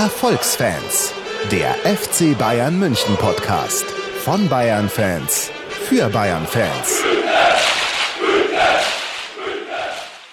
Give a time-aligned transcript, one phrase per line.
[0.00, 1.12] Erfolgsfans,
[1.52, 3.84] der FC Bayern München Podcast
[4.24, 7.02] von Bayern Fans für Bayern Fans.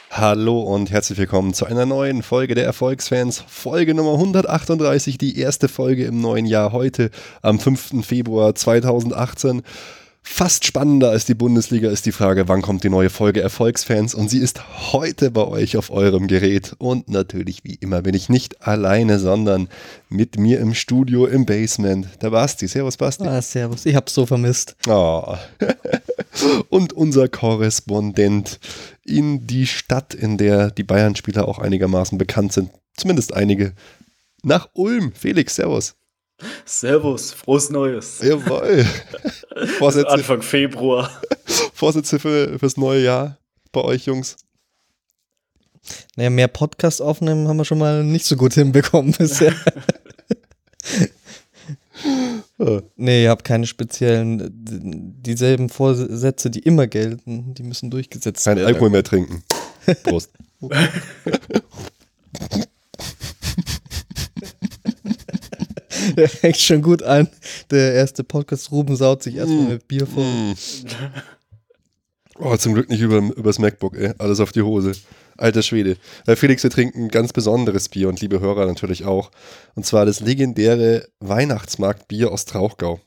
[0.10, 3.44] Hallo und herzlich willkommen zu einer neuen Folge der Erfolgsfans.
[3.46, 7.12] Folge Nummer 138, die erste Folge im neuen Jahr heute
[7.42, 8.06] am 5.
[8.06, 9.64] Februar 2018.
[10.30, 14.30] Fast spannender als die Bundesliga ist die Frage, wann kommt die neue Folge Erfolgsfans und
[14.30, 18.68] sie ist heute bei euch auf eurem Gerät und natürlich wie immer bin ich nicht
[18.68, 19.68] alleine, sondern
[20.10, 22.08] mit mir im Studio im Basement.
[22.22, 23.26] Der Basti, servus Basti.
[23.26, 24.76] Ah, servus, ich hab's so vermisst.
[24.88, 25.38] Oh.
[26.70, 28.60] und unser Korrespondent
[29.04, 33.74] in die Stadt, in der die Bayern-Spieler auch einigermaßen bekannt sind, zumindest einige,
[34.44, 35.14] nach Ulm.
[35.14, 35.96] Felix, servus.
[36.66, 38.20] Servus, frohes Neues.
[38.22, 38.86] Jawohl.
[39.78, 41.10] Vorsätze, Anfang Februar.
[41.74, 43.38] Vorsätze für, fürs neue Jahr
[43.72, 44.38] bei euch, Jungs?
[46.16, 49.56] Naja, mehr Podcast aufnehmen haben wir schon mal nicht so gut hinbekommen bisher.
[52.96, 58.60] nee, ich habe keine speziellen, dieselben Vorsätze, die immer gelten, die müssen durchgesetzt werden.
[58.60, 59.44] Kein Alkohol mehr trinken.
[60.04, 60.32] Prost.
[66.16, 67.28] Der fängt schon gut an.
[67.72, 69.70] Der erste Podcast, Ruben saut sich erstmal mm.
[69.70, 70.24] mit Bier voll.
[70.24, 70.54] Mm.
[72.40, 74.14] Oh, zum Glück nicht über, übers MacBook, ey.
[74.18, 74.94] Alles auf die Hose.
[75.38, 75.98] Alter Schwede.
[76.26, 79.32] Weil Felix, wir trinken ein ganz besonderes Bier und liebe Hörer natürlich auch.
[79.76, 83.00] Und zwar das legendäre Weihnachtsmarktbier aus Trauchgau.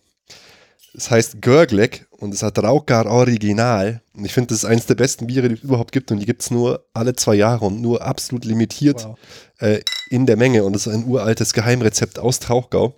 [0.94, 4.02] Es heißt Görgleck und es hat Rauchgar Original.
[4.14, 6.10] Und ich finde, das ist eines der besten Biere, die es überhaupt gibt.
[6.10, 9.18] Und die gibt es nur alle zwei Jahre und nur absolut limitiert wow.
[9.58, 9.80] äh,
[10.10, 10.64] in der Menge.
[10.64, 12.94] Und es ist ein uraltes Geheimrezept aus Trauchgau.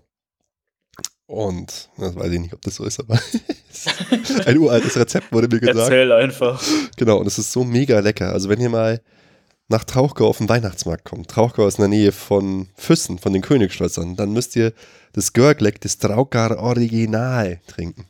[1.26, 3.18] Und das weiß ich nicht, ob das so ist, aber
[4.46, 5.78] ein uraltes Rezept wurde mir gesagt.
[5.78, 6.62] Erzähl einfach.
[6.96, 8.32] Genau, und es ist so mega lecker.
[8.32, 9.00] Also wenn ihr mal
[9.68, 13.40] nach Trauchgau auf den Weihnachtsmarkt kommt, Trauchgau ist in der Nähe von Füssen, von den
[13.40, 14.74] Königsschlössern, dann müsst ihr
[15.14, 18.06] das Görgleck, das Traugar Original trinken.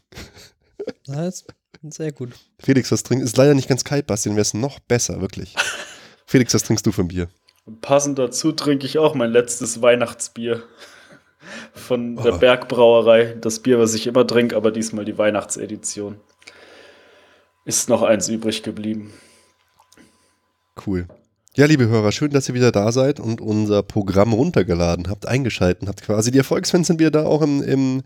[1.06, 1.44] Das
[1.82, 2.32] ist sehr gut.
[2.58, 5.54] Felix, was trinkst Ist leider nicht ganz kalt, Bastian, wäre es noch besser, wirklich.
[6.26, 7.28] Felix, was trinkst du von Bier?
[7.64, 10.62] Und passend dazu trinke ich auch mein letztes Weihnachtsbier
[11.72, 12.38] von der oh.
[12.38, 13.36] Bergbrauerei.
[13.40, 16.16] Das Bier, was ich immer trinke, aber diesmal die Weihnachtsedition.
[17.64, 19.12] Ist noch eins übrig geblieben.
[20.86, 21.06] Cool.
[21.54, 25.86] Ja, liebe Hörer, schön, dass ihr wieder da seid und unser Programm runtergeladen habt, eingeschalten
[25.86, 26.30] habt quasi.
[26.30, 28.02] Die Erfolgsfans sind wieder da auch im, im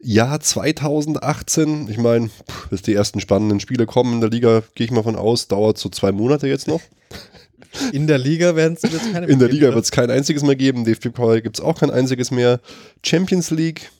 [0.00, 1.88] Jahr 2018.
[1.90, 2.30] Ich meine,
[2.70, 5.76] bis die ersten spannenden Spiele kommen in der Liga, gehe ich mal von aus, dauert
[5.76, 6.80] so zwei Monate jetzt noch.
[7.92, 10.56] In der Liga werden es jetzt keine In der Liga wird es kein einziges mehr
[10.56, 10.84] geben.
[10.84, 12.60] DFB-Pokal gibt es auch kein einziges mehr.
[13.04, 13.90] Champions League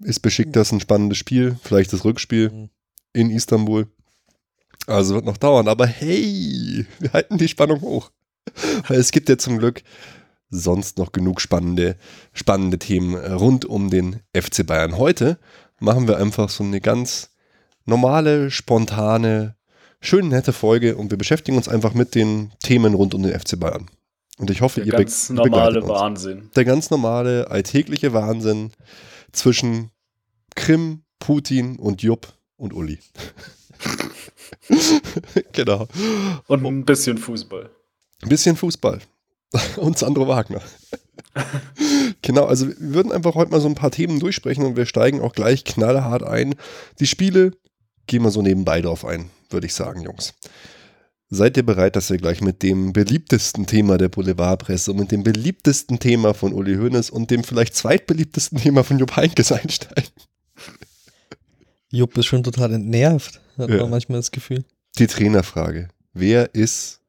[0.00, 1.56] ist beschickt, das ein spannendes Spiel.
[1.62, 2.70] Vielleicht das Rückspiel mhm.
[3.12, 3.88] in Istanbul.
[4.86, 5.68] Also wird noch dauern.
[5.68, 8.10] Aber hey, wir halten die Spannung hoch.
[8.88, 9.82] Weil es gibt ja zum Glück
[10.50, 11.96] sonst noch genug spannende,
[12.32, 14.98] spannende Themen rund um den FC Bayern.
[14.98, 15.38] Heute
[15.78, 17.30] machen wir einfach so eine ganz
[17.84, 19.56] normale, spontane
[20.00, 23.58] schön nette Folge und wir beschäftigen uns einfach mit den Themen rund um den FC
[23.58, 23.86] Bayern.
[24.38, 26.50] Und ich hoffe, Der ihr ganz be normale Wahnsinn.
[26.56, 28.72] Der ganz normale, alltägliche Wahnsinn
[29.32, 29.90] zwischen
[30.56, 32.98] Krim, Putin und Jupp und Uli.
[35.52, 35.86] genau.
[36.46, 37.70] Und ein bisschen Fußball.
[38.22, 39.00] Ein bisschen Fußball.
[39.76, 40.62] und Sandro Wagner.
[42.22, 45.20] genau, also wir würden einfach heute mal so ein paar Themen durchsprechen und wir steigen
[45.20, 46.54] auch gleich knallhart ein.
[46.98, 47.52] Die Spiele
[48.06, 50.34] gehen wir so nebenbei drauf ein würde ich sagen, Jungs.
[51.32, 55.22] Seid ihr bereit, dass wir gleich mit dem beliebtesten Thema der Boulevardpresse und mit dem
[55.22, 60.10] beliebtesten Thema von Uli Hoeneß und dem vielleicht zweitbeliebtesten Thema von Jupp Heynckes einsteigen?
[61.92, 63.76] Jupp ist schon total entnervt, hat ja.
[63.76, 64.64] man manchmal das Gefühl.
[64.98, 65.88] Die Trainerfrage.
[66.12, 67.00] Wer ist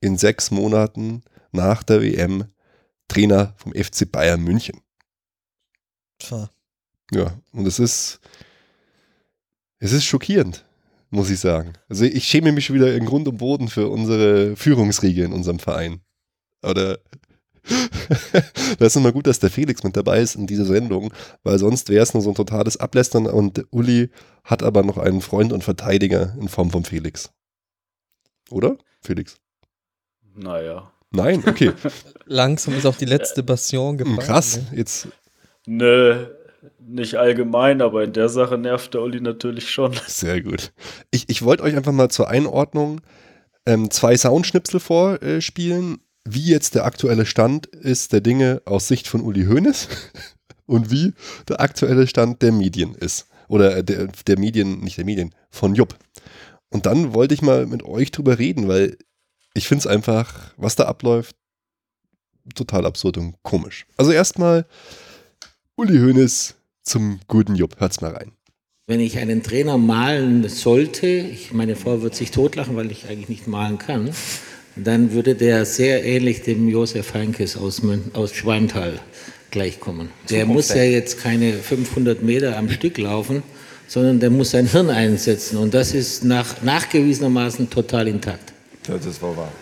[0.00, 2.44] in sechs Monaten nach der WM
[3.08, 4.80] Trainer vom FC Bayern München?
[6.18, 6.50] Tja.
[7.10, 8.20] Ja, und es ist,
[9.78, 10.64] es ist schockierend
[11.12, 11.74] muss ich sagen.
[11.88, 15.58] Also ich schäme mich schon wieder in Grund und Boden für unsere Führungsriege in unserem
[15.58, 16.00] Verein.
[16.62, 16.98] Oder
[18.78, 21.12] da ist immer gut, dass der Felix mit dabei ist in dieser Sendung,
[21.44, 24.10] weil sonst wäre es nur so ein totales Ablästern und Uli
[24.42, 27.30] hat aber noch einen Freund und Verteidiger in Form von Felix.
[28.50, 28.78] Oder?
[29.00, 29.36] Felix?
[30.34, 30.90] Naja.
[31.10, 31.44] Nein?
[31.46, 31.72] Okay.
[32.24, 34.18] Langsam ist auch die letzte Bastion gefallen.
[34.18, 35.08] Krass, jetzt.
[35.66, 36.26] Nö,
[36.86, 39.92] nicht allgemein, aber in der Sache nervt der Uli natürlich schon.
[40.06, 40.72] Sehr gut.
[41.10, 43.00] Ich, ich wollte euch einfach mal zur Einordnung
[43.66, 49.20] ähm, zwei Soundschnipsel vorspielen, wie jetzt der aktuelle Stand ist der Dinge aus Sicht von
[49.20, 49.88] Uli Hoeneß
[50.66, 51.14] und wie
[51.48, 53.26] der aktuelle Stand der Medien ist.
[53.48, 55.96] Oder der, der Medien, nicht der Medien, von Jupp.
[56.70, 58.96] Und dann wollte ich mal mit euch drüber reden, weil
[59.54, 61.36] ich finde es einfach, was da abläuft,
[62.54, 63.86] total absurd und komisch.
[63.96, 64.66] Also erstmal
[65.76, 67.80] Uli Hoeneß zum guten Jupp.
[67.80, 68.32] Hört's mal rein.
[68.86, 73.28] Wenn ich einen Trainer malen sollte, ich, meine Frau wird sich totlachen, weil ich eigentlich
[73.28, 74.10] nicht malen kann,
[74.76, 77.80] dann würde der sehr ähnlich dem Josef Heinkes aus,
[78.14, 78.98] aus Schweintal
[79.50, 80.10] gleichkommen.
[80.30, 83.42] Der muss ja jetzt keine 500 Meter am Stück laufen,
[83.86, 88.52] sondern der muss sein Hirn einsetzen und das ist nach, nachgewiesenermaßen total intakt.
[88.86, 89.52] Das ist wohl wahr.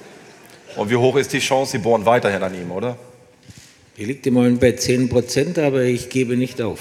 [0.77, 2.97] Und wie hoch ist die Chance, Sie bohren weiterhin an ihm, oder?
[3.99, 6.81] Die liegt im Moment bei 10 Prozent, aber ich gebe nicht auf.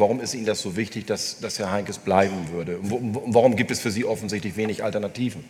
[0.00, 2.78] Warum ist Ihnen das so wichtig, dass, dass Herr Heinkes bleiben würde?
[2.80, 5.44] Warum gibt es für Sie offensichtlich wenig Alternativen?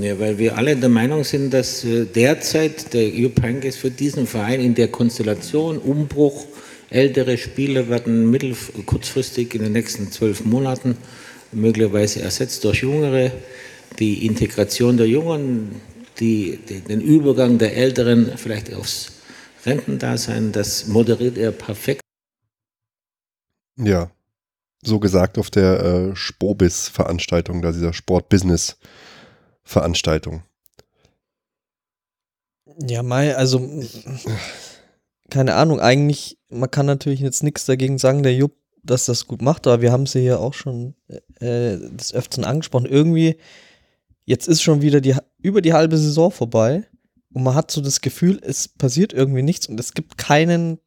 [0.00, 4.26] Ja, weil wir alle der Meinung sind, dass äh, derzeit der Jupp Heynckes für diesen
[4.26, 6.46] Verein in der Konstellation Umbruch,
[6.90, 10.96] ältere Spieler werden mittel kurzfristig in den nächsten zwölf Monaten
[11.52, 13.30] möglicherweise ersetzt durch Jüngere,
[13.98, 15.80] die Integration der Jungen,
[16.18, 19.12] die, die, den Übergang der Älteren vielleicht aufs
[19.64, 22.05] Rentendasein, das moderiert er perfekt.
[23.78, 24.10] Ja,
[24.82, 28.76] so gesagt auf der äh, Spobis-Veranstaltung, da dieser Sport-Business-
[29.66, 30.44] Veranstaltung.
[32.88, 33.68] Ja, Mai, also
[35.28, 39.42] keine Ahnung, eigentlich, man kann natürlich jetzt nichts dagegen sagen, der Jupp, dass das gut
[39.42, 40.94] macht, aber wir haben sie ja auch schon
[41.40, 42.86] äh, des Öfteren angesprochen.
[42.86, 43.38] Irgendwie,
[44.24, 46.84] jetzt ist schon wieder die, über die halbe Saison vorbei
[47.32, 50.78] und man hat so das Gefühl, es passiert irgendwie nichts und es gibt keinen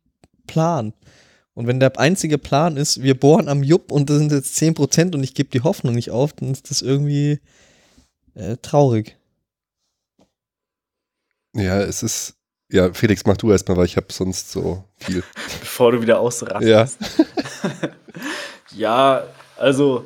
[0.48, 0.94] Plan.
[1.60, 5.14] Und wenn der einzige Plan ist, wir bohren am Jupp und das sind jetzt 10%
[5.14, 7.42] und ich gebe die Hoffnung nicht auf, dann ist das irgendwie
[8.34, 9.18] äh, traurig.
[11.54, 12.36] Ja, es ist.
[12.72, 15.22] Ja, Felix, mach du erstmal, weil ich habe sonst so viel.
[15.60, 16.98] Bevor du wieder ausrastest.
[16.98, 17.90] Ja.
[18.78, 19.24] ja,
[19.58, 20.06] also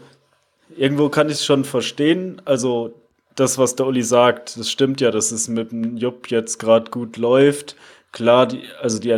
[0.76, 2.42] irgendwo kann ich es schon verstehen.
[2.46, 2.96] Also
[3.36, 6.90] das, was der Uli sagt, das stimmt ja, dass es mit dem Jupp jetzt gerade
[6.90, 7.76] gut läuft.
[8.12, 9.16] Klar, die, also die,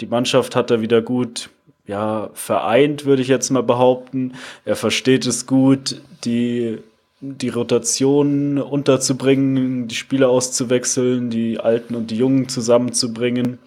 [0.00, 1.50] die Mannschaft hat er wieder gut
[1.86, 4.32] ja, vereint, würde ich jetzt mal behaupten.
[4.64, 6.78] Er versteht es gut, die
[7.20, 13.58] die Rotation unterzubringen, die Spieler auszuwechseln, die Alten und die Jungen zusammenzubringen.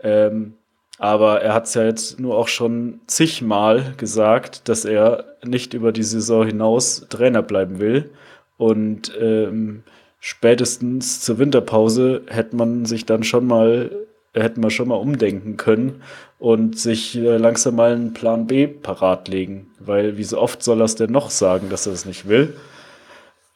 [0.00, 0.54] Ähm,
[0.98, 5.92] aber er hat es ja jetzt nur auch schon zigmal gesagt, dass er nicht über
[5.92, 8.10] die Saison hinaus Trainer bleiben will.
[8.56, 9.84] Und ähm,
[10.20, 13.90] spätestens zur Winterpause hätte man sich dann schon mal,
[14.34, 16.02] hätten wir schon mal umdenken können
[16.38, 19.70] und sich äh, langsam mal einen Plan B parat legen.
[19.78, 22.56] Weil wie so oft soll er es denn noch sagen, dass er es nicht will?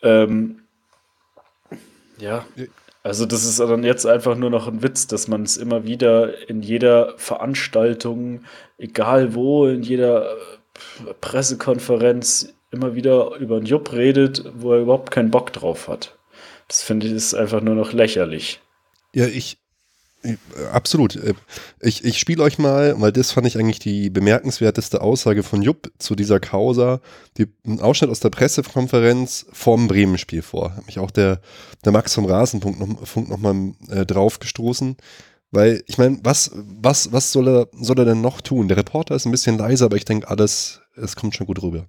[0.03, 0.63] Ähm,
[2.19, 2.45] ja,
[3.03, 6.49] also das ist dann jetzt einfach nur noch ein Witz, dass man es immer wieder
[6.49, 8.45] in jeder Veranstaltung,
[8.79, 15.11] egal wo, in jeder äh, Pressekonferenz immer wieder über einen Jupp redet, wo er überhaupt
[15.11, 16.17] keinen Bock drauf hat.
[16.69, 18.61] Das finde ich ist einfach nur noch lächerlich.
[19.15, 19.59] Ja, ich,
[20.73, 21.17] Absolut.
[21.17, 21.35] Äh,
[21.81, 25.91] ich, ich spiele euch mal, weil das fand ich eigentlich die bemerkenswerteste Aussage von Jupp
[25.99, 27.01] zu dieser Causa,
[27.39, 30.77] die, ein Ausschnitt aus der Pressekonferenz vorm Bremen-Spiel vor.
[30.77, 31.41] Hat mich auch der,
[31.85, 34.97] der Max vom Rasenfunk noch, Funk noch mal äh, drauf gestoßen.
[35.51, 38.69] Weil, ich meine, was, was, was soll er, soll er denn noch tun?
[38.69, 41.87] Der Reporter ist ein bisschen leiser, aber ich denke, alles, es kommt schon gut rüber.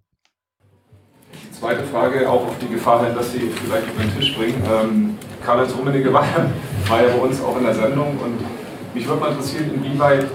[1.58, 4.62] Zweite Frage, auch auf die Gefahr hin, dass Sie vielleicht auf den Tisch bringen.
[4.70, 6.46] Ähm, Karl-Heinz Rummenigge war, ja
[6.90, 8.40] bei uns auch in der Sendung und
[8.94, 10.26] mich würde mal interessieren, inwieweit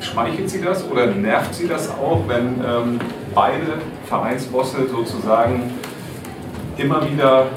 [0.00, 3.00] schmeichelt Sie das oder nervt Sie das auch, wenn ähm,
[3.34, 5.70] beide Vereinsbosse sozusagen
[6.76, 7.48] immer wieder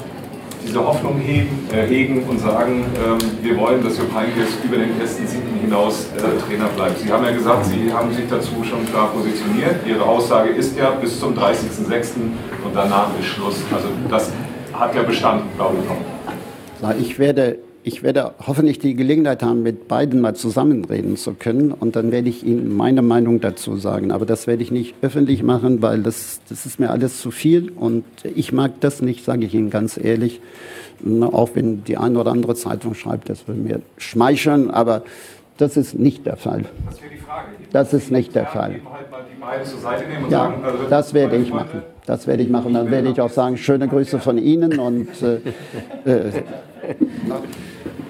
[0.66, 4.98] diese Hoffnung hegen, äh, hegen und sagen, ähm, wir wollen, dass Jupp Heynckes über den
[5.00, 6.98] ersten Sieben hinaus äh, Trainer bleibt.
[6.98, 9.86] Sie haben ja gesagt, Sie haben sich dazu schon klar positioniert.
[9.86, 12.14] Ihre Aussage ist ja bis zum 30.06.
[12.64, 13.56] und danach ist Schluss.
[13.74, 14.30] Also das
[14.72, 16.13] hat ja Bestand, glaube ich noch.
[16.92, 21.96] Ich werde, ich werde hoffentlich die Gelegenheit haben, mit beiden mal zusammenreden zu können und
[21.96, 24.10] dann werde ich Ihnen meine Meinung dazu sagen.
[24.10, 27.70] Aber das werde ich nicht öffentlich machen, weil das, das ist mir alles zu viel
[27.70, 30.40] und ich mag das nicht, sage ich Ihnen ganz ehrlich.
[31.20, 35.02] Auch wenn die eine oder andere Zeitung schreibt, das will mir schmeicheln, aber
[35.56, 36.64] das ist nicht der Fall.
[36.86, 37.48] Das wäre die Frage.
[37.72, 38.80] Das ist nicht der Fall.
[39.84, 41.82] Halt ja, also das werde ich machen.
[42.06, 42.74] Das werde ich machen.
[42.74, 45.36] Dann werde ich auch sagen, schöne Grüße von Ihnen und äh,
[46.10, 46.42] äh,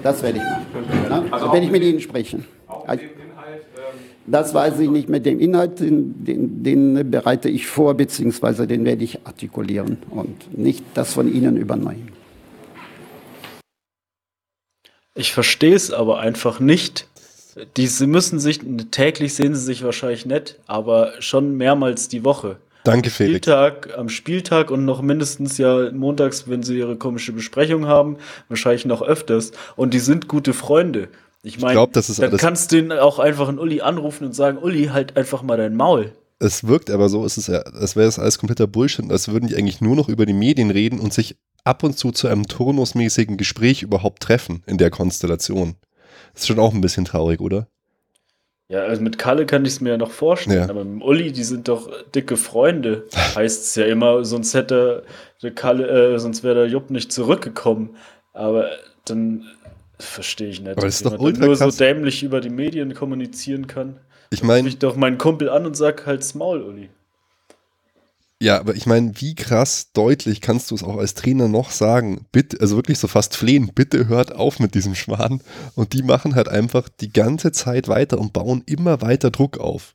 [0.03, 0.67] das werde ich machen.
[1.09, 1.25] Na?
[1.31, 2.45] Also werde ich mit Ihnen sprechen.
[2.89, 3.01] Ähm,
[4.27, 8.85] das weiß ich nicht mit dem Inhalt, den, den, den, bereite ich vor, beziehungsweise den
[8.85, 12.13] werde ich artikulieren und nicht das von Ihnen übernehmen.
[15.15, 17.07] Ich verstehe es aber einfach nicht.
[17.77, 22.57] Die, sie müssen sich, täglich sehen sie sich wahrscheinlich nicht, aber schon mehrmals die Woche.
[22.85, 23.39] Danke, Felix.
[23.39, 28.85] Spieltag, am Spieltag und noch mindestens ja montags, wenn sie ihre komische Besprechung haben, wahrscheinlich
[28.85, 29.53] noch öfters.
[29.75, 31.09] Und die sind gute Freunde.
[31.43, 35.17] Ich meine, dann kannst du ihn auch einfach einen Uli anrufen und sagen, Uli, halt
[35.17, 36.13] einfach mal dein Maul.
[36.39, 39.49] Es wirkt aber so, es ist ja, als wäre das alles kompletter Bullshit, als würden
[39.49, 42.47] die eigentlich nur noch über die Medien reden und sich ab und zu zu einem
[42.47, 45.77] turnusmäßigen Gespräch überhaupt treffen in der Konstellation.
[46.33, 47.69] Das ist schon auch ein bisschen traurig, oder?
[48.69, 50.69] Ja, also mit Kalle kann ich es mir ja noch vorstellen, Ja.
[50.71, 53.05] aber mit Uli, die sind doch dicke Freunde.
[53.35, 55.05] Heißt es ja immer, sonst hätte
[55.43, 57.97] der Kalle, äh, sonst wäre der Jupp nicht zurückgekommen.
[58.33, 58.71] Aber
[59.05, 59.45] dann
[59.99, 63.67] verstehe ich nicht, Aber das ist doch ultra nur so dämlich über die Medien kommunizieren
[63.67, 64.01] kann.
[64.31, 66.89] Ich meine, ich doch meinen Kumpel an und sag halt's Maul, Uli.
[68.43, 72.27] Ja, aber ich meine, wie krass deutlich kannst du es auch als Trainer noch sagen?
[72.33, 75.41] Bitte, also wirklich so fast flehen, bitte hört auf mit diesem Schwan.
[75.75, 79.95] Und die machen halt einfach die ganze Zeit weiter und bauen immer weiter Druck auf.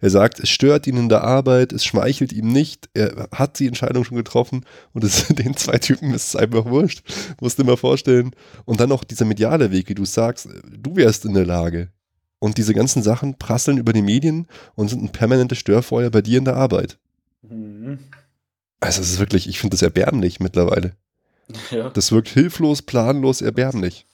[0.00, 3.66] Er sagt, es stört ihn in der Arbeit, es schmeichelt ihm nicht, er hat die
[3.66, 7.02] Entscheidung schon getroffen und es, den zwei Typen ist es einfach wurscht.
[7.40, 8.32] Musst du dir mal vorstellen.
[8.64, 11.90] Und dann noch dieser mediale Weg, wie du sagst, du wärst in der Lage.
[12.38, 16.38] Und diese ganzen Sachen prasseln über die Medien und sind ein permanentes Störfeuer bei dir
[16.38, 16.98] in der Arbeit.
[17.48, 17.98] Mhm.
[18.80, 20.96] Also es ist wirklich, ich finde das erbärmlich mittlerweile.
[21.70, 24.06] Ja, Das wirkt hilflos, planlos, erbärmlich.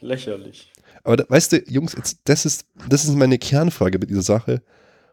[0.00, 0.72] lächerlich.
[1.02, 4.62] Aber da, weißt du, Jungs, jetzt, das, ist, das ist meine Kernfrage bei dieser Sache.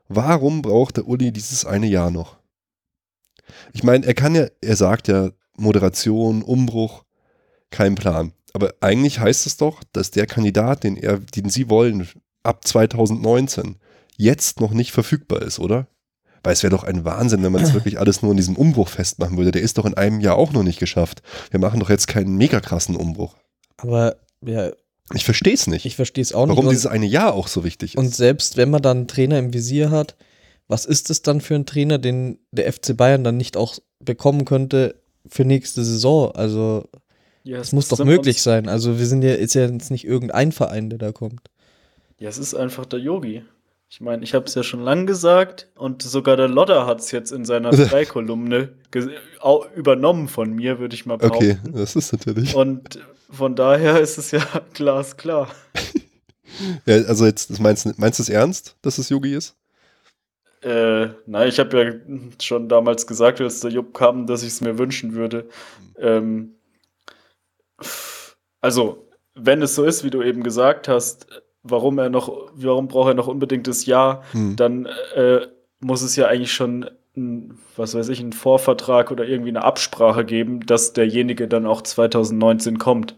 [0.08, 2.38] Warum braucht der Uli dieses eine Jahr noch?
[3.74, 7.03] Ich meine, er kann ja, er sagt ja Moderation, Umbruch,
[7.70, 8.34] kein Plan.
[8.53, 12.08] Aber eigentlich heißt es doch, dass der Kandidat, den, er, den Sie wollen,
[12.44, 13.77] ab 2019
[14.18, 15.88] jetzt noch nicht verfügbar ist, oder?
[16.43, 18.89] Weil es wäre doch ein Wahnsinn, wenn man das wirklich alles nur in diesem Umbruch
[18.89, 19.51] festmachen würde.
[19.51, 21.21] Der ist doch in einem Jahr auch noch nicht geschafft.
[21.51, 23.35] Wir machen doch jetzt keinen mega krassen Umbruch.
[23.77, 24.71] Aber ja,
[25.13, 25.85] Ich verstehe es nicht.
[25.85, 26.73] ich verstehe es auch Warum nicht.
[26.73, 27.97] dieses eine Jahr auch so wichtig ist.
[28.00, 30.15] Und selbst wenn man dann einen Trainer im Visier hat,
[30.67, 34.43] was ist es dann für ein Trainer, den der FC Bayern dann nicht auch bekommen
[34.43, 34.95] könnte
[35.25, 36.31] für nächste Saison?
[36.35, 36.89] Also
[37.43, 38.67] Ja, es muss doch möglich sein.
[38.67, 41.50] Also wir sind ja, ist ja jetzt nicht irgendein Verein, der da kommt.
[42.19, 43.43] Ja, es ist einfach der Yogi.
[43.93, 47.12] Ich meine, ich habe es ja schon lang gesagt und sogar der Lodder hat es
[47.12, 48.69] jetzt in seiner Freikolumne
[49.75, 51.27] übernommen von mir, würde ich mal Okay,
[51.59, 51.73] behaupten.
[51.73, 52.55] das ist natürlich.
[52.55, 54.41] Und von daher ist es ja
[54.73, 55.50] glasklar.
[56.85, 59.55] Ja, also jetzt, meinst, du- meinst du es ernst, dass es Yogi ist?
[60.62, 61.93] Äh, nein, ich habe ja
[62.41, 65.50] schon damals gesagt, als der Jupp kam, dass ich es mir wünschen würde.
[65.97, 66.53] Ähm,
[68.62, 71.27] also, wenn es so ist, wie du eben gesagt hast,
[71.63, 74.55] warum er noch, warum braucht er noch unbedingt das Jahr, Hm.
[74.55, 75.39] dann äh,
[75.79, 80.25] muss es ja eigentlich schon, ein, was weiß ich, einen Vorvertrag oder irgendwie eine Absprache
[80.25, 83.15] geben, dass derjenige dann auch 2019 kommt.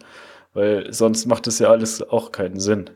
[0.54, 2.90] Weil sonst macht es ja alles auch keinen Sinn.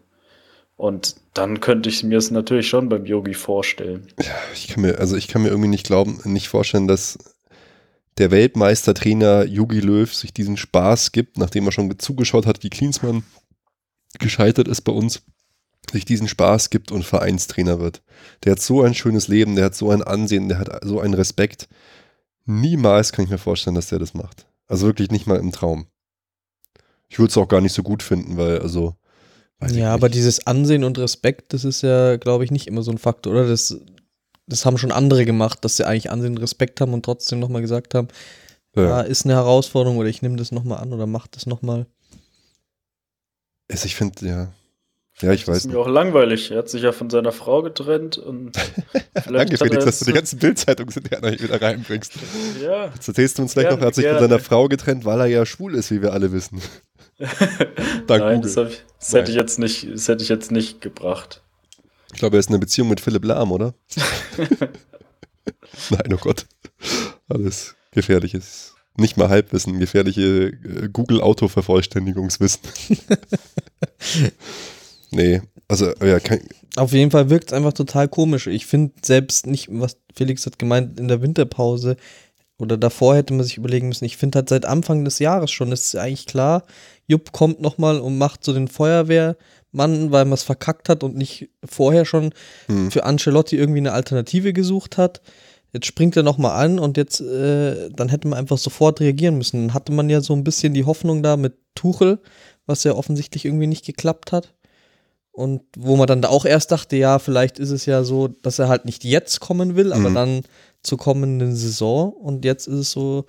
[0.78, 4.08] Und dann könnte ich mir es natürlich schon beim Yogi vorstellen.
[4.54, 7.18] Ich kann mir, also ich kann mir irgendwie nicht glauben, nicht vorstellen, dass
[8.18, 13.24] der Weltmeistertrainer Jogi Löw sich diesen Spaß gibt, nachdem er schon zugeschaut hat, wie Klinsmann
[14.20, 15.22] gescheitert ist bei uns,
[15.92, 18.02] sich diesen Spaß gibt und Vereinstrainer wird.
[18.44, 21.14] Der hat so ein schönes Leben, der hat so ein Ansehen, der hat so einen
[21.14, 21.68] Respekt.
[22.46, 24.48] Niemals kann ich mir vorstellen, dass der das macht.
[24.68, 25.88] Also wirklich nicht mal im Traum.
[27.08, 28.96] Ich würde es auch gar nicht so gut finden, weil, also.
[29.72, 32.98] Ja, aber dieses Ansehen und Respekt, das ist ja, glaube ich, nicht immer so ein
[32.98, 33.48] Faktor, oder?
[33.48, 33.76] Das,
[34.48, 37.62] das haben schon andere gemacht, dass sie eigentlich Ansehen und Respekt haben und trotzdem nochmal
[37.62, 38.08] gesagt haben,
[38.76, 38.84] ja.
[38.84, 39.02] Ja.
[39.02, 41.88] ist eine Herausforderung oder ich nehme das nochmal an oder mach das nochmal.
[43.70, 44.54] Also ich finde, ja.
[45.22, 45.74] Ja, ich Das weiß ist nicht.
[45.76, 46.52] mir auch langweilig.
[46.52, 48.52] Er hat sich ja von seiner Frau getrennt und
[49.30, 52.14] Danke, Felix, dass du die ganzen Bildzeitungsinterner hier wieder reinbringst.
[52.64, 54.28] Ja, Jetzt erzählst du uns gleich noch, er hat sich von gerne.
[54.30, 56.62] seiner Frau getrennt, weil er ja schwul ist, wie wir alle wissen.
[58.08, 58.54] Dank nein, Google.
[58.54, 59.20] das, ich, das Nein.
[59.22, 61.42] hätte ich jetzt nicht, das hätte ich jetzt nicht gebracht.
[62.14, 63.74] Ich glaube, er ist in einer Beziehung mit Philipp Lahm, oder?
[65.90, 66.46] Nein, oh Gott.
[67.28, 68.76] Alles gefährliches.
[68.96, 72.62] Nicht mal Halbwissen, gefährliche äh, Google-Auto-Vervollständigungswissen.
[75.12, 76.42] Nee, also, ja, kein,
[76.78, 78.48] Auf jeden Fall wirkt es einfach total komisch.
[78.48, 81.96] Ich finde selbst nicht, was Felix hat gemeint, in der Winterpause
[82.58, 84.06] oder davor hätte man sich überlegen müssen.
[84.06, 86.64] Ich finde halt seit Anfang des Jahres schon, ist eigentlich klar,
[87.08, 91.50] Jupp kommt nochmal und macht so den Feuerwehrmann, weil man es verkackt hat und nicht
[91.64, 92.34] vorher schon
[92.68, 92.92] hm.
[92.92, 95.22] für Ancelotti irgendwie eine Alternative gesucht hat.
[95.72, 99.68] Jetzt springt er nochmal an und jetzt, äh, dann hätte man einfach sofort reagieren müssen.
[99.68, 102.20] Dann hatte man ja so ein bisschen die Hoffnung da mit Tuchel,
[102.66, 104.56] was ja offensichtlich irgendwie nicht geklappt hat.
[105.40, 108.60] Und wo man dann da auch erst dachte, ja, vielleicht ist es ja so, dass
[108.60, 110.16] er halt nicht jetzt kommen will, aber Mhm.
[110.16, 110.42] dann
[110.84, 112.12] zur kommenden Saison.
[112.12, 113.24] Und jetzt ist es so,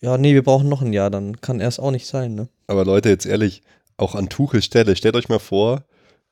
[0.00, 2.48] ja, nee, wir brauchen noch ein Jahr, dann kann er es auch nicht sein, ne?
[2.68, 3.62] aber Leute, jetzt ehrlich,
[3.96, 5.82] auch an Tuchels Stelle, stellt euch mal vor,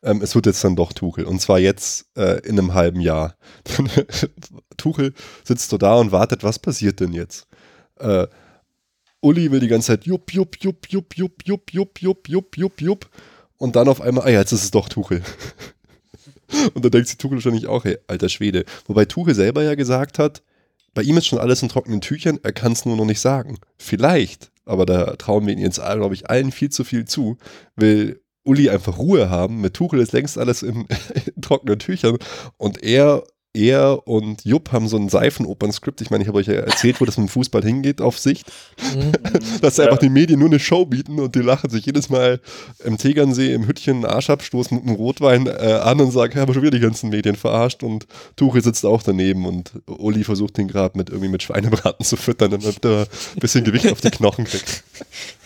[0.05, 1.25] ähm, es wird jetzt dann doch Tuchel.
[1.25, 3.35] Und zwar jetzt äh, in einem halben Jahr.
[4.77, 7.47] Tuchel sitzt so da und wartet, was passiert denn jetzt?
[7.99, 8.27] Äh,
[9.21, 12.81] Uli will die ganze Zeit jupp, jupp, jupp, jupp, jupp, jupp, jupp, jupp, jupp, jupp,
[12.81, 13.09] jupp.
[13.63, 15.23] Und dann auf einmal, ah ja, jetzt ist es doch Tuchel.
[16.75, 18.65] und dann denkt sich Tuchel wahrscheinlich auch, hey, alter Schwede.
[18.89, 20.43] Wobei Tuchel selber ja gesagt hat,
[20.95, 23.59] bei ihm ist schon alles in trockenen Tüchern, er kann es nur noch nicht sagen.
[23.79, 27.39] Vielleicht, aber da trauen wir ihn jetzt, glaube ich, allen viel zu viel zu,
[27.77, 29.61] will Uli einfach Ruhe haben.
[29.61, 30.89] Mit Tuchel ist längst alles in,
[31.37, 32.19] in trockenen Tüchern
[32.57, 33.23] und er
[33.55, 36.01] er und Jupp haben so ein Seifenopern-Skript.
[36.01, 38.51] Ich meine, ich habe euch ja erzählt, wo das mit dem Fußball hingeht, auf Sicht.
[38.95, 39.13] Mhm.
[39.61, 42.41] Dass einfach die Medien nur eine Show bieten und die lachen sich jedes Mal
[42.85, 46.43] im Tegernsee im Hütchen einen Arsch abstoßen mit einem Rotwein äh, an und sagen, ja,
[46.43, 48.07] aber schon wieder die ganzen Medien verarscht und
[48.37, 52.53] Tuchel sitzt auch daneben und Uli versucht den gerade mit irgendwie mit Schweinebraten zu füttern,
[52.53, 54.85] damit er ein bisschen Gewicht auf die Knochen kriegt.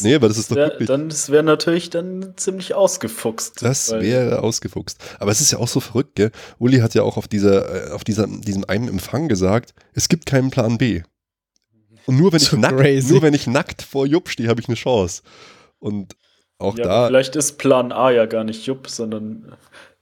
[0.00, 0.88] Nee, aber das ist doch wär, wirklich.
[0.88, 3.62] Dann, das wäre natürlich dann ziemlich ausgefuchst.
[3.62, 4.98] Das wäre ausgefuchst.
[5.18, 6.30] Aber es ist ja auch so verrückt, gell?
[6.58, 10.26] Uli hat ja auch auf, dieser, äh, auf dieser, diesem einen Empfang gesagt, es gibt
[10.26, 11.02] keinen Plan B.
[12.06, 14.68] Und nur wenn, so ich, nackt, nur wenn ich nackt vor Jupp stehe, habe ich
[14.68, 15.22] eine Chance.
[15.78, 16.16] Und
[16.58, 17.06] auch ja, da.
[17.06, 19.56] Vielleicht ist Plan A ja gar nicht Jupp, sondern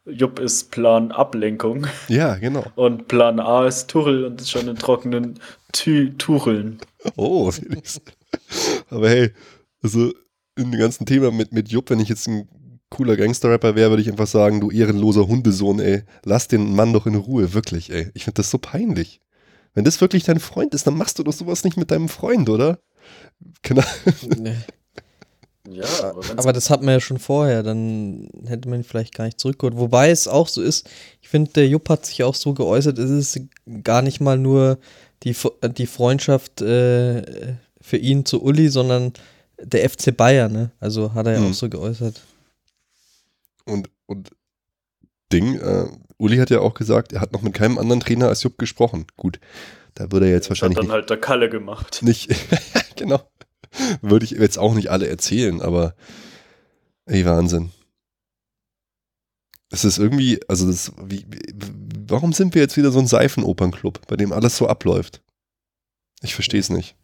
[0.05, 1.87] Jupp ist Plan Ablenkung.
[2.09, 2.65] Ja, genau.
[2.75, 5.39] Und Plan A ist Tuchel und ist schon in trockenen
[5.73, 6.81] Tü Tucheln.
[7.17, 7.51] Oh,
[8.91, 9.33] aber hey,
[9.83, 10.13] also
[10.57, 12.49] in dem ganzen Thema mit, mit Jupp, wenn ich jetzt ein
[12.91, 17.07] cooler Gangster-Rapper wäre, würde ich einfach sagen, du ehrenloser Hundesohn, ey, lass den Mann doch
[17.07, 18.11] in Ruhe, wirklich, ey.
[18.15, 19.21] Ich finde das so peinlich.
[19.75, 22.51] Wenn das wirklich dein Freund ist, dann machst du doch sowas nicht mit deinem Freund,
[22.51, 22.79] oder?
[23.63, 23.83] Genau.
[24.39, 24.57] Nee.
[25.71, 29.27] Ja, aber, aber, das hat man ja schon vorher, dann hätte man ihn vielleicht gar
[29.27, 29.77] nicht zurückgeholt.
[29.77, 33.11] Wobei es auch so ist, ich finde, der Jupp hat sich auch so geäußert, es
[33.11, 33.41] ist
[33.85, 34.79] gar nicht mal nur
[35.23, 35.37] die,
[35.77, 39.13] die Freundschaft äh, für ihn zu Uli, sondern
[39.63, 40.71] der FC Bayern, ne?
[40.81, 41.51] Also hat er ja hm.
[41.51, 42.21] auch so geäußert.
[43.65, 44.31] Und, und
[45.33, 45.87] Ding, äh,
[46.19, 49.07] Uli hat ja auch gesagt, er hat noch mit keinem anderen Trainer als Jupp gesprochen.
[49.17, 49.41] Gut,
[49.95, 50.79] da würde er jetzt das wahrscheinlich.
[50.79, 52.01] Hat dann halt der Kalle gemacht.
[52.03, 52.35] Nicht,
[52.97, 53.21] genau.
[54.03, 55.95] Würde ich jetzt auch nicht alle erzählen, aber
[57.07, 57.71] ey, Wahnsinn.
[59.71, 61.25] Es ist irgendwie, also das, wie,
[62.07, 65.23] warum sind wir jetzt wieder so ein Seifenopernclub, bei dem alles so abläuft?
[66.21, 66.97] Ich verstehe es nicht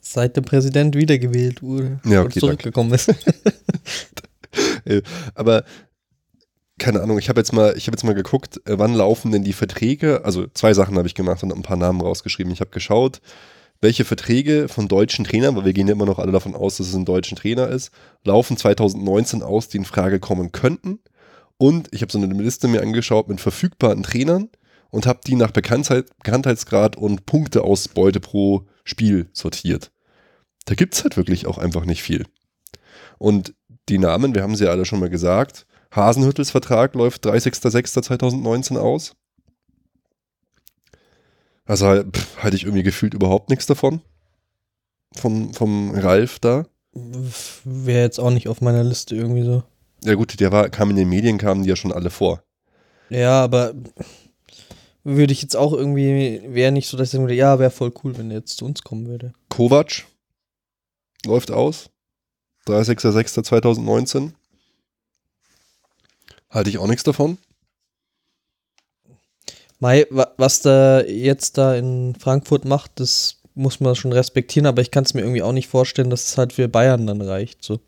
[0.00, 3.12] seit der Präsident wiedergewählt wurde ja, okay, zurückgekommen ist.
[5.34, 5.64] Aber
[6.78, 9.44] keine Ahnung, ich habe jetzt mal, ich habe jetzt mal geguckt, äh, wann laufen denn
[9.44, 10.24] die Verträge?
[10.24, 12.52] Also zwei Sachen habe ich gemacht und ein paar Namen rausgeschrieben.
[12.52, 13.20] Ich habe geschaut,
[13.80, 16.88] welche Verträge von deutschen Trainern, weil wir gehen ja immer noch alle davon aus, dass
[16.88, 17.90] es ein deutschen Trainer ist,
[18.24, 21.00] laufen 2019 aus, die in Frage kommen könnten.
[21.58, 24.50] Und ich habe so eine Liste mir angeschaut mit verfügbaren Trainern
[24.90, 29.90] und habe die nach Bekanntheit, Bekanntheitsgrad und Punkteausbeute pro Spiel sortiert.
[30.64, 32.24] Da gibt es halt wirklich auch einfach nicht viel.
[33.18, 33.54] Und
[33.88, 39.14] die Namen, wir haben sie ja alle schon mal gesagt, Hasenhüttels Vertrag läuft 30.06.2019 aus.
[41.64, 44.00] Also pff, hatte ich irgendwie gefühlt überhaupt nichts davon.
[45.14, 46.66] Vom, vom Ralf da.
[47.64, 49.62] Wäre jetzt auch nicht auf meiner Liste irgendwie so.
[50.04, 52.42] Ja gut, der war, kam in den Medien, kamen die ja schon alle vor.
[53.08, 53.74] Ja, aber
[55.06, 58.18] würde ich jetzt auch irgendwie, wäre nicht so, dass ich würde, ja, wäre voll cool,
[58.18, 59.32] wenn er jetzt zu uns kommen würde.
[59.48, 60.04] Kovac
[61.24, 61.90] läuft aus.
[62.66, 64.32] 30.06.2019.
[66.50, 67.38] Halte ich auch nichts davon.
[69.78, 74.90] Mai, was da jetzt da in Frankfurt macht, das muss man schon respektieren, aber ich
[74.90, 77.62] kann es mir irgendwie auch nicht vorstellen, dass es halt für Bayern dann reicht.
[77.62, 77.78] So,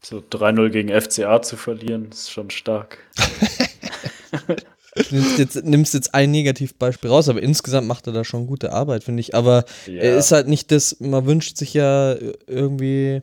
[0.00, 2.98] so 3-0 gegen FCA zu verlieren, ist schon stark.
[4.94, 8.72] Du nimmst jetzt, nimmst jetzt ein Negativbeispiel raus, aber insgesamt macht er da schon gute
[8.72, 9.34] Arbeit, finde ich.
[9.34, 10.02] Aber ja.
[10.02, 13.22] er ist halt nicht das, man wünscht sich ja irgendwie.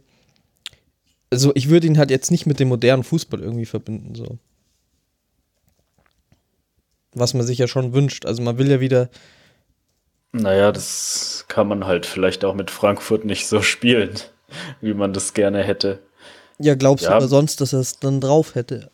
[1.29, 4.37] Also ich würde ihn halt jetzt nicht mit dem modernen Fußball irgendwie verbinden, so.
[7.13, 8.25] Was man sich ja schon wünscht.
[8.25, 9.09] Also man will ja wieder.
[10.31, 14.13] Naja, das kann man halt vielleicht auch mit Frankfurt nicht so spielen,
[14.79, 15.99] wie man das gerne hätte.
[16.59, 17.11] Ja, glaubst ja.
[17.11, 18.89] du aber sonst, dass er es dann drauf hätte?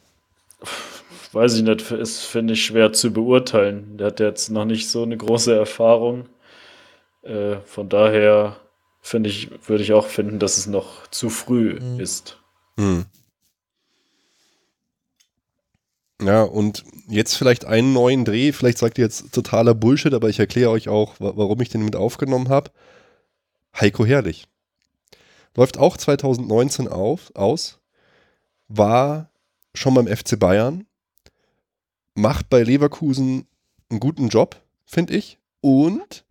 [1.33, 3.97] Weiß ich nicht, ist, finde ich, schwer zu beurteilen.
[3.97, 6.29] Der hat jetzt noch nicht so eine große Erfahrung.
[7.23, 8.57] Äh, von daher
[9.01, 11.99] finde ich, würde ich auch finden, dass es noch zu früh mhm.
[11.99, 12.39] ist.
[12.77, 13.05] Mhm.
[16.21, 18.53] Ja, und jetzt vielleicht einen neuen Dreh.
[18.53, 21.95] Vielleicht sagt ihr jetzt totaler Bullshit, aber ich erkläre euch auch, warum ich den mit
[21.95, 22.71] aufgenommen habe.
[23.79, 24.47] Heiko Herrlich.
[25.55, 27.79] Läuft auch 2019 auf, aus.
[28.67, 29.29] War
[29.73, 30.85] schon beim FC Bayern
[32.15, 33.47] macht bei Leverkusen
[33.89, 35.39] einen guten Job, finde ich.
[35.61, 36.25] Und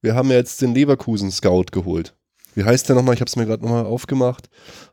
[0.00, 2.14] wir haben ja jetzt den Leverkusen-Scout geholt.
[2.54, 3.14] Wie heißt der nochmal?
[3.14, 4.48] Ich habe es mir gerade nochmal aufgemacht.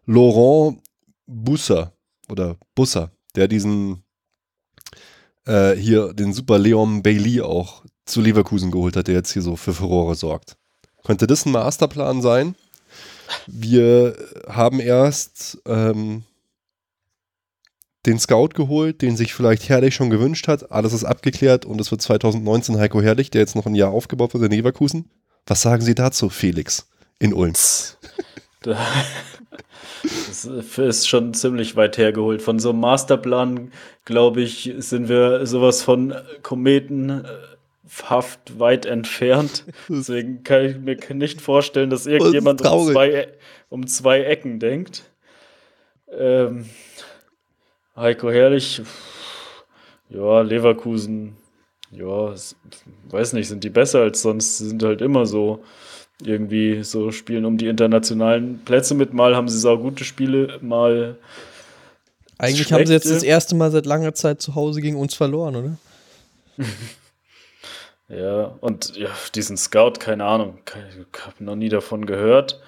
[0.06, 0.82] Laurent
[1.26, 1.94] Busser.
[2.30, 4.04] oder Busser, der diesen
[5.46, 9.56] äh, hier den Super Leon Bailey auch zu Leverkusen geholt hat, der jetzt hier so
[9.56, 10.58] für Furore sorgt.
[11.04, 12.56] Könnte das ein Masterplan sein?
[13.48, 14.15] Wir
[14.48, 16.24] haben erst ähm,
[18.06, 20.72] den Scout geholt, den sich vielleicht Herrlich schon gewünscht hat.
[20.72, 24.34] Alles ist abgeklärt und es wird 2019 Heiko Herrlich, der jetzt noch ein Jahr aufgebaut
[24.34, 25.10] wird in Leverkusen.
[25.46, 26.88] Was sagen Sie dazu, Felix,
[27.20, 27.54] in Ulm?
[30.02, 30.46] Das
[30.78, 32.42] ist schon ziemlich weit hergeholt.
[32.42, 33.72] Von so einem Masterplan,
[34.06, 37.28] glaube ich, sind wir sowas von kometenhaft
[38.58, 39.66] weit entfernt.
[39.90, 43.28] Deswegen kann ich mir nicht vorstellen, dass irgendjemand um zwei,
[43.68, 45.04] um zwei, Ecken denkt.
[46.18, 46.66] Ähm,
[48.00, 48.82] Heiko Herrlich,
[50.10, 51.36] ja, Leverkusen,
[51.92, 52.34] ja,
[53.10, 55.64] weiß nicht, sind die besser als sonst, Sie sind halt immer so
[56.22, 59.14] irgendwie so spielen um die internationalen Plätze mit.
[59.14, 61.18] Mal haben sie gute Spiele, mal.
[62.38, 62.76] Eigentlich schlechte.
[62.76, 65.78] haben sie jetzt das erste Mal seit langer Zeit zu Hause gegen uns verloren, oder?
[68.10, 72.62] ja, und ja, diesen Scout, keine Ahnung, ich habe noch nie davon gehört.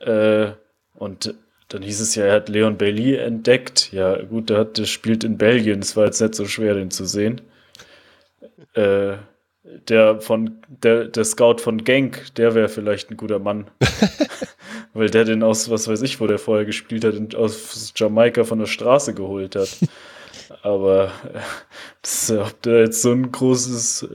[0.00, 0.52] Äh,
[0.94, 1.34] und
[1.68, 3.92] dann hieß es ja, er hat Leon Bailey entdeckt.
[3.92, 5.80] Ja, gut, der, hat, der spielt in Belgien.
[5.80, 7.42] Es war jetzt nicht so schwer, den zu sehen.
[8.74, 9.16] Äh,
[9.88, 13.66] der von der, der Scout von Genk, der wäre vielleicht ein guter Mann.
[14.94, 18.58] Weil der den aus, was weiß ich, wo der vorher gespielt hat, aus Jamaika von
[18.58, 19.76] der Straße geholt hat.
[20.62, 21.12] Aber
[22.00, 24.08] das, ob der jetzt so ein großes,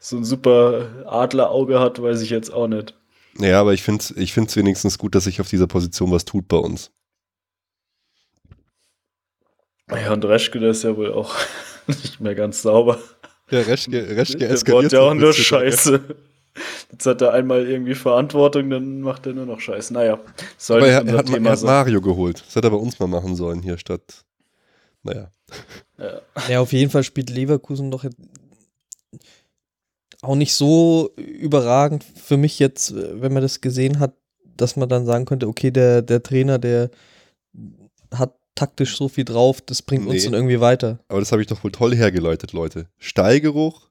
[0.00, 2.94] so ein super Adlerauge hat, weiß ich jetzt auch nicht.
[3.38, 6.24] Ja, aber ich finde es ich find's wenigstens gut, dass sich auf dieser Position was
[6.24, 6.90] tut bei uns.
[9.90, 11.34] Ja, und Reschke, der ist ja wohl auch
[11.86, 12.98] nicht mehr ganz sauber.
[13.50, 14.92] Ja, Reschke, Reschke eskaliert.
[14.92, 16.00] Der ja auch nur Scheiße.
[16.90, 19.92] Jetzt hat er einmal irgendwie Verantwortung, dann macht er nur noch Scheiße.
[19.92, 20.18] Naja,
[20.56, 22.42] soll Aber er, er, hat, er hat Mario geholt.
[22.46, 24.24] Das hätte er bei uns mal machen sollen hier statt.
[25.02, 25.30] Naja.
[25.98, 26.20] Ja.
[26.48, 28.04] ja, auf jeden Fall spielt Leverkusen doch
[30.22, 34.14] auch nicht so überragend für mich jetzt, wenn man das gesehen hat,
[34.56, 36.90] dass man dann sagen könnte, okay, der, der Trainer, der
[38.12, 40.14] hat taktisch so viel drauf, das bringt nee.
[40.14, 40.98] uns dann irgendwie weiter.
[41.08, 42.88] Aber das habe ich doch wohl toll hergeleitet, Leute.
[42.98, 43.86] Stallgeruch.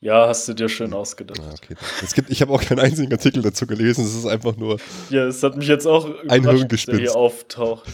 [0.00, 1.40] Ja, hast du dir schön ausgedacht.
[1.42, 1.74] Ah, okay.
[2.02, 4.78] es gibt, ich habe auch keinen einzigen Artikel dazu gelesen, es ist einfach nur.
[5.10, 6.88] Ja, es hat mich jetzt auch ein Hirngespinst.
[6.88, 7.88] der hier auftaucht.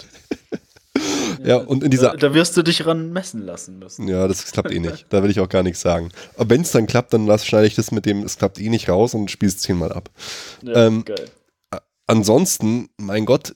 [1.44, 2.10] ja, und in dieser.
[2.10, 4.08] Da, da, wirst du dich ran messen lassen müssen.
[4.08, 5.06] Ja, das klappt eh nicht.
[5.10, 6.10] Da will ich auch gar nichts sagen.
[6.36, 8.68] Aber wenn es dann klappt, dann lass, schneide ich das mit dem, es klappt eh
[8.68, 10.10] nicht raus und spielst zehnmal ab.
[10.62, 11.30] Ja, ähm, geil.
[12.06, 13.54] Ansonsten, mein Gott,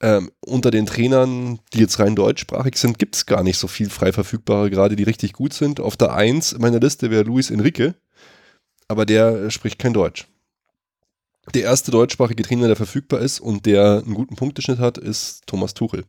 [0.00, 3.90] ähm, unter den Trainern, die jetzt rein deutschsprachig sind, gibt es gar nicht so viel
[3.90, 5.80] frei verfügbare, gerade die richtig gut sind.
[5.80, 7.94] Auf der 1 meiner Liste wäre Luis Enrique,
[8.88, 10.26] aber der spricht kein Deutsch.
[11.54, 15.74] Der erste deutschsprachige Trainer, der verfügbar ist und der einen guten Punkteschnitt hat, ist Thomas
[15.74, 16.04] Tuchel.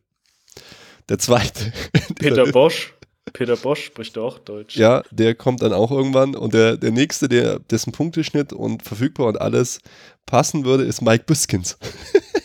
[1.08, 1.72] Der zweite.
[2.18, 2.94] Peter Bosch.
[3.32, 4.76] Peter Bosch spricht auch Deutsch.
[4.76, 6.34] Ja, der kommt dann auch irgendwann.
[6.34, 9.80] Und der, der nächste, der, dessen Punkteschnitt und verfügbar und alles
[10.26, 11.78] passen würde, ist Mike Biskins.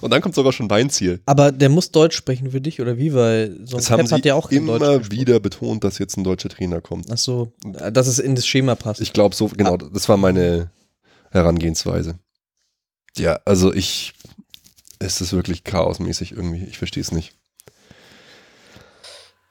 [0.00, 1.20] Und dann kommt sogar schon Weinziel.
[1.26, 3.12] Aber der muss Deutsch sprechen für dich oder wie?
[3.14, 6.24] Weil so ein das haben hat ja auch immer Deutsch wieder betont, dass jetzt ein
[6.24, 7.06] deutscher Trainer kommt.
[7.10, 9.00] Ach so, dass es in das Schema passt.
[9.00, 9.88] Ich glaube so, genau, ah.
[9.92, 10.70] das war meine
[11.30, 12.18] Herangehensweise.
[13.16, 14.14] Ja, also ich,
[14.98, 16.64] es ist wirklich chaosmäßig irgendwie.
[16.64, 17.34] Ich verstehe es nicht.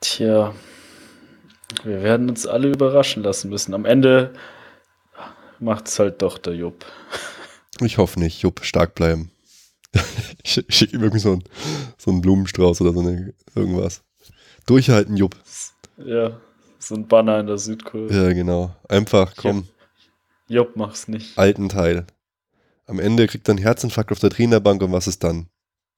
[0.01, 0.53] Tja,
[1.83, 3.73] wir werden uns alle überraschen lassen müssen.
[3.73, 4.33] Am Ende
[5.59, 6.85] macht es halt doch der Jupp.
[7.81, 8.41] Ich hoffe nicht.
[8.41, 9.31] Jupp, stark bleiben.
[10.43, 11.43] ich schicke ihm irgendwie so einen,
[11.97, 14.03] so einen Blumenstrauß oder so eine, irgendwas.
[14.65, 15.35] Durchhalten, Jupp.
[15.97, 16.39] Ja,
[16.79, 18.13] so ein Banner in der Südkurve.
[18.13, 18.75] Ja, genau.
[18.87, 19.67] Einfach, komm.
[20.47, 21.37] Jupp, mach's nicht.
[21.37, 22.05] Alten Teil.
[22.85, 25.49] Am Ende kriegt er einen Herzinfarkt auf der Trainerbank und was ist dann,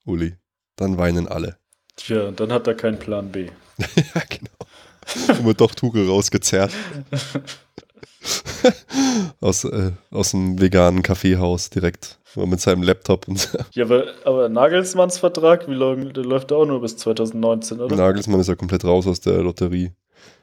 [0.04, 0.36] Uli?
[0.76, 1.56] Dann weinen alle.
[1.96, 3.48] Tja, und dann hat er keinen Plan B.
[3.78, 5.38] ja, genau.
[5.38, 6.72] Und wird doch Tuchel rausgezerrt.
[9.40, 13.58] aus, äh, aus dem veganen Kaffeehaus direkt mit seinem Laptop und so.
[13.72, 17.96] Ja, aber, aber Nagelsmanns Vertrag, wie lange, der läuft auch nur bis 2019, oder?
[17.96, 19.92] Nagelsmann ist ja komplett raus aus der Lotterie.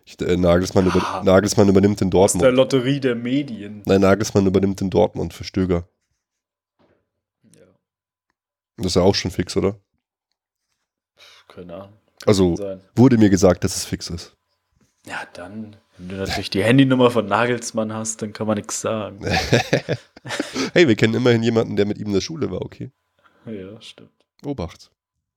[0.06, 2.44] Ich, äh, Nagelsmann, über, ah, Nagelsmann übernimmt in Dortmund.
[2.44, 3.84] Aus der Lotterie der Medien.
[3.86, 5.88] Nein, Nagelsmann übernimmt in Dortmund für Stöger.
[7.56, 7.66] Ja.
[8.78, 9.80] Das ist ja auch schon fix, oder?
[11.48, 11.94] Keine Ahnung.
[12.20, 12.58] Kann also
[12.96, 14.36] wurde mir gesagt, dass es fix ist.
[15.06, 19.20] Ja, dann wenn du natürlich die Handynummer von Nagelsmann hast, dann kann man nichts sagen.
[20.74, 22.92] hey, wir kennen immerhin jemanden, der mit ihm in der Schule war, okay?
[23.46, 24.12] Ja, stimmt.
[24.46, 24.92] Obacht.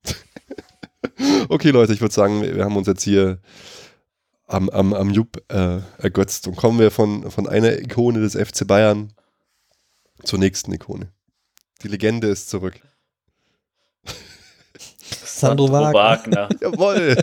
[1.49, 3.41] okay, Leute, ich würde sagen, wir, haben uns jetzt hier
[4.47, 8.65] am, am, am Jupp äh, ergötzt und kommen wir von, von einer Ikone des FC
[8.65, 9.13] Bayern
[10.23, 11.13] zur nächsten Ikone.
[11.83, 12.81] Die Legende ist zurück.
[15.25, 15.93] Sandro Wagner.
[15.93, 16.49] Wagner.
[16.61, 17.17] Jawohl.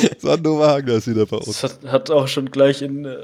[0.18, 1.46] Sandro Wagner ist wieder bei uns.
[1.46, 3.16] Das hat, hat auch schon gleich in äh,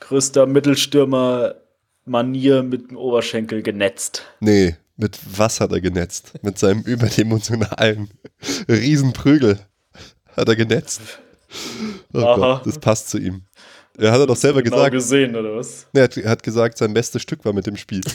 [0.00, 4.22] größter Mittelstürmer-Manier mit dem Oberschenkel genetzt.
[4.40, 6.32] Nee, mit was hat er genetzt?
[6.42, 8.10] Mit seinem überdimensionalen
[8.68, 9.58] Riesenprügel
[10.36, 11.00] hat er genetzt.
[12.12, 12.36] Oh Aha.
[12.36, 13.42] Gott, das passt zu ihm.
[13.96, 14.92] Er hat er doch selber genau gesagt.
[14.92, 15.86] gesehen, oder was?
[15.92, 18.00] Er hat, er hat gesagt, sein bestes Stück war mit dem Spiel.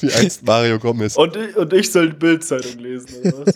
[0.00, 1.16] Wie einst Mario Gomez.
[1.16, 3.54] Und, ich- und ich soll die Bildzeitung lesen, oder was?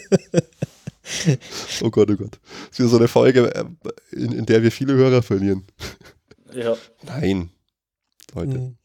[1.83, 2.39] Oh Gott, oh Gott.
[2.71, 3.65] Das ist so eine Folge, äh,
[4.13, 5.65] in, in der wir viele Hörer verlieren.
[6.55, 6.77] ja.
[7.05, 7.51] Nein.
[8.35, 8.59] Leute.
[8.59, 8.77] Mhm.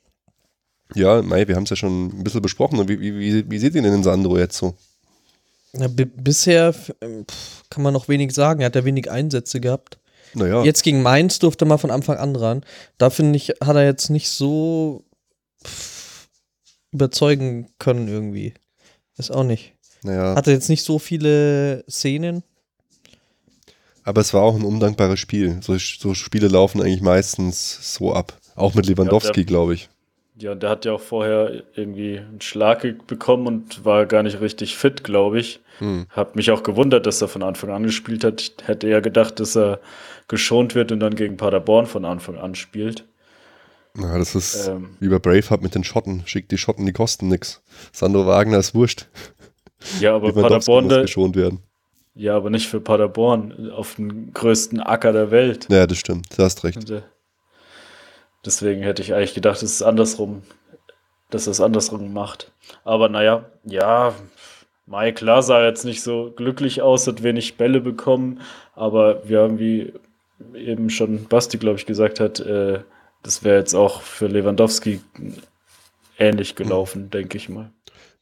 [0.94, 2.88] Ja, Mai, wir haben es ja schon ein bisschen besprochen.
[2.90, 4.76] Wie, wie, wie, wie seht ihr denn den Sandro jetzt so?
[5.74, 8.60] Ja, bi- bisher ähm, pf, kann man noch wenig sagen.
[8.60, 10.00] Er hat ja wenig Einsätze gehabt.
[10.34, 12.66] Naja, Jetzt gegen Mainz durfte er mal von Anfang an ran.
[12.98, 15.06] Da finde ich, hat er jetzt nicht so
[15.66, 16.28] pf,
[16.92, 18.54] überzeugen können irgendwie.
[19.18, 19.74] Ist auch nicht.
[20.04, 20.36] Naja.
[20.36, 22.44] Hatte jetzt nicht so viele Szenen.
[24.04, 25.60] Aber es war auch ein undankbares Spiel.
[25.62, 28.34] So, so Spiele laufen eigentlich meistens so ab.
[28.56, 29.90] Auch mit Lewandowski, Ja, glaube ich.
[30.38, 34.42] Ja, und der hat ja auch vorher irgendwie einen Schlag bekommen und war gar nicht
[34.42, 35.60] richtig fit, glaube ich.
[35.78, 36.08] Hm.
[36.10, 38.42] Hab mich auch gewundert, dass er von Anfang an gespielt hat.
[38.42, 39.80] Ich hätte eher gedacht, dass er
[40.28, 43.06] geschont wird und dann gegen Paderborn von Anfang an spielt.
[44.00, 44.96] Ja, das ist Ähm.
[45.00, 46.24] wie bei Braveheart mit den Schotten.
[46.26, 47.62] Schickt die Schotten, die kosten nix.
[47.92, 49.08] Sandro Wagner ist wurscht.
[50.00, 51.60] Ja, aber Paderborn, muss da, geschont werden.
[52.16, 55.68] ja, aber nicht für Paderborn, auf dem größten Acker der Welt.
[55.70, 56.28] Ja, das stimmt.
[56.38, 56.78] Du hast recht.
[56.78, 57.02] Und, äh,
[58.46, 60.44] deswegen hätte ich eigentlich gedacht, dass es andersrum,
[61.30, 62.52] dass er es andersrum macht.
[62.84, 64.14] Aber naja, ja,
[64.86, 68.42] Mai klar sah jetzt nicht so glücklich aus, hat wenig Bälle bekommen,
[68.76, 69.94] aber wir haben, wie
[70.54, 72.80] eben schon Basti, glaube ich, gesagt hat, äh,
[73.24, 75.00] das wäre jetzt auch für Lewandowski
[76.18, 77.72] ähnlich gelaufen, denke ich mal.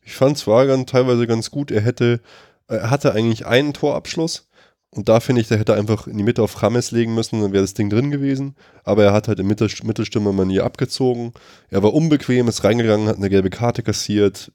[0.09, 1.69] Ich fand es war ganz, teilweise ganz gut.
[1.69, 2.19] Er hätte,
[2.67, 4.49] er hatte eigentlich einen Torabschluss.
[4.89, 7.53] Und da finde ich, der hätte einfach in die Mitte auf Rames legen müssen, dann
[7.53, 8.55] wäre das Ding drin gewesen.
[8.83, 11.33] Aber er hat halt in Mittel, Mittelstürmermanier abgezogen.
[11.69, 14.51] Er war unbequem, ist reingegangen, hat eine gelbe Karte kassiert.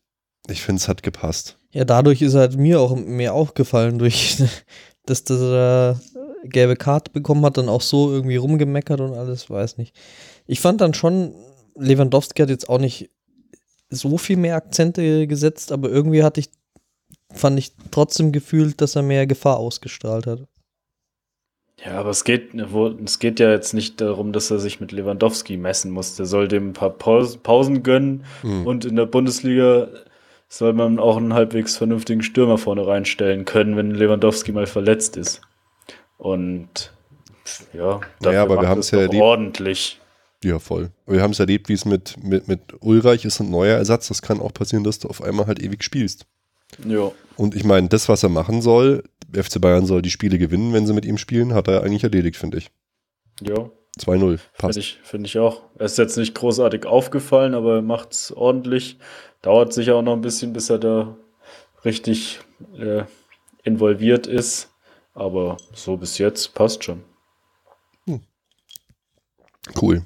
[0.48, 1.56] Ich finde, es hat gepasst.
[1.70, 4.42] Ja, dadurch ist halt mir auch mehr aufgefallen, durch
[5.06, 6.00] dass er
[6.42, 9.94] gelbe Karte bekommen hat, dann auch so irgendwie rumgemeckert und alles, weiß nicht.
[10.48, 11.32] Ich fand dann schon,
[11.76, 13.10] Lewandowski hat jetzt auch nicht
[13.90, 16.50] so viel mehr Akzente gesetzt, aber irgendwie hatte ich,
[17.32, 20.46] fand ich trotzdem gefühlt, dass er mehr Gefahr ausgestrahlt hat.
[21.84, 24.92] Ja, aber es geht, wo, es geht ja jetzt nicht darum, dass er sich mit
[24.92, 26.16] Lewandowski messen muss.
[26.16, 28.66] Der soll dem ein paar Paus- Pausen gönnen Hm.
[28.66, 29.88] und in der Bundesliga
[30.48, 35.40] soll man auch einen halbwegs vernünftigen Stürmer vorne reinstellen können, wenn Lewandowski mal verletzt ist.
[36.16, 36.92] Und
[37.72, 40.00] ja, dafür aber wir haben's es ja ordentlich.
[40.44, 40.90] Ja, voll.
[41.06, 44.08] Wir haben es erlebt, wie es mit, mit, mit Ulreich ist ein neuer Ersatz.
[44.08, 46.26] Das kann auch passieren, dass du auf einmal halt ewig spielst.
[46.86, 50.72] Ja, Und ich meine, das, was er machen soll, FC Bayern soll die Spiele gewinnen,
[50.74, 52.70] wenn sie mit ihm spielen, hat er eigentlich erledigt, finde ich.
[53.40, 54.38] ja, 2-0.
[54.58, 54.74] Passt.
[54.74, 55.62] finde ich, finde ich auch.
[55.78, 58.98] Er ist jetzt nicht großartig aufgefallen, aber er macht es ordentlich.
[59.40, 61.16] Dauert sicher auch noch ein bisschen, bis er da
[61.84, 62.40] richtig
[62.76, 63.04] äh,
[63.62, 64.70] involviert ist.
[65.14, 67.04] Aber so bis jetzt passt schon.
[69.80, 70.02] Cool.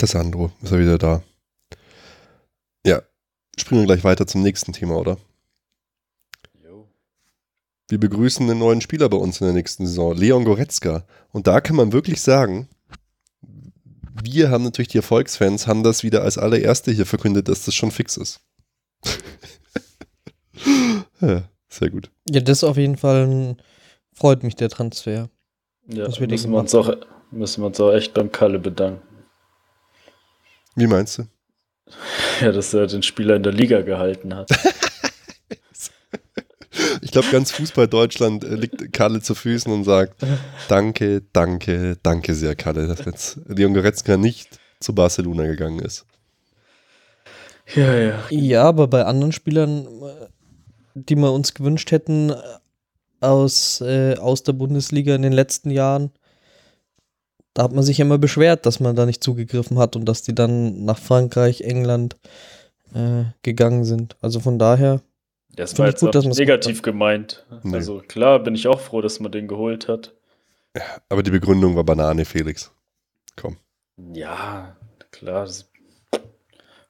[0.00, 1.22] Der Sandro ist er wieder da.
[2.86, 3.02] Ja,
[3.58, 5.18] springen wir gleich weiter zum nächsten Thema, oder?
[7.88, 11.06] Wir begrüßen einen neuen Spieler bei uns in der nächsten Saison, Leon Goretzka.
[11.32, 12.68] Und da kann man wirklich sagen,
[14.22, 17.90] wir haben natürlich die Erfolgsfans, haben das wieder als allererste hier verkündet, dass das schon
[17.90, 18.40] fix ist.
[21.22, 22.10] ja, sehr gut.
[22.28, 23.56] Ja, das auf jeden Fall
[24.12, 25.30] freut mich, der Transfer.
[25.86, 26.94] Ja, Das müssen, wir uns auch,
[27.30, 29.07] müssen wir uns auch echt beim Kalle bedanken.
[30.78, 31.24] Wie meinst du?
[32.40, 34.48] Ja, dass er den Spieler in der Liga gehalten hat.
[37.00, 40.14] Ich glaube, ganz Fußball Deutschland äh, liegt Kalle zu Füßen und sagt,
[40.68, 46.06] danke, danke, danke sehr, Kalle, dass jetzt Leon Goretzka nicht zu Barcelona gegangen ist.
[47.74, 48.24] ja, ja.
[48.30, 50.26] Ja, aber bei anderen Spielern, äh,
[50.94, 52.36] die wir uns gewünscht hätten äh,
[53.20, 56.12] aus, äh, aus der Bundesliga in den letzten Jahren,
[57.58, 60.22] da hat man sich ja immer beschwert, dass man da nicht zugegriffen hat und dass
[60.22, 62.14] die dann nach Frankreich, England
[62.94, 64.16] äh, gegangen sind.
[64.20, 65.00] Also von daher,
[65.56, 67.44] Das war jetzt gut, dass negativ gemeint.
[67.64, 67.74] Nee.
[67.74, 70.14] Also klar bin ich auch froh, dass man den geholt hat.
[71.08, 72.70] Aber die Begründung war Banane, Felix.
[73.34, 73.56] Komm.
[74.14, 74.76] Ja,
[75.10, 75.68] klar, das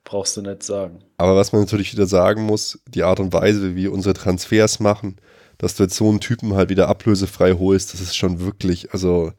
[0.05, 0.99] brauchst du nicht sagen.
[1.17, 4.81] Aber was man natürlich wieder sagen muss, die Art und Weise, wie wir unsere Transfers
[4.81, 5.17] machen,
[5.57, 9.33] dass du jetzt so einen Typen halt wieder ablösefrei holst, das ist schon wirklich, also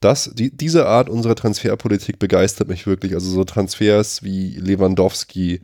[0.00, 3.14] das, die, diese Art unserer Transferpolitik begeistert mich wirklich.
[3.14, 5.60] Also so Transfers wie Lewandowski,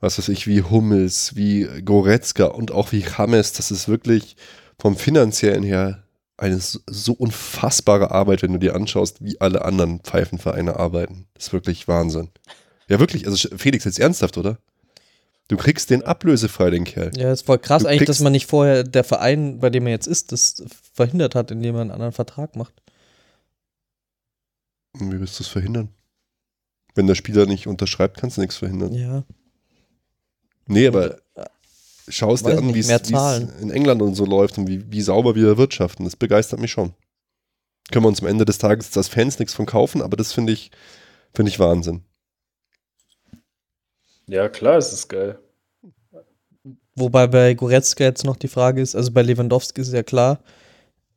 [0.00, 4.36] was weiß ich, wie Hummels, wie Goretzka und auch wie James, das ist wirklich
[4.78, 6.02] vom finanziellen her
[6.36, 11.26] eine so unfassbare Arbeit, wenn du dir anschaust, wie alle anderen Pfeifenvereine arbeiten.
[11.34, 12.30] Das ist wirklich Wahnsinn.
[12.88, 14.58] Ja, wirklich, also Felix, jetzt ernsthaft, oder?
[15.48, 17.10] Du kriegst den ablösefrei, den Kerl.
[17.16, 19.92] Ja, ist voll krass Du eigentlich, dass man nicht vorher der Verein, bei dem er
[19.92, 20.62] jetzt ist, das
[20.94, 22.74] verhindert hat, indem er einen anderen Vertrag macht.
[25.00, 25.88] Und Wie willst du es verhindern?
[26.94, 28.92] Wenn der Spieler nicht unterschreibt, kannst du nichts verhindern.
[28.92, 29.24] Ja.
[30.66, 31.18] Nee, aber
[32.08, 32.88] schau es dir an, wie es
[33.60, 36.04] in England und so läuft und wie, wie sauber wir wirtschaften.
[36.04, 36.92] Das begeistert mich schon.
[37.90, 40.52] Können wir uns am Ende des Tages als Fans nichts von kaufen, aber das finde
[40.52, 40.70] ich,
[41.34, 42.02] finde ich Wahnsinn.
[44.26, 45.38] Ja, klar, es ist geil.
[46.94, 50.40] Wobei bei Goretzka jetzt noch die Frage ist, also bei Lewandowski ist ja klar,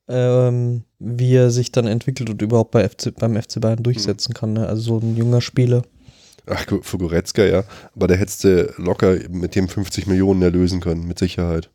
[0.08, 4.54] ähm, wie er sich dann entwickelt und überhaupt bei FC, beim FC Bayern durchsetzen kann.
[4.54, 4.68] Ne?
[4.68, 5.82] Also so ein junger Spieler.
[6.46, 7.64] Ach, für Goretzka, ja.
[7.96, 11.70] Aber der hättest du locker mit dem 50 Millionen erlösen können, mit Sicherheit.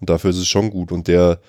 [0.00, 0.92] Und dafür ist es schon gut.
[0.92, 1.40] Und der,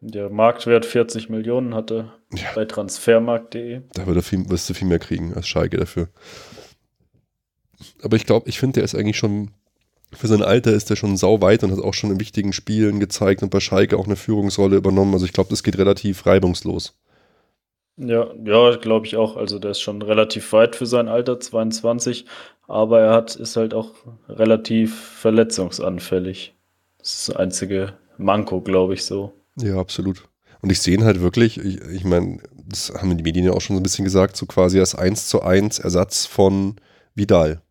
[0.00, 2.48] Der Marktwert 40 Millionen hatte Ja.
[2.54, 3.82] bei transfermarkt.de.
[3.92, 6.08] da wirst du viel mehr kriegen als Schalke dafür.
[8.02, 9.50] Aber ich glaube, ich finde, der ist eigentlich schon,
[10.12, 13.00] für sein Alter ist der schon sau weit und hat auch schon in wichtigen Spielen
[13.00, 15.14] gezeigt und bei Schalke auch eine Führungsrolle übernommen.
[15.14, 16.94] Also ich glaube, das geht relativ reibungslos.
[17.96, 19.36] Ja, ja, glaube ich auch.
[19.36, 22.24] Also der ist schon relativ weit für sein Alter, 22,
[22.66, 23.92] aber er hat, ist halt auch
[24.28, 26.54] relativ verletzungsanfällig.
[26.98, 29.32] Das ist das einzige Manko, glaube ich, so.
[29.56, 30.28] Ja, absolut.
[30.62, 33.60] Und ich sehe ihn halt wirklich, ich, ich meine, das haben die Medien ja auch
[33.60, 36.76] schon so ein bisschen gesagt, so quasi als 1 zu 1 Ersatz von
[37.14, 37.62] Vidal.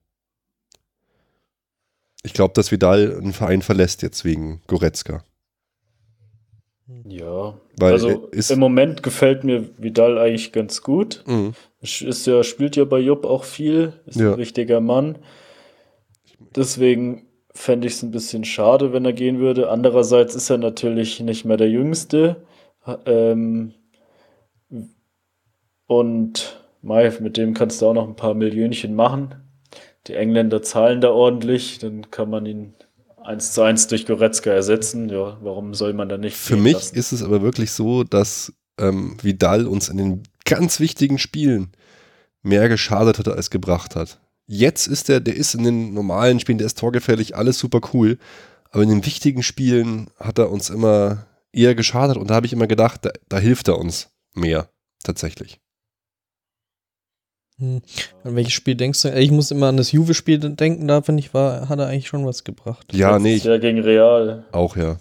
[2.24, 5.24] Ich glaube, dass Vidal einen Verein verlässt jetzt wegen Goretzka.
[7.06, 11.24] Ja, Weil also im Moment gefällt mir Vidal eigentlich ganz gut.
[11.28, 11.54] Mhm.
[11.82, 14.30] Ist ja, spielt ja bei Jupp auch viel, ist Ja.
[14.30, 15.20] ein richtiger Mann.
[16.56, 19.70] Deswegen fände ich es ein bisschen schade, wenn er gehen würde.
[19.70, 22.38] Andererseits ist er natürlich nicht mehr der Jüngste.
[23.06, 23.74] Ähm,
[25.88, 29.36] und Mai, mit dem kannst du auch noch ein paar Millionchen machen.
[30.08, 32.74] Die Engländer zahlen da ordentlich, dann kann man ihn
[33.24, 35.10] eins zu eins durch Goretzka ersetzen.
[35.10, 36.96] Ja, warum soll man da nicht Für mich lassen?
[36.96, 41.72] ist es aber wirklich so, dass ähm, Vidal uns in den ganz wichtigen Spielen
[42.42, 44.20] mehr geschadet hat als gebracht hat.
[44.48, 48.18] Jetzt ist er, der ist in den normalen Spielen, der ist torgefährlich, alles super cool.
[48.72, 52.54] Aber in den wichtigen Spielen hat er uns immer eher geschadet und da habe ich
[52.54, 54.70] immer gedacht, da, da hilft er uns mehr,
[55.04, 55.60] tatsächlich.
[57.60, 57.82] Hm.
[58.24, 59.10] An welches Spiel denkst du?
[59.20, 62.26] Ich muss immer an das Juve-Spiel denken, da finde ich, war, hat er eigentlich schon
[62.26, 62.94] was gebracht.
[62.94, 64.46] Ja, nee, Letztes ich, Jahr gegen Real.
[64.52, 64.98] auch ja.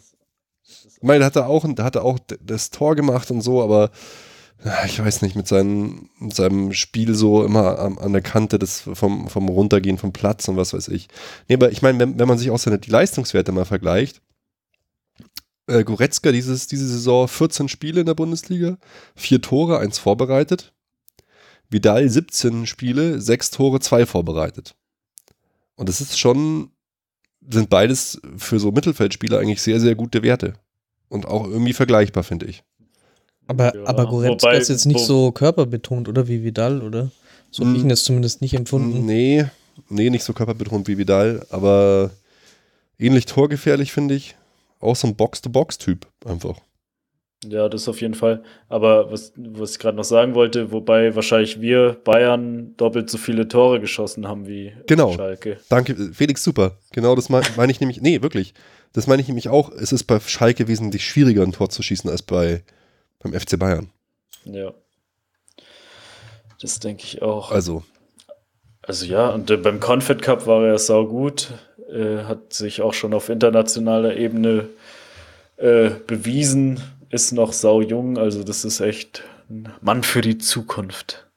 [0.64, 3.62] Ich meine, da hat er auch, da hat er auch das Tor gemacht und so,
[3.62, 3.90] aber
[4.64, 8.58] ja, ich weiß nicht, mit, seinem mit seinem Spiel so immer an, an der Kante
[8.58, 11.06] des, vom, vom Runtergehen vom Platz und was weiß ich.
[11.46, 14.20] Nee, aber ich meine, wenn, wenn man sich auch seine, die Leistungswerte mal vergleicht,
[15.68, 18.78] äh, Goretzka dieses, diese Saison 14 Spiele in der Bundesliga,
[19.14, 20.72] vier Tore, eins vorbereitet.
[21.70, 24.74] Vidal 17 Spiele, sechs Tore, zwei vorbereitet.
[25.76, 26.70] Und das ist schon,
[27.48, 30.54] sind beides für so Mittelfeldspieler eigentlich sehr, sehr gute Werte.
[31.08, 32.62] Und auch irgendwie vergleichbar, finde ich.
[33.46, 37.10] Aber, Ja, aber Goretzka wobei- ist jetzt nicht so körperbetont, oder wie Vidal, oder?
[37.50, 37.86] So hab ich Hm.
[37.86, 39.06] ihn das zumindest nicht empfunden.
[39.06, 39.46] Nee,
[39.88, 42.10] nee, nicht so körperbetont wie Vidal, aber
[42.98, 44.36] ähnlich torgefährlich, finde ich.
[44.80, 46.58] Auch so ein Box-to-Box-Typ einfach.
[47.44, 48.42] Ja, das auf jeden Fall.
[48.68, 53.46] Aber was, was ich gerade noch sagen wollte, wobei wahrscheinlich wir Bayern doppelt so viele
[53.46, 55.12] Tore geschossen haben wie Genau.
[55.12, 55.58] Schalke.
[55.68, 56.72] Danke, Felix, super.
[56.92, 58.54] Genau das meine mein ich nämlich, nee, wirklich.
[58.92, 59.70] Das meine ich nämlich auch.
[59.70, 62.62] Es ist bei Schalke wesentlich schwieriger, ein Tor zu schießen als bei,
[63.20, 63.90] beim FC Bayern.
[64.44, 64.72] Ja.
[66.60, 67.52] Das denke ich auch.
[67.52, 67.84] Also,
[68.82, 71.52] Also ja, und äh, beim Confed Cup war er sau gut,
[71.92, 74.68] äh, hat sich auch schon auf internationaler Ebene
[75.56, 81.30] äh, bewiesen, ist noch sau jung, also das ist echt ein Mann für die Zukunft.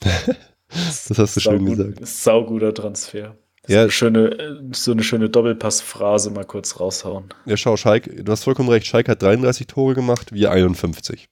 [0.00, 2.06] das hast du schön Saugut- gesagt.
[2.06, 3.36] Sauguter Transfer.
[3.66, 3.88] Ja.
[3.88, 7.32] So, eine schöne, so eine schöne Doppelpassphrase mal kurz raushauen.
[7.46, 8.86] Ja, schau, Schalke, du hast vollkommen recht.
[8.86, 11.28] Schalke hat 33 Tore gemacht, wir 51.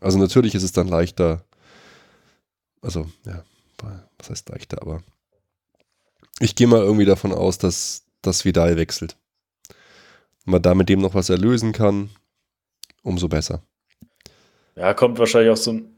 [0.00, 1.44] Also natürlich ist es dann leichter.
[2.82, 3.42] Also, ja,
[4.18, 5.02] was heißt leichter, aber
[6.40, 9.16] ich gehe mal irgendwie davon aus, dass das Vidal wechselt.
[10.46, 12.10] Und man da mit dem noch was erlösen kann,
[13.02, 13.62] umso besser.
[14.76, 15.90] Ja, kommt wahrscheinlich auch so ein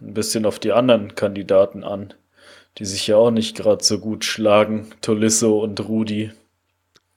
[0.00, 2.14] bisschen auf die anderen Kandidaten an,
[2.78, 4.88] die sich ja auch nicht gerade so gut schlagen.
[5.00, 6.30] Tolisso und Rudi.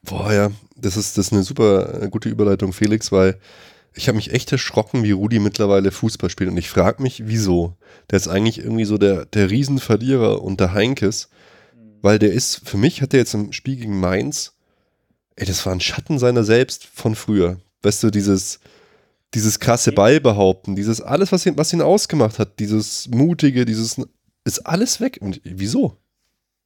[0.04, 3.40] Boah, ja, das ist, das ist eine super äh, gute Überleitung, Felix, weil
[3.94, 6.50] ich habe mich echt erschrocken, wie Rudi mittlerweile Fußball spielt.
[6.50, 7.76] Und ich frage mich, wieso.
[8.10, 11.30] Der ist eigentlich irgendwie so der, der Riesenverlierer unter Heinkes.
[12.02, 14.54] Weil der ist, für mich hat der jetzt im Spiel gegen Mainz,
[15.36, 17.60] ey, das war ein Schatten seiner selbst von früher.
[17.84, 18.60] Weißt du, dieses,
[19.34, 24.02] dieses krasse Ballbehaupten, dieses alles, was ihn, was ihn ausgemacht hat, dieses mutige, dieses,
[24.44, 25.18] ist alles weg.
[25.22, 25.98] Und wieso?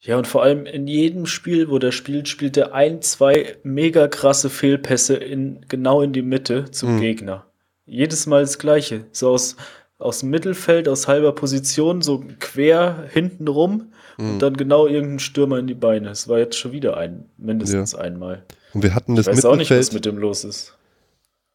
[0.02, 4.08] Ja, und vor allem in jedem Spiel, wo der spielt, spielt er ein, zwei mega
[4.08, 7.02] krasse Fehlpässe in, genau in die Mitte zum Mhm.
[7.02, 7.46] Gegner.
[7.88, 9.06] Jedes Mal das Gleiche.
[9.12, 9.56] So aus,
[9.98, 14.30] aus dem Mittelfeld, aus halber Position, so quer hinten rum Mhm.
[14.34, 16.10] und dann genau irgendein Stürmer in die Beine.
[16.10, 18.44] Es war jetzt schon wieder ein, mindestens einmal.
[18.74, 19.88] Und wir hatten Ich das weiß auch nicht, Mittelfeld.
[19.88, 20.75] was mit dem los ist.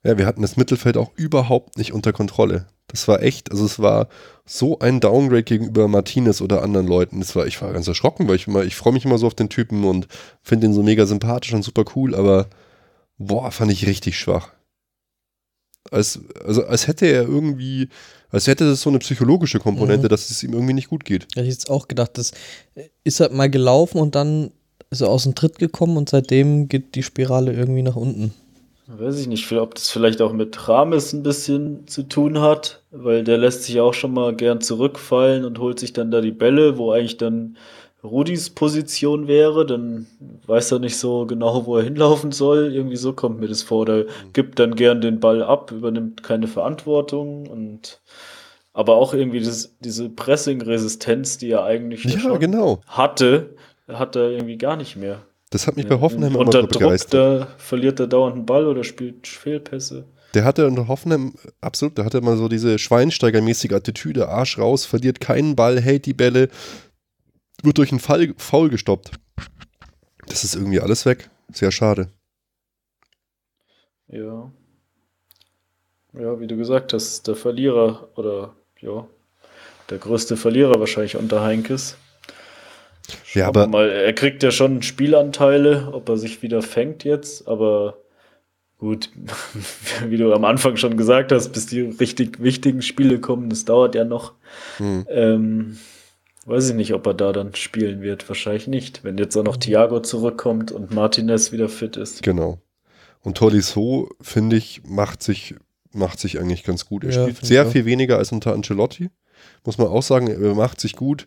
[0.03, 2.67] Ja, wir hatten das Mittelfeld auch überhaupt nicht unter Kontrolle.
[2.89, 4.09] Das war echt, also es war
[4.47, 7.21] so ein Downgrade gegenüber Martinez oder anderen Leuten.
[7.21, 9.35] Das war, ich war ganz erschrocken, weil ich immer, ich freue mich immer so auf
[9.35, 10.09] den Typen und
[10.43, 12.49] finde ihn so mega sympathisch und super cool, aber
[13.19, 14.53] boah, fand ich richtig schwach.
[15.91, 17.89] Als, also als hätte er irgendwie,
[18.31, 20.11] als hätte das so eine psychologische Komponente, Mhm.
[20.11, 21.25] dass es ihm irgendwie nicht gut geht.
[21.35, 22.33] Hätte ich jetzt auch gedacht, das
[23.05, 24.51] ist halt mal gelaufen und dann
[24.91, 28.33] ist er aus dem Tritt gekommen und seitdem geht die Spirale irgendwie nach unten.
[28.93, 33.23] Weiß ich nicht, ob das vielleicht auch mit Rames ein bisschen zu tun hat, weil
[33.23, 36.77] der lässt sich auch schon mal gern zurückfallen und holt sich dann da die Bälle,
[36.77, 37.57] wo eigentlich dann
[38.03, 40.07] Rudis Position wäre, dann
[40.47, 42.73] weiß er nicht so genau, wo er hinlaufen soll.
[42.73, 43.87] Irgendwie so kommt mir das vor.
[43.87, 48.01] Der gibt dann gern den Ball ab, übernimmt keine Verantwortung und
[48.73, 52.81] aber auch irgendwie das, diese Pressing-Resistenz, die er eigentlich Ja, schon genau.
[52.87, 53.55] hatte,
[53.87, 55.23] hat er irgendwie gar nicht mehr.
[55.51, 57.15] Das hat mich bei Hoffenheim immer Unter so Druck, begeistert.
[57.15, 60.05] da verliert er dauernd einen Ball oder spielt Fehlpässe.
[60.35, 65.21] Der hatte unter Hoffenheim, absolut, der hatte immer so diese Schweinsteigermäßige Attitüde, Arsch raus, verliert
[65.21, 66.49] keinen Ball, hält die Bälle,
[67.65, 69.11] wird durch einen Fall, Foul gestoppt.
[70.27, 71.31] Das ist irgendwie alles weg.
[71.53, 72.09] Sehr schade.
[74.07, 74.53] Ja.
[76.13, 79.07] Ja, wie du gesagt hast, der Verlierer oder ja,
[79.91, 81.97] der größte Verlierer wahrscheinlich unter Heinkes.
[83.35, 87.05] Ja, Schauen aber- wir mal, er kriegt ja schon Spielanteile, ob er sich wieder fängt
[87.05, 87.99] jetzt, aber
[88.79, 89.11] gut,
[90.09, 93.95] wie du am Anfang schon gesagt hast, bis die richtig wichtigen Spiele kommen, das dauert
[93.95, 94.35] ja noch.
[94.79, 95.07] Hm.
[95.09, 95.79] Ähm,
[96.47, 98.29] weiß ich nicht, ob er da dann spielen wird.
[98.29, 99.05] Wahrscheinlich nicht.
[99.05, 102.23] Wenn jetzt auch noch Thiago zurückkommt und Martinez wieder fit ist.
[102.23, 102.59] Genau.
[103.23, 105.55] Und Tolisso, finde ich, macht sich,
[105.93, 107.05] macht sich eigentlich ganz gut.
[107.05, 109.11] Er Ja, spielt sehr viel weniger als unter Ancelotti.
[109.65, 111.27] Muss man auch sagen, er macht sich gut.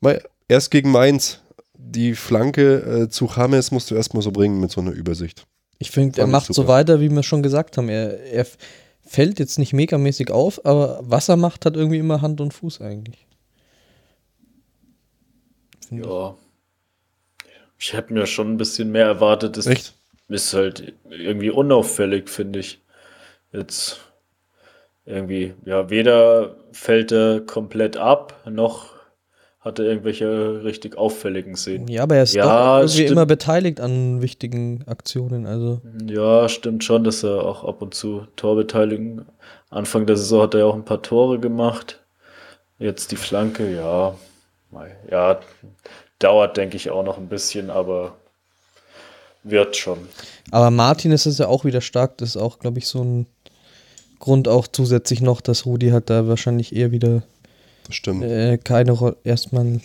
[0.00, 1.40] Mal, erst gegen Mainz.
[1.76, 5.46] Die Flanke äh, zu James musst du erstmal so bringen mit so einer Übersicht.
[5.78, 6.68] Ich finde, er ich macht so super.
[6.68, 7.88] weiter, wie wir schon gesagt haben.
[7.88, 8.46] Er, er
[9.02, 12.80] fällt jetzt nicht megamäßig auf, aber was er macht, hat irgendwie immer Hand und Fuß
[12.80, 13.26] eigentlich.
[15.86, 16.36] Finde Ja.
[17.78, 19.56] Ich hätte mir schon ein bisschen mehr erwartet.
[19.56, 19.94] Das Echt?
[20.28, 22.80] ist halt irgendwie unauffällig, finde ich.
[23.52, 24.00] Jetzt
[25.04, 28.93] irgendwie, ja, weder fällt er komplett ab, noch
[29.64, 31.56] hat er irgendwelche richtig auffälligen.
[31.56, 31.88] Szenen.
[31.88, 33.10] Ja, aber er ist Ja, irgendwie stimmt.
[33.12, 35.46] immer beteiligt an wichtigen Aktionen.
[35.46, 39.22] Also Ja, stimmt schon, dass er auch ab und zu Torbeteiligung.
[39.70, 42.00] Anfang der Saison hat er ja auch ein paar Tore gemacht.
[42.78, 44.14] Jetzt die Flanke, ja.
[45.10, 45.40] Ja,
[46.18, 48.16] dauert, denke ich, auch noch ein bisschen, aber
[49.44, 49.98] wird schon.
[50.50, 52.18] Aber Martin ist es ja auch wieder stark.
[52.18, 53.26] Das ist auch, glaube ich, so ein
[54.18, 57.22] Grund auch zusätzlich noch, dass Rudi halt da wahrscheinlich eher wieder
[57.90, 58.24] stimmt.
[58.24, 59.80] äh, keine Rolle, erstmal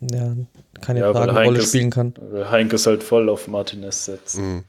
[0.00, 0.34] ja,
[0.80, 2.14] keine Ja, tragende Rolle spielen kann.
[2.20, 4.38] Weil Heinkes halt voll auf Martinez setzt.
[4.38, 4.64] Mhm.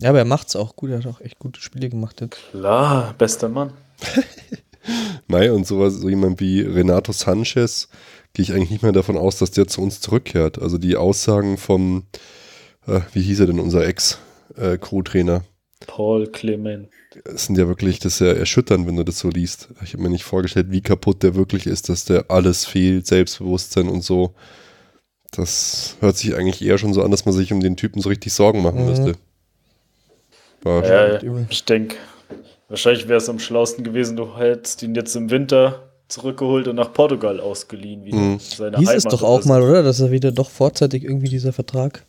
[0.00, 0.90] Ja, aber er macht es auch gut.
[0.90, 2.38] Er hat auch echt gute Spiele gemacht jetzt.
[2.52, 3.72] Klar, bester Mann.
[5.28, 7.88] Nein, und sowas, so jemand wie Renato Sanchez,
[8.32, 10.60] gehe ich eigentlich nicht mehr davon aus, dass der zu uns zurückkehrt.
[10.60, 12.04] Also die Aussagen vom,
[12.86, 15.42] äh, wie hieß er denn, unser Ex-Co-Trainer,
[15.86, 16.88] Paul Clement.
[17.24, 19.68] das sind ja wirklich, das ist ja erschütternd, wenn du das so liest.
[19.82, 23.88] Ich habe mir nicht vorgestellt, wie kaputt der wirklich ist, dass der alles fehlt, Selbstbewusstsein
[23.88, 24.34] und so.
[25.32, 28.08] Das hört sich eigentlich eher schon so an, dass man sich um den Typen so
[28.08, 28.88] richtig Sorgen machen Mhm.
[28.90, 29.12] müsste.
[30.62, 31.46] War Ja, übel.
[31.48, 31.96] ich denke,
[32.68, 36.92] wahrscheinlich wäre es am schlausten gewesen, du hättest ihn jetzt im Winter zurückgeholt und nach
[36.92, 38.04] Portugal ausgeliehen.
[38.04, 38.16] Wieder.
[38.16, 38.38] Mhm.
[38.40, 39.82] Seine Hieß es Heimat doch oder auch mal, oder?
[39.82, 42.04] Dass er wieder doch vorzeitig irgendwie dieser Vertrag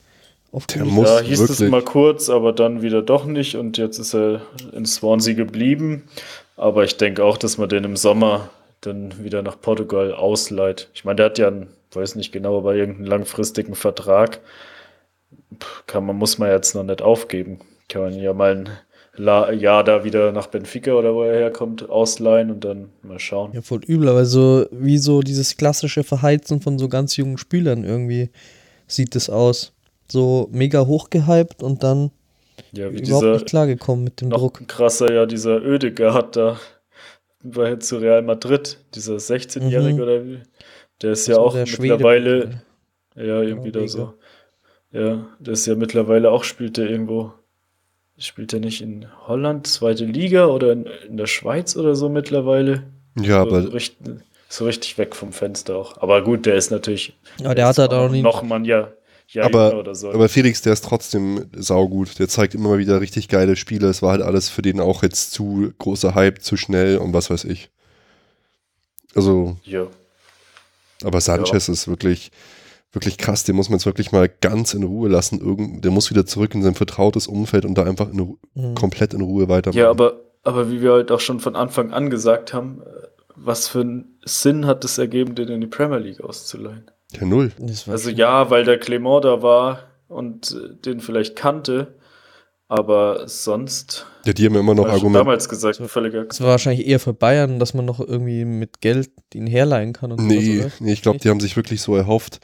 [0.52, 3.98] aufgelöst muss Ja, hieß es wirklich- mal kurz, aber dann wieder doch nicht und jetzt
[4.00, 4.42] ist er
[4.74, 6.04] in Swansea geblieben.
[6.58, 8.50] Aber ich denke auch, dass man den im Sommer
[8.82, 10.90] dann wieder nach Portugal ausleiht.
[10.94, 14.40] Ich meine, der hat ja einen, weiß nicht genau, aber irgendeinen langfristigen Vertrag.
[15.88, 17.60] Kann man, muss man jetzt noch nicht aufgeben.
[17.90, 18.70] Kann man ja mal ein
[19.16, 23.52] La Jahr da wieder nach Benfica oder wo er herkommt, ausleihen und dann mal schauen.
[23.54, 27.84] Ja, voll übel, aber so wie so dieses klassische Verheizen von so ganz jungen Spielern
[27.84, 28.30] irgendwie
[28.88, 29.74] sieht es aus.
[30.12, 32.12] So mega hochgehypt und dann
[32.74, 34.68] Ja, wie überhaupt dieser nicht klargekommen mit dem noch Druck.
[34.68, 36.60] krasser ja dieser Ödegaard da
[37.44, 40.02] bei zu Real Madrid, dieser 16-Jährige Mhm.
[40.02, 40.40] oder wie.
[41.02, 41.94] Der ist ja So auch der Schwede.
[41.94, 42.62] mittlerweile
[43.16, 44.14] Ja, irgendwie da so.
[44.92, 47.32] Ja, das ist ja mittlerweile auch, spielt er irgendwo,
[48.18, 52.84] spielt er nicht in Holland, zweite Liga oder in, in der Schweiz oder so mittlerweile?
[53.18, 53.98] Ja, so aber Richtig,
[54.50, 55.98] so richtig weg vom Fenster auch.
[56.02, 57.18] Aber gut, der ist natürlich.
[57.42, 58.92] Ja, der hat halt auch nie- Noch mal ein Jahr,
[59.34, 60.12] Jahr aber, oder so.
[60.12, 62.20] aber Felix, der ist trotzdem saugut.
[62.20, 63.88] Der zeigt immer mal wieder richtig geile Spiele.
[63.88, 67.30] Es war halt alles für den auch jetzt zu großer Hype, zu schnell und was
[67.30, 67.70] weiß ich.
[69.16, 69.88] Also, ja.
[71.04, 72.32] aber Sanchez ist wirklich,
[72.94, 73.44] wirklich krass.
[73.44, 75.40] Den muss man jetzt wirklich mal ganz in Ruhe lassen.
[75.40, 78.76] Irgend, der muss wieder zurück in sein vertrautes Umfeld und da einfach in, Mhm.
[78.76, 79.80] komplett in Ruhe weitermachen.
[79.80, 83.68] ja, aber, aber wie wir halt auch schon von Anfang an gesagt haben, äh, was
[83.68, 86.90] für einen Sinn hat es ergeben, den in die Premier League auszuleihen?
[87.12, 87.52] Ja, null.
[87.88, 91.96] Also ja, weil der Clement da war und äh, den vielleicht kannte,
[92.68, 95.20] aber sonst, Ja, die haben ja immer noch Argumente.
[95.20, 99.10] damals gesagt, völliger Das war wahrscheinlich eher für Bayern, dass man noch irgendwie mit Geld
[99.34, 100.72] ihn herleihen kann und sowas, Nee, oder?
[100.80, 102.40] nee ich glaube, die haben sich wirklich so erhofft,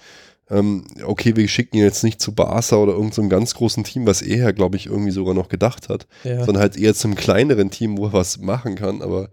[0.50, 3.84] ähm, okay, wir schicken ihn jetzt nicht zu Barca oder irgendeinem so einem ganz großen
[3.84, 6.44] Team, was er, glaube ich, irgendwie sogar noch gedacht hat, Ja.
[6.46, 9.30] sondern halt eher zum kleineren Team, wo er was machen kann, aber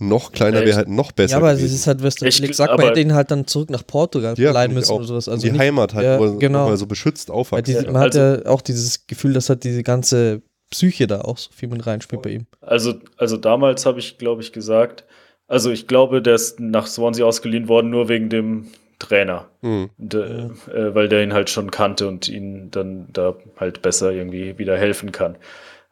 [0.00, 1.74] noch kleiner wäre halt noch besser Ja, aber es gewesen.
[1.74, 4.72] ist halt, Ich Felix sagt, man hätte ihn halt dann zurück nach Portugal Ja, ich
[4.72, 4.96] müssen auch.
[4.96, 5.28] oder sowas.
[5.28, 6.60] Also die nicht, Heimat halt, ja, wo er genau.
[6.60, 7.92] nochmal so beschützt aufwachsen kann.
[7.92, 11.50] man Also- hat ja auch dieses Gefühl, dass halt diese ganze Psyche da auch so
[11.54, 12.46] viel mit reinspielt bei ihm.
[12.60, 15.04] Also, also damals habe ich, glaube ich, gesagt,
[15.48, 18.68] also ich glaube, der ist nach Swansea ausgeliehen worden, nur wegen dem
[19.00, 19.48] Trainer.
[19.62, 19.90] Hm.
[19.98, 20.18] Und, äh,
[20.72, 24.78] äh, weil der ihn halt schon kannte und ihn dann da halt besser irgendwie wieder
[24.78, 25.36] helfen kann.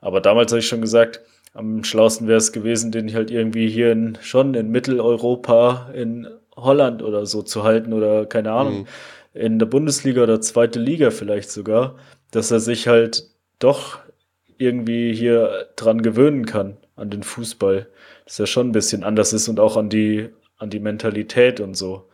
[0.01, 1.21] Aber damals habe ich schon gesagt,
[1.59, 7.03] am schlausten wäre es gewesen, den halt irgendwie hier in, schon in Mitteleuropa, in Holland
[7.03, 8.87] oder so zu halten oder keine Ahnung,
[9.35, 11.97] in der Bundesliga oder zweite Liga vielleicht sogar,
[12.31, 13.25] dass er sich halt
[13.59, 13.99] doch
[14.57, 17.89] irgendwie hier dran gewöhnen kann, an den Fußball.
[18.25, 20.29] Dass er schon ein bisschen anders ist und auch an die,
[20.59, 22.09] an die Mentalität und so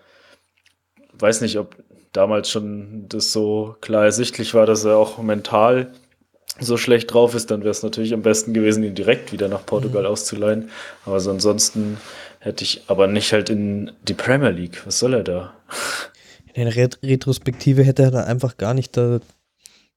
[1.18, 1.76] weiß nicht, ob
[2.12, 5.92] damals schon das so klar ersichtlich war, dass er auch mental
[6.60, 9.66] so schlecht drauf ist, dann wäre es natürlich am besten gewesen, ihn direkt wieder nach
[9.66, 10.70] Portugal auszuleihen.
[11.04, 11.98] Aber so ansonsten
[12.38, 14.82] hätte ich aber nicht halt in die Premier League.
[14.86, 15.54] Was soll er da?
[16.52, 19.20] In der Ret Retrospektive hätte er da einfach gar nicht da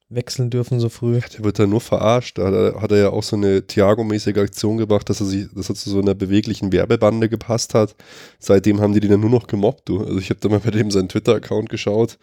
[0.10, 1.20] wechseln dürfen so früh.
[1.38, 2.38] Der wird da nur verarscht.
[2.38, 5.48] Da hat er, hat er ja auch so eine Thiago-mäßige Aktion gemacht, dass er, sich,
[5.54, 7.96] dass er zu so einer beweglichen Werbebande gepasst hat.
[8.40, 10.00] Seitdem haben die den dann nur noch gemobbt, du.
[10.00, 12.18] Also ich habe da mal bei dem seinen Twitter-Account geschaut.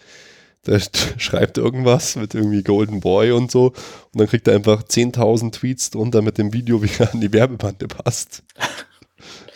[0.67, 0.81] Der
[1.19, 3.69] schreibt irgendwas mit irgendwie Golden Boy und so.
[3.69, 7.33] Und dann kriegt er einfach 10.000 Tweets drunter mit dem Video, wie er an die
[7.33, 8.43] Werbebande passt.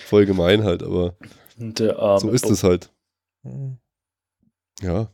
[0.06, 1.16] Voll gemein halt, aber
[1.59, 2.52] Und der arme so ist Bob.
[2.52, 2.90] es halt.
[3.42, 3.78] Mhm.
[4.80, 5.12] Ja.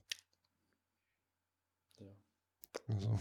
[2.89, 3.19] Also,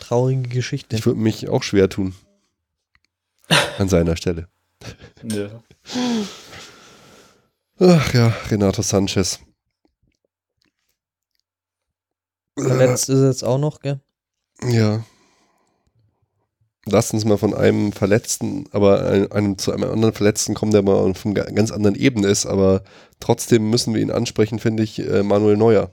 [0.00, 0.96] Traurige Geschichte.
[0.96, 2.14] ich würde mich auch schwer tun.
[3.78, 4.48] An seiner Stelle.
[5.22, 5.62] Ja.
[7.78, 9.40] Ach ja, Renato Sanchez.
[12.58, 14.00] Verletzt ist er jetzt auch noch, gell?
[14.68, 15.04] Ja.
[16.88, 20.82] Lass uns mal von einem Verletzten, aber ein- einem zu einem anderen Verletzten kommen, der
[20.82, 22.82] mal auf einer ga- ganz anderen Ebene ist, aber
[23.18, 25.90] trotzdem müssen wir ihn ansprechen, finde ich, äh, Manuel Neuer.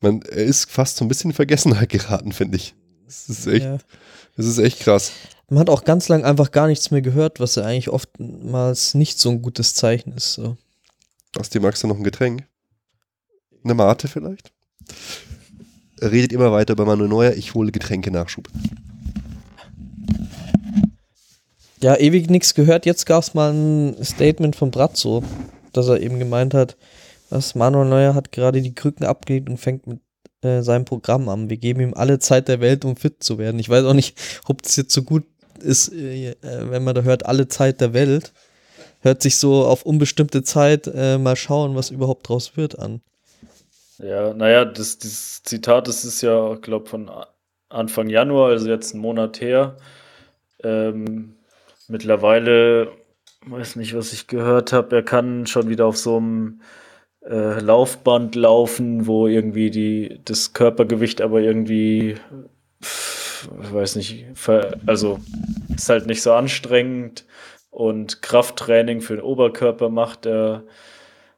[0.00, 2.74] Man, er ist fast so ein bisschen in Vergessenheit geraten, finde ich.
[3.06, 3.78] Das ist echt, Ja.
[4.36, 5.12] das ist echt krass.
[5.50, 9.18] Man hat auch ganz lang einfach gar nichts mehr gehört, was ja eigentlich oftmals nicht
[9.20, 10.32] so ein gutes Zeichen ist.
[10.32, 10.56] So.
[11.38, 12.48] Aus dem magst du noch ein Getränk?
[13.62, 14.50] Eine Mate vielleicht?
[16.02, 18.48] Redet immer weiter über Manuel Neuer, ich hole Getränke-Nachschub.
[21.80, 22.86] Ja, ewig nichts gehört.
[22.86, 25.22] Jetzt gab es mal ein Statement von Brazzo,
[25.72, 26.76] dass er eben gemeint hat,
[27.30, 30.00] was Manuel Neuer hat gerade die Krücken abgelegt und fängt mit
[30.42, 31.50] äh, seinem Programm an.
[31.50, 33.58] Wir geben ihm alle Zeit der Welt, um fit zu werden.
[33.58, 35.24] Ich weiß auch nicht, ob das jetzt so gut
[35.60, 38.32] ist, äh, äh, wenn man da hört, alle Zeit der Welt.
[39.00, 43.00] Hört sich so auf unbestimmte Zeit äh, mal schauen, was überhaupt draus wird an.
[44.02, 47.08] Ja, naja, das, dieses Zitat, das ist ja, glaube von
[47.68, 49.76] Anfang Januar, also jetzt einen Monat her.
[50.64, 51.36] Ähm,
[51.86, 52.90] mittlerweile,
[53.46, 56.62] weiß nicht, was ich gehört habe, er kann schon wieder auf so einem
[57.24, 62.16] äh, Laufband laufen, wo irgendwie die, das Körpergewicht aber irgendwie,
[62.82, 64.26] pff, weiß nicht,
[64.86, 65.20] also
[65.76, 67.24] ist halt nicht so anstrengend
[67.70, 70.64] und Krafttraining für den Oberkörper macht er,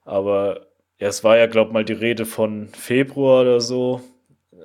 [0.07, 0.67] aber
[1.05, 4.00] ja, es war ja, glaube mal die Rede von Februar oder so.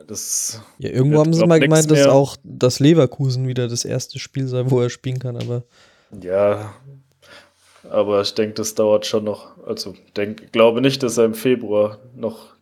[0.08, 2.14] Das, Ja, irgendwo Wird, haben sie mal gemeint, dass mehr.
[2.14, 5.64] auch das Leverkusen wieder das erste Spiel sei, wo er spielen kann, aber
[6.22, 6.74] ja,
[7.90, 9.62] aber ich denke, das dauert schon noch.
[9.68, 12.56] Also, denk, glaube nicht, dass er im Februar noch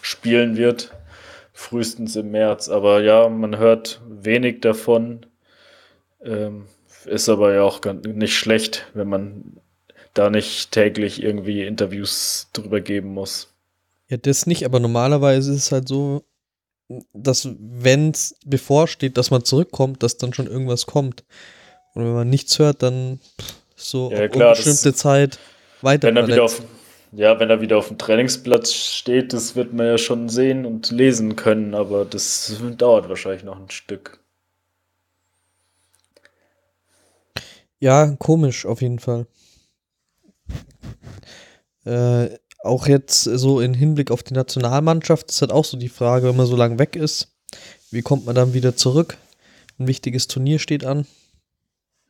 [0.00, 0.92] spielen wird.
[1.52, 2.68] Frühestens im März.
[2.68, 5.26] Aber ja, man hört wenig davon.
[6.22, 6.66] Ähm,
[7.04, 9.58] ist aber ja auch nicht schlecht, wenn man
[10.18, 13.48] da nicht täglich irgendwie Interviews drüber geben muss.
[14.08, 16.24] Ja, das nicht, aber normalerweise ist es halt so,
[17.12, 21.24] dass wenn es bevorsteht, dass man zurückkommt, dass dann schon irgendwas kommt.
[21.94, 23.20] Und wenn man nichts hört, dann
[23.76, 25.38] so Ja, klar, unbestimmte Zeit
[25.82, 26.08] weiter.
[26.08, 26.62] Wenn er wieder auf,
[27.12, 30.90] ja, wenn er wieder auf dem Trainingsplatz steht, das wird man ja schon sehen und
[30.90, 34.18] lesen können, aber das dauert wahrscheinlich noch ein Stück.
[37.80, 39.26] Ja, komisch auf jeden Fall.
[41.84, 42.30] Äh,
[42.64, 46.36] auch jetzt so in Hinblick auf die Nationalmannschaft ist halt auch so die Frage, wenn
[46.36, 47.28] man so lange weg ist,
[47.90, 49.16] wie kommt man dann wieder zurück?
[49.78, 51.06] Ein wichtiges Turnier steht an.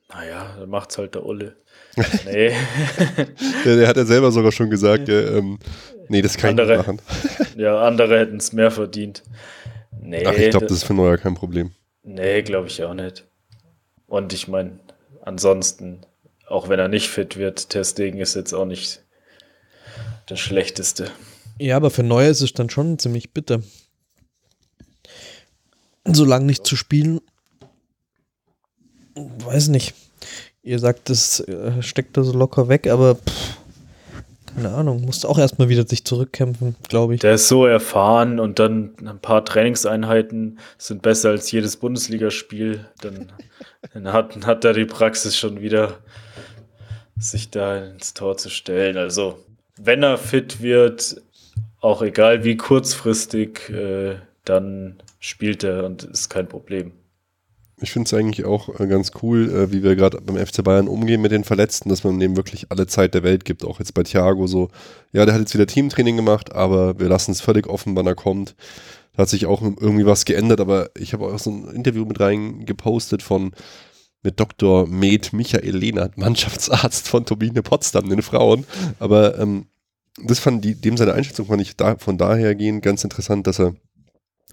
[0.08, 1.56] Naja, dann macht's halt der Ulle.
[2.24, 2.52] Nee.
[3.64, 5.58] Der, der hat ja selber sogar schon gesagt, äh, ähm,
[6.08, 6.78] nee, das kann ich Andere.
[6.78, 7.00] nicht machen.
[7.56, 9.22] ja, andere hätten es mehr verdient.
[10.00, 11.72] Nee, Ach, ich glaube, da- das ist für Neuer kein Problem.
[12.04, 13.24] Nee, glaube ich auch nicht.
[14.06, 14.78] Und ich meine,
[15.22, 16.00] ansonsten,
[16.48, 19.02] auch wenn er nicht fit wird, Testegen ist jetzt auch nicht
[20.28, 21.10] der schlechteste.
[21.58, 23.62] Ja, aber für Neuer ist es dann schon ziemlich bitter.
[26.04, 27.20] So lange nicht zu spielen.
[29.14, 29.94] Weiß nicht.
[30.62, 33.57] Ihr sagt, das äh, steckt da so locker weg, aber pff,
[34.62, 37.20] keine Ahnung, musste auch erstmal wieder sich zurückkämpfen, glaube ich.
[37.20, 42.86] Der ist so erfahren und dann ein paar Trainingseinheiten sind besser als jedes Bundesligaspiel.
[43.00, 43.30] Dann,
[43.94, 45.98] dann hat, hat er die Praxis schon wieder,
[47.18, 48.96] sich da ins Tor zu stellen.
[48.96, 49.38] Also,
[49.76, 51.22] wenn er fit wird,
[51.80, 56.92] auch egal wie kurzfristig, äh, dann spielt er und ist kein Problem.
[57.80, 60.88] Ich finde es eigentlich auch äh, ganz cool, äh, wie wir gerade beim FC Bayern
[60.88, 63.64] umgehen mit den Verletzten, dass man dem wirklich alle Zeit der Welt gibt.
[63.64, 64.70] Auch jetzt bei Thiago so,
[65.12, 68.16] ja, der hat jetzt wieder Teamtraining gemacht, aber wir lassen es völlig offen, wann er
[68.16, 68.56] kommt.
[69.14, 72.18] Da hat sich auch irgendwie was geändert, aber ich habe auch so ein Interview mit
[72.20, 73.52] rein gepostet von
[74.22, 74.86] mit Dr.
[74.88, 78.64] Med Michael Lehnert, Mannschaftsarzt von Turbine Potsdam, den Frauen.
[78.98, 79.66] Aber ähm,
[80.22, 83.60] das fand die, dem seine Einschätzung fand ich da, von daher gehen ganz interessant, dass
[83.60, 83.74] er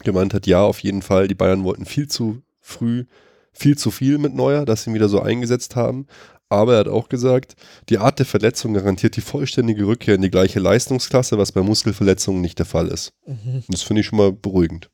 [0.03, 3.05] gemeint hat, ja, auf jeden Fall, die Bayern wollten viel zu früh
[3.53, 6.07] viel zu viel mit Neuer, dass sie ihn wieder so eingesetzt haben.
[6.49, 7.55] Aber er hat auch gesagt,
[7.89, 12.41] die Art der Verletzung garantiert die vollständige Rückkehr in die gleiche Leistungsklasse, was bei Muskelverletzungen
[12.41, 13.13] nicht der Fall ist.
[13.25, 13.63] Mhm.
[13.67, 14.89] Das finde ich schon mal beruhigend.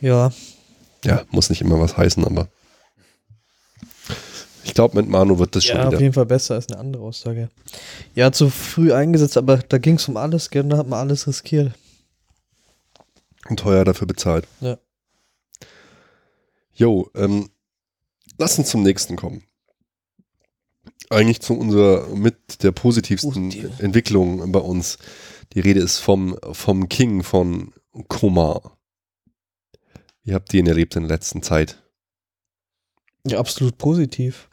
[0.00, 0.32] Ja,
[1.04, 2.48] Ja, muss nicht immer was heißen, aber
[4.64, 6.00] ich glaube, mit Manu wird das schon ja, auf wieder.
[6.00, 7.48] jeden Fall besser als eine andere Aussage.
[8.14, 11.26] Ja, zu früh eingesetzt, aber da ging es um alles, gell, da hat man alles
[11.26, 11.72] riskiert.
[13.48, 14.46] Und teuer dafür bezahlt.
[14.60, 14.78] Ja.
[16.80, 17.50] Jo, ähm,
[18.38, 19.44] lass uns zum nächsten kommen.
[21.10, 23.80] Eigentlich zu unserer mit der positivsten Positiv.
[23.80, 24.96] Entwicklung bei uns.
[25.52, 27.74] Die Rede ist vom, vom King von
[28.08, 28.78] Koma.
[30.22, 31.82] Wie habt ihr ihn erlebt in der letzten Zeit?
[33.26, 34.48] Ja, absolut positiv.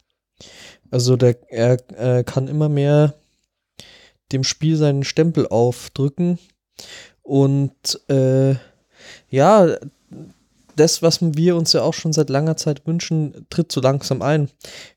[0.92, 3.14] Also der, er äh, kann immer mehr
[4.34, 6.40] dem Spiel seinen Stempel aufdrücken
[7.22, 8.56] und äh,
[9.30, 9.78] ja,
[10.80, 14.50] das, was wir uns ja auch schon seit langer Zeit wünschen, tritt so langsam ein.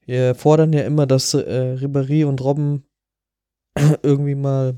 [0.07, 2.85] Wir fordern ja immer, dass äh, Ribéry und Robben
[4.03, 4.75] irgendwie mal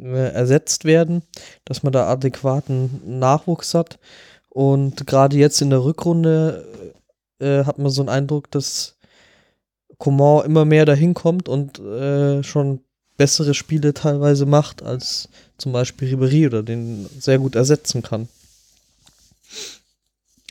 [0.00, 1.22] äh, ersetzt werden,
[1.64, 3.98] dass man da adäquaten Nachwuchs hat.
[4.48, 6.66] Und gerade jetzt in der Rückrunde
[7.40, 8.96] äh, hat man so einen Eindruck, dass
[9.98, 12.80] Coman immer mehr dahin kommt und äh, schon
[13.16, 15.28] bessere Spiele teilweise macht, als
[15.58, 18.28] zum Beispiel Ribéry oder den sehr gut ersetzen kann.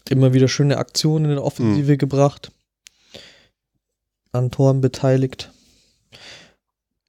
[0.09, 2.51] Immer wieder schöne Aktionen in der Offensive gebracht.
[4.31, 5.51] An Toren beteiligt.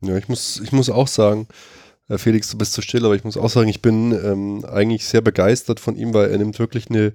[0.00, 1.48] Ja, ich muss, ich muss auch sagen,
[2.08, 5.04] äh, Felix, du bist zu still, aber ich muss auch sagen, ich bin ähm, eigentlich
[5.06, 7.14] sehr begeistert von ihm, weil er nimmt wirklich eine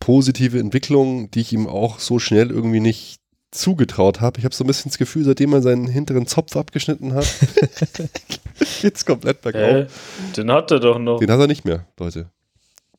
[0.00, 3.20] positive Entwicklung, die ich ihm auch so schnell irgendwie nicht
[3.52, 4.38] zugetraut habe.
[4.38, 7.26] Ich habe so ein bisschen das Gefühl, seitdem er seinen hinteren Zopf abgeschnitten hat,
[8.80, 9.92] geht's komplett bergauf.
[9.92, 10.32] Hä?
[10.36, 11.20] Den hat er doch noch.
[11.20, 12.30] Den hat er nicht mehr, Leute.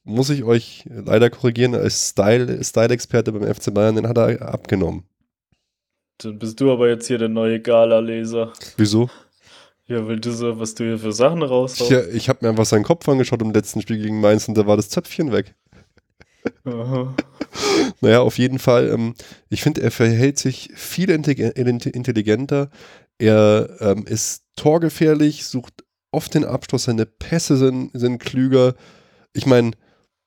[0.05, 5.03] Muss ich euch leider korrigieren, als Style- Style-Experte beim FC Bayern, den hat er abgenommen.
[6.17, 8.53] Dann bist du aber jetzt hier der neue Gala-Leser.
[8.77, 9.09] Wieso?
[9.85, 11.91] Ja, weil du so, was du hier für Sachen raushaust.
[11.91, 14.65] Ich, ich habe mir einfach seinen Kopf angeschaut im letzten Spiel gegen Mainz und da
[14.65, 15.55] war das Zöpfchen weg.
[16.65, 17.15] Aha.
[18.01, 18.89] Naja, auf jeden Fall.
[18.89, 19.13] Ähm,
[19.49, 22.69] ich finde, er verhält sich viel intellig- intelligenter.
[23.17, 28.75] Er ähm, ist torgefährlich, sucht oft den Abschluss, seine Pässe sind, sind klüger.
[29.33, 29.71] Ich meine,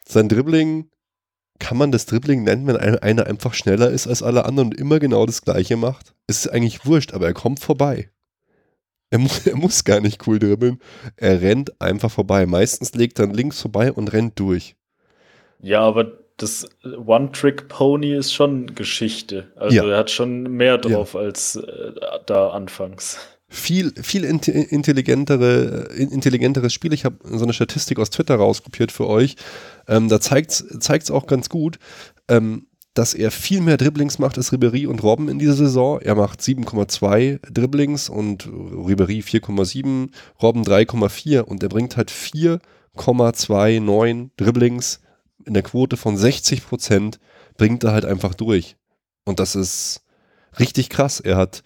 [0.09, 0.91] sein Dribbling,
[1.59, 4.79] kann man das Dribbling nennen, wenn ein- einer einfach schneller ist als alle anderen und
[4.79, 6.15] immer genau das Gleiche macht?
[6.27, 8.11] Es ist eigentlich wurscht, aber er kommt vorbei.
[9.11, 10.81] Er muss, er muss gar nicht cool dribbeln.
[11.17, 12.45] Er rennt einfach vorbei.
[12.47, 14.77] Meistens legt er links vorbei und rennt durch.
[15.61, 19.51] Ja, aber das One-Trick-Pony ist schon Geschichte.
[19.57, 19.85] Also Ja.
[19.89, 21.93] er hat schon mehr drauf als äh,
[22.27, 23.19] da anfangs.
[23.49, 26.92] Viel, viel intelligentere, intelligenteres Spiel.
[26.92, 29.36] Ich habe so eine Statistik aus Twitter rauskopiert für euch.
[29.86, 31.78] Ähm, da zeigt es auch ganz gut,
[32.28, 36.01] ähm, dass er viel mehr Dribblings macht als Ribery und Robben in dieser Saison.
[36.01, 40.09] Er macht 7,2 Dribblings und Ribery 4,7,
[40.42, 45.01] Robben 3,4 und er bringt halt 4,29 Dribblings
[45.44, 47.20] in der Quote von 60 Prozent,
[47.57, 48.76] bringt er halt einfach durch.
[49.24, 50.03] Und das ist
[50.59, 51.20] richtig krass.
[51.20, 51.62] Er hat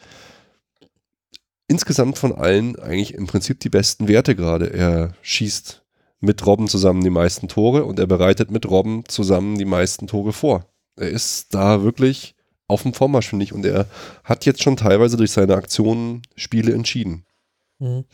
[1.71, 4.73] insgesamt von allen eigentlich im Prinzip die besten Werte gerade.
[4.73, 5.83] Er schießt
[6.19, 10.33] mit Robben zusammen die meisten Tore und er bereitet mit Robben zusammen die meisten Tore
[10.33, 10.67] vor.
[10.97, 12.35] Er ist da wirklich
[12.67, 13.53] auf dem Vormarsch, finde ich.
[13.53, 13.87] Und er
[14.25, 17.25] hat jetzt schon teilweise durch seine Aktionen Spiele entschieden.
[17.79, 18.05] Mhm.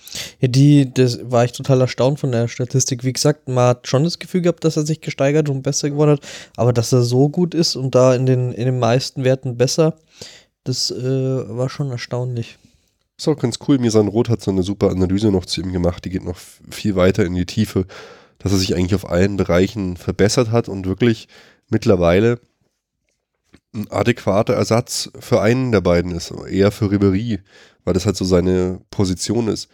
[0.41, 3.05] Ja, die, das war ich total erstaunt von der Statistik.
[3.05, 6.13] Wie gesagt, man hat schon das Gefühl gehabt, dass er sich gesteigert und besser geworden
[6.13, 6.21] hat,
[6.57, 9.97] aber dass er so gut ist und da in den, in den meisten Werten besser,
[10.65, 11.03] das äh,
[11.49, 12.59] war schon erstaunlich.
[13.19, 13.79] Ist auch ganz cool.
[13.79, 16.37] Misan Roth hat so eine super Analyse noch zu ihm gemacht, die geht noch
[16.71, 17.87] viel weiter in die Tiefe,
[18.39, 21.29] dass er sich eigentlich auf allen Bereichen verbessert hat und wirklich
[21.71, 22.39] mittlerweile
[23.75, 27.41] ein adäquater Ersatz für einen der beiden ist, eher für Ribery,
[27.85, 29.71] weil das halt so seine Position ist.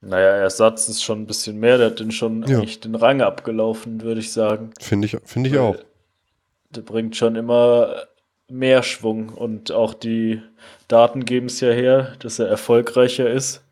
[0.00, 2.58] Naja, Ersatz ist schon ein bisschen mehr, der hat den schon ja.
[2.58, 4.70] eigentlich den Rang abgelaufen, würde ich sagen.
[4.80, 5.76] Finde ich, find ich auch.
[6.70, 7.94] Der bringt schon immer
[8.48, 10.42] mehr Schwung und auch die
[10.88, 13.62] Daten geben es ja her, dass er erfolgreicher ist.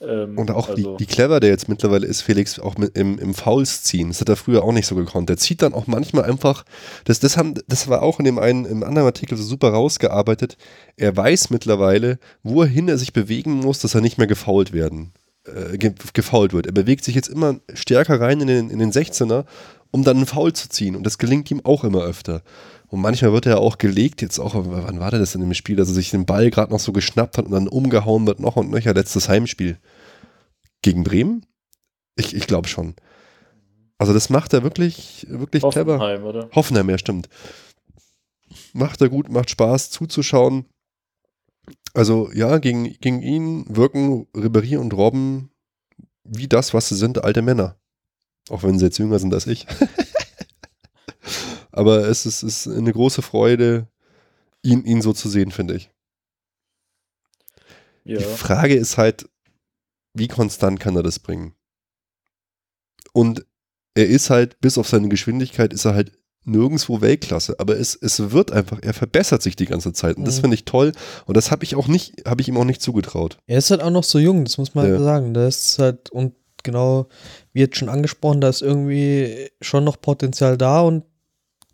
[0.00, 3.18] Ähm, und auch also wie, wie, clever der jetzt mittlerweile ist, Felix, auch mit, im,
[3.18, 4.08] im Fouls ziehen.
[4.08, 5.28] Das hat er früher auch nicht so gekonnt.
[5.28, 6.64] Der zieht dann auch manchmal einfach,
[7.04, 10.56] das, das, haben, das war auch in dem einen, im anderen Artikel so super rausgearbeitet.
[10.96, 15.12] Er weiß mittlerweile, wohin er sich bewegen muss, dass er nicht mehr gefault werden,
[15.46, 15.78] äh,
[16.12, 16.66] gefault wird.
[16.66, 19.44] Er bewegt sich jetzt immer stärker rein in den, in den 16er,
[19.90, 20.96] um dann einen Foul zu ziehen.
[20.96, 22.42] Und das gelingt ihm auch immer öfter.
[22.94, 25.88] Und manchmal wird er auch gelegt, jetzt auch, wann war das in dem Spiel, dass
[25.88, 28.70] er sich den Ball gerade noch so geschnappt hat und dann umgehauen wird, noch und
[28.70, 29.78] nöcher, letztes Heimspiel.
[30.80, 31.44] Gegen Bremen?
[32.14, 32.94] Ich, ich glaube schon.
[33.98, 36.24] Also das macht er wirklich, wirklich Hoffenheim, clever.
[36.28, 36.48] Oder?
[36.54, 37.28] Hoffenheim, ja, stimmt.
[38.74, 40.64] Macht er gut, macht Spaß zuzuschauen.
[41.94, 45.50] Also ja, gegen, gegen ihn wirken Ribéry und Robben
[46.22, 47.76] wie das, was sie sind, alte Männer.
[48.50, 49.66] Auch wenn sie jetzt jünger sind als ich.
[51.74, 53.88] Aber es ist, ist eine große Freude,
[54.62, 55.90] ihn, ihn so zu sehen, finde ich.
[58.04, 58.18] Ja.
[58.18, 59.28] Die Frage ist halt,
[60.12, 61.56] wie konstant kann er das bringen?
[63.12, 63.44] Und
[63.94, 66.12] er ist halt, bis auf seine Geschwindigkeit, ist er halt
[66.44, 70.36] nirgendwo Weltklasse, aber es, es wird einfach, er verbessert sich die ganze Zeit und das
[70.36, 70.40] mhm.
[70.42, 70.92] finde ich toll
[71.24, 73.38] und das habe ich auch nicht, habe ich ihm auch nicht zugetraut.
[73.46, 75.00] Er ist halt auch noch so jung, das muss man ja.
[75.00, 75.32] sagen.
[75.32, 77.08] Das ist halt, und genau,
[77.54, 81.04] wie jetzt schon angesprochen, da ist irgendwie schon noch Potenzial da und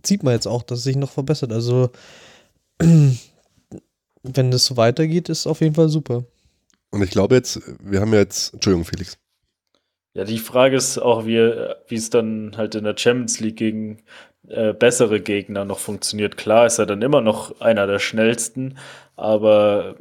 [0.06, 1.52] sieht man jetzt auch, dass es sich noch verbessert.
[1.52, 1.90] Also,
[2.78, 6.24] wenn das so weitergeht, ist auf jeden Fall super.
[6.90, 9.16] Und ich glaube jetzt, wir haben jetzt, Entschuldigung, Felix.
[10.14, 11.38] Ja, die Frage ist auch, wie,
[11.86, 14.02] wie es dann halt in der Champions League gegen
[14.48, 16.36] äh, bessere Gegner noch funktioniert.
[16.36, 18.76] Klar ist er dann immer noch einer der schnellsten,
[19.16, 19.94] aber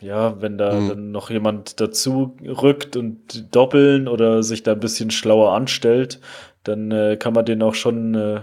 [0.00, 0.88] ja, wenn da mhm.
[0.88, 6.20] dann noch jemand dazu rückt und doppeln oder sich da ein bisschen schlauer anstellt,
[6.62, 8.40] dann äh, kann man den auch schon äh,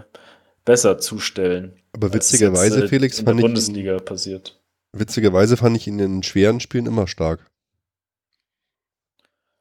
[0.66, 1.74] besser zustellen.
[1.93, 4.59] Aber witzigerweise, jetzt, äh, Felix, in der Bundesliga ihn, passiert.
[4.91, 7.45] Witzigerweise fand ich ihn in den schweren Spielen immer stark.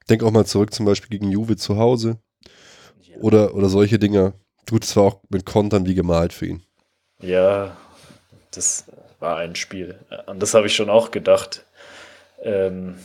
[0.08, 2.18] Denk auch mal zurück, zum Beispiel gegen Juve zu Hause.
[3.02, 3.16] Ja.
[3.18, 4.34] Oder, oder solche Dinge.
[4.68, 6.62] Gut, es war auch mit Kontern wie gemalt für ihn.
[7.20, 7.76] Ja,
[8.50, 8.84] das
[9.20, 9.98] war ein Spiel.
[10.26, 11.64] An das habe ich schon auch gedacht.
[12.42, 12.96] Ähm,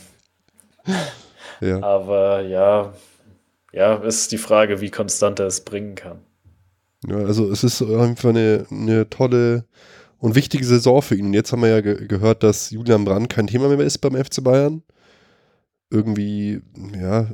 [1.60, 1.82] ja.
[1.82, 2.92] Aber ja,
[3.72, 6.20] ja, ist die Frage, wie konstant er es bringen kann.
[7.06, 9.66] Ja, also es ist einfach eine, eine tolle
[10.18, 11.26] und wichtige Saison für ihn.
[11.26, 14.16] Und jetzt haben wir ja ge gehört, dass Julian Brandt kein Thema mehr ist beim
[14.16, 14.82] FC Bayern.
[15.90, 16.60] Irgendwie,
[17.00, 17.28] ja,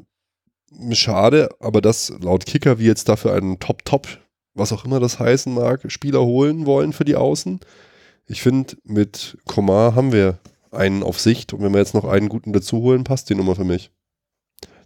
[0.93, 4.07] schade, aber dass laut Kicker wir jetzt dafür einen Top-Top,
[4.55, 7.61] was auch immer das heißen mag, Spieler holen wollen für die Außen.
[8.27, 10.39] Ich finde, mit Komar haben wir
[10.71, 13.55] einen auf Sicht und wenn wir jetzt noch einen guten dazu holen, passt die Nummer
[13.57, 13.91] für mich.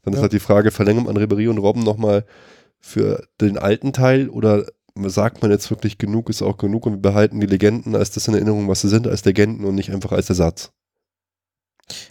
[0.02, 0.18] Dann ja.
[0.18, 2.24] ist halt die Frage, Verlängerung an Ribery und Robben nochmal
[2.80, 4.66] für den alten Teil oder
[5.06, 8.26] sagt man jetzt wirklich genug ist auch genug und wir behalten die Legenden als das
[8.26, 10.72] in Erinnerung, was sie sind, als Legenden und nicht einfach als Ersatz?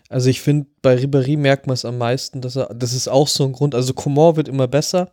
[0.09, 3.27] Also ich finde, bei Ribéry merkt man es am meisten, dass er, das ist auch
[3.27, 5.11] so ein Grund, also Comor wird immer besser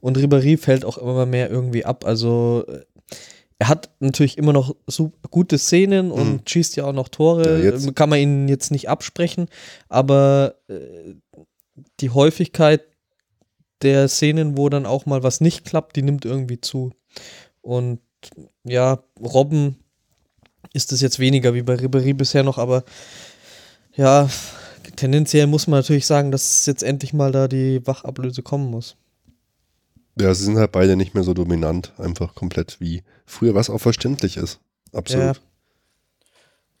[0.00, 2.04] und Ribéry fällt auch immer mehr irgendwie ab.
[2.04, 2.64] Also
[3.58, 6.40] er hat natürlich immer noch so gute Szenen und mhm.
[6.46, 9.46] schießt ja auch noch Tore, ja, kann man ihn jetzt nicht absprechen,
[9.88, 11.14] aber äh,
[12.00, 12.82] die Häufigkeit
[13.82, 16.92] der Szenen, wo dann auch mal was nicht klappt, die nimmt irgendwie zu.
[17.60, 18.00] Und
[18.64, 19.76] ja, Robben
[20.72, 22.84] ist es jetzt weniger wie bei Ribéry bisher noch, aber
[23.94, 24.28] ja,
[24.96, 28.96] tendenziell muss man natürlich sagen, dass jetzt endlich mal da die Wachablöse kommen muss.
[30.20, 33.78] Ja, sie sind halt beide nicht mehr so dominant, einfach komplett wie früher, was auch
[33.78, 34.60] verständlich ist.
[34.92, 35.40] Absolut.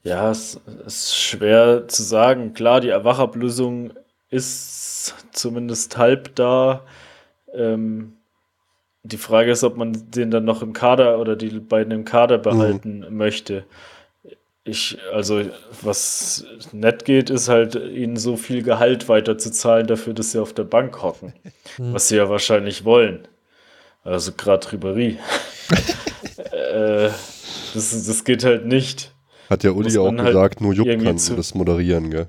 [0.04, 2.54] Ja, es ist schwer zu sagen.
[2.54, 3.92] Klar, die Erwachablösung
[4.32, 6.84] ist zumindest halb da.
[7.54, 8.14] Ähm,
[9.02, 12.38] die Frage ist, ob man den dann noch im Kader oder die beiden im Kader
[12.38, 13.64] behalten möchte.
[14.64, 15.42] Ich, also,
[15.82, 20.38] was nett geht, ist halt, ihnen so viel Gehalt weiter zu zahlen dafür, dass sie
[20.40, 21.32] auf der Bank hocken.
[21.78, 23.26] Was sie ja wahrscheinlich wollen.
[24.04, 25.18] Also, gerade Ribéry.
[26.52, 27.10] äh,
[27.74, 29.12] das, das geht halt nicht.
[29.50, 32.28] Hat ja Uli auch halt gesagt, nur Jupp kann das moderieren, gell?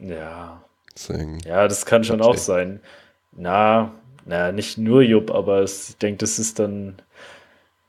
[0.00, 0.63] Ja,
[0.94, 1.38] Deswegen.
[1.40, 2.80] ja, das kann schon auch sein.
[3.32, 3.92] Na,
[4.26, 6.96] na, nicht nur Jupp, aber es, ich denke, das ist dann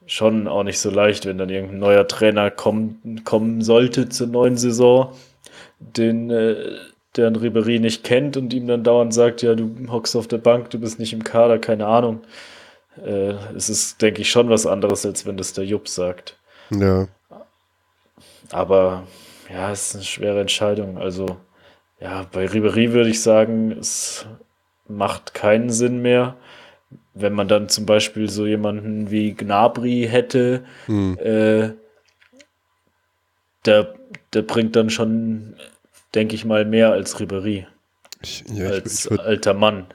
[0.08, 4.58] schon auch nicht so leicht, wenn dann irgendein neuer Trainer kommen, kommen sollte zur neuen
[4.58, 5.14] Saison,
[5.80, 6.78] den äh,
[7.16, 10.38] der ein Ribéry nicht kennt und ihm dann dauernd sagt, ja, du hockst auf der
[10.38, 12.22] Bank, du bist nicht im Kader, keine Ahnung.
[13.04, 16.38] Äh, es ist, denke ich, schon was anderes, als wenn das der Jupp sagt.
[16.72, 17.08] Ja.
[18.52, 19.04] Aber
[19.52, 20.98] ja, es ist eine schwere Entscheidung.
[20.98, 21.38] Also,
[22.00, 24.26] ja, bei Ribéry würde ich sagen, es
[24.88, 26.36] macht keinen Sinn mehr.
[27.14, 31.18] Wenn man dann zum Beispiel so jemanden wie Gnabry hätte, Hm.
[31.18, 31.70] äh,
[33.66, 33.96] der,
[34.34, 35.56] der bringt dann schon,
[36.14, 37.66] denke ich mal, mehr als Ribéry,
[38.22, 39.88] Ich, ja, ich, als ich würde alter Mann.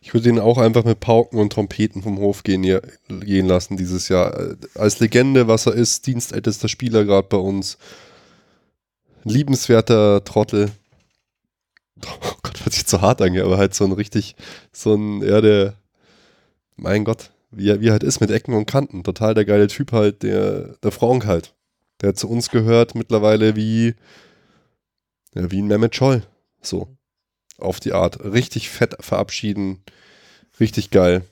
[0.00, 3.76] ich würd ihn auch einfach mit Pauken und Trompeten vom Hof gehen, hier- gehen lassen
[3.76, 4.38] dieses Jahr.
[4.38, 7.78] Äh, Als Legende, was er ist, dienstältester Spieler gerade bei uns.
[9.24, 10.70] Liebenswerter Trottel.
[12.06, 14.36] Oh Gott, hört sich zu hart an, aber halt so ein richtig,
[14.72, 15.74] so ein, ja, der,
[16.76, 19.04] mein Gott, wie er, wie halt ist mit Ecken und Kanten.
[19.04, 21.54] Total der geile Typ halt, der, der Frank halt.
[22.00, 23.94] Der zu uns gehört mittlerweile wie,
[25.34, 26.22] ja, wie ein Mehmet Scholl.
[26.60, 26.88] So.
[27.58, 28.22] Auf die Art.
[28.22, 29.82] Richtig fett verabschieden.
[30.60, 31.24] Richtig geil.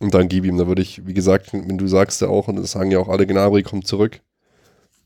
[0.00, 2.56] Und dann gib ihm, da würde ich, wie gesagt, wenn du sagst ja auch, und
[2.56, 4.20] das sagen ja auch alle, Gnabry kommt zurück,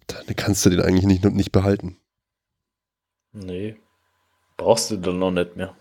[0.07, 1.97] dann kannst du den eigentlich nicht, nicht behalten.
[3.33, 3.77] Nee,
[4.63, 5.75] brauchst du dann noch nicht mehr.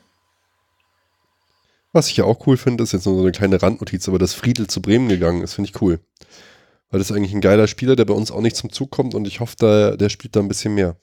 [1.93, 4.33] Was ich ja auch cool finde, ist jetzt nur so eine kleine Randnotiz, aber dass
[4.33, 5.99] Friedel zu Bremen gegangen ist, finde ich cool.
[6.89, 9.13] Weil das ist eigentlich ein geiler Spieler, der bei uns auch nicht zum Zug kommt
[9.13, 10.97] und ich hoffe, der, der spielt da ein bisschen mehr.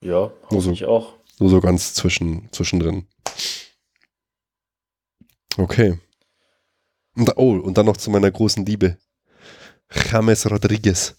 [0.00, 1.14] Ja, hoffe Also- ich auch.
[1.40, 3.08] Nur so ganz zwischen, zwischendrin.
[5.56, 5.98] Okay.
[7.16, 8.98] Und, oh, und dann noch zu meiner großen Liebe.
[10.10, 11.14] James Rodriguez.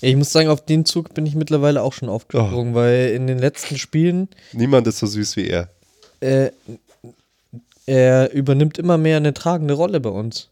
[0.00, 3.38] Ich muss sagen, auf den Zug bin ich mittlerweile auch schon aufgesprungen, weil in den
[3.38, 5.68] letzten Spielen Niemand ist so süß wie er.
[6.20, 6.50] äh,
[7.86, 10.50] er übernimmt immer mehr eine tragende Rolle bei uns.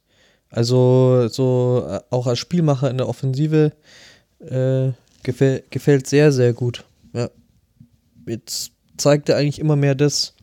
[0.50, 3.72] Also so äh, auch als Spielmacher in der Offensive
[4.40, 4.90] äh,
[5.22, 6.84] gefäll, gefällt sehr, sehr gut.
[7.12, 7.30] Ja.
[8.26, 10.34] Jetzt zeigt er eigentlich immer mehr das,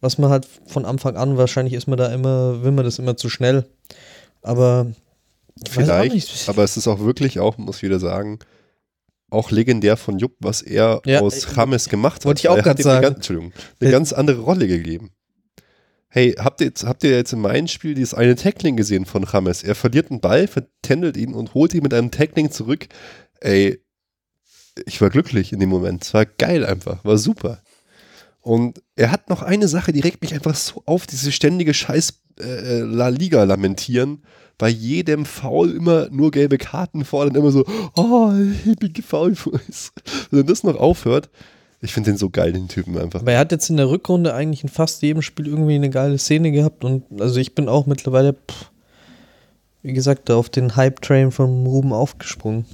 [0.00, 3.16] was man halt von Anfang an, wahrscheinlich ist man da immer, will man das immer
[3.16, 3.64] zu schnell.
[4.42, 4.86] Aber
[5.68, 8.38] Vielleicht, aber es ist auch wirklich auch, muss ich wieder sagen,
[9.30, 12.24] auch legendär von Jupp, was er Ja, aus äh, James gemacht hat.
[12.24, 13.02] wollte ich auch hat grad ihm eine sagen.
[13.02, 15.10] Ganz, Entschuldigung, eine Äh, ganz andere Rolle gegeben.
[16.10, 19.26] Hey, habt ihr, jetzt, habt ihr jetzt in meinem Spiel dieses eine Tackling gesehen von
[19.30, 19.62] James?
[19.62, 22.86] Er verliert einen Ball, vertändelt ihn und holt ihn mit einem Tackling zurück.
[23.40, 23.78] Ey,
[24.86, 26.04] ich war glücklich in dem Moment.
[26.04, 27.62] Es war geil einfach, war super.
[28.40, 32.22] Und er hat noch eine Sache, die regt mich einfach so auf, diese ständige Scheiß
[32.40, 34.22] äh, La Liga lamentieren.
[34.56, 37.64] Bei jedem Foul immer nur gelbe Karten fordern, immer so,
[37.94, 38.32] oh,
[38.66, 39.38] ich bin gefoult.
[40.30, 41.30] Wenn das noch aufhört,
[41.80, 43.20] ich finde den so geil, den Typen einfach.
[43.20, 46.18] Aber er hat jetzt in der Rückrunde eigentlich in fast jedem Spiel irgendwie eine geile
[46.18, 48.70] Szene gehabt und also ich bin auch mittlerweile, pff,
[49.82, 52.66] wie gesagt, da auf den Hype-Train von Ruben aufgesprungen.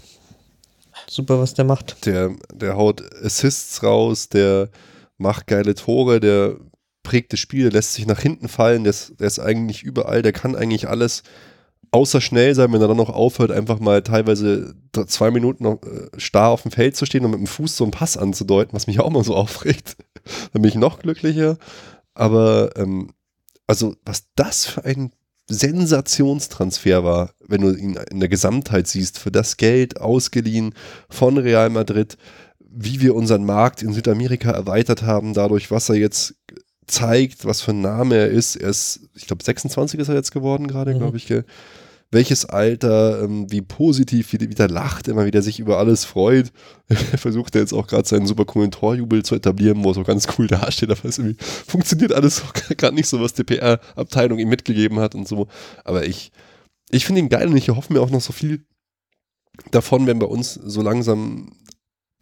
[1.08, 2.06] Super, was der macht.
[2.06, 4.70] Der, der haut Assists raus, der
[5.18, 6.56] macht geile Tore, der
[7.04, 10.22] prägt das Spiel, der lässt sich nach hinten fallen, der ist, der ist eigentlich überall,
[10.22, 11.22] der kann eigentlich alles,
[11.92, 14.74] außer schnell sein, wenn er dann noch aufhört, einfach mal teilweise
[15.06, 17.84] zwei Minuten noch äh, starr auf dem Feld zu stehen und mit dem Fuß so
[17.84, 19.96] einen Pass anzudeuten, was mich auch mal so aufregt.
[20.52, 21.56] Dann bin ich noch glücklicher.
[22.14, 23.12] Aber ähm,
[23.68, 25.12] also, was das für ein
[25.48, 30.74] Sensationstransfer war, wenn du ihn in der Gesamtheit siehst, für das Geld ausgeliehen
[31.08, 32.16] von Real Madrid,
[32.58, 36.34] wie wir unseren Markt in Südamerika erweitert haben, dadurch, was er jetzt
[36.86, 38.56] zeigt, was für ein Name er ist.
[38.56, 40.98] Er ist, ich glaube, 26 ist er jetzt geworden gerade, Mhm.
[40.98, 41.26] glaube ich.
[41.26, 41.44] Gell?
[42.10, 46.52] Welches Alter, ähm, wie positiv, wie, wie der lacht, immer wieder sich über alles freut.
[46.88, 50.28] Er versucht jetzt auch gerade seinen super coolen Torjubel zu etablieren, wo er so ganz
[50.38, 52.42] cool dasteht, aber es irgendwie funktioniert alles
[52.76, 55.48] gerade nicht so, was die PR-Abteilung ihm mitgegeben hat und so.
[55.82, 56.30] Aber ich,
[56.90, 58.64] ich finde ihn geil und ich erhoffe mir auch noch so viel
[59.72, 61.52] davon, wenn bei uns so langsam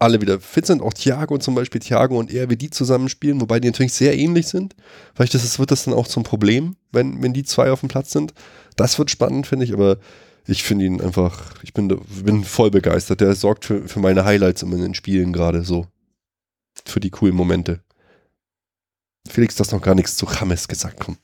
[0.03, 3.59] alle wieder fit sind, auch Thiago zum Beispiel, Thiago und er, wie die zusammenspielen, wobei
[3.59, 4.75] die natürlich sehr ähnlich sind.
[5.15, 8.11] Vielleicht das, wird das dann auch zum Problem, wenn, wenn die zwei auf dem Platz
[8.11, 8.33] sind.
[8.75, 9.97] Das wird spannend, finde ich, aber
[10.45, 13.21] ich finde ihn einfach, ich bin, bin voll begeistert.
[13.21, 15.87] Der sorgt für, für meine Highlights immer in den Spielen gerade so.
[16.85, 17.81] Für die coolen Momente.
[19.29, 21.17] Felix, du hast noch gar nichts zu James gesagt, komm.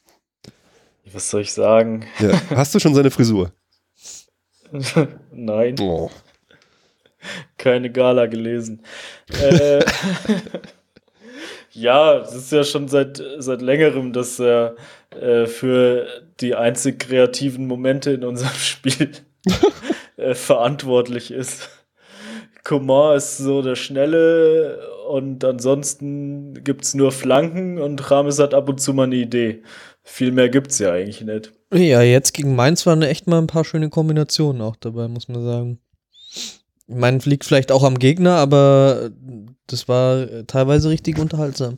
[1.12, 2.06] Was soll ich sagen?
[2.20, 2.40] Ja.
[2.52, 3.52] Hast du schon seine Frisur?
[5.34, 5.76] Nein.
[5.80, 6.10] Oh.
[7.58, 8.82] Keine Gala gelesen.
[9.42, 9.84] äh,
[11.72, 14.76] ja, das ist ja schon seit, seit längerem, dass er
[15.12, 16.08] äh, für
[16.40, 19.12] die einzig kreativen Momente in unserem Spiel
[20.18, 21.70] äh, verantwortlich ist.
[22.64, 28.70] Coman ist so der Schnelle und ansonsten gibt es nur Flanken und Rames hat ab
[28.70, 29.64] und zu mal eine Idee.
[30.04, 31.52] Viel mehr gibt es ja eigentlich nicht.
[31.74, 35.44] Ja, jetzt gegen Mainz waren echt mal ein paar schöne Kombinationen auch dabei, muss man
[35.44, 35.80] sagen.
[36.90, 39.12] Ich meine, liegt vielleicht auch am Gegner, aber
[39.68, 41.78] das war teilweise richtig unterhaltsam.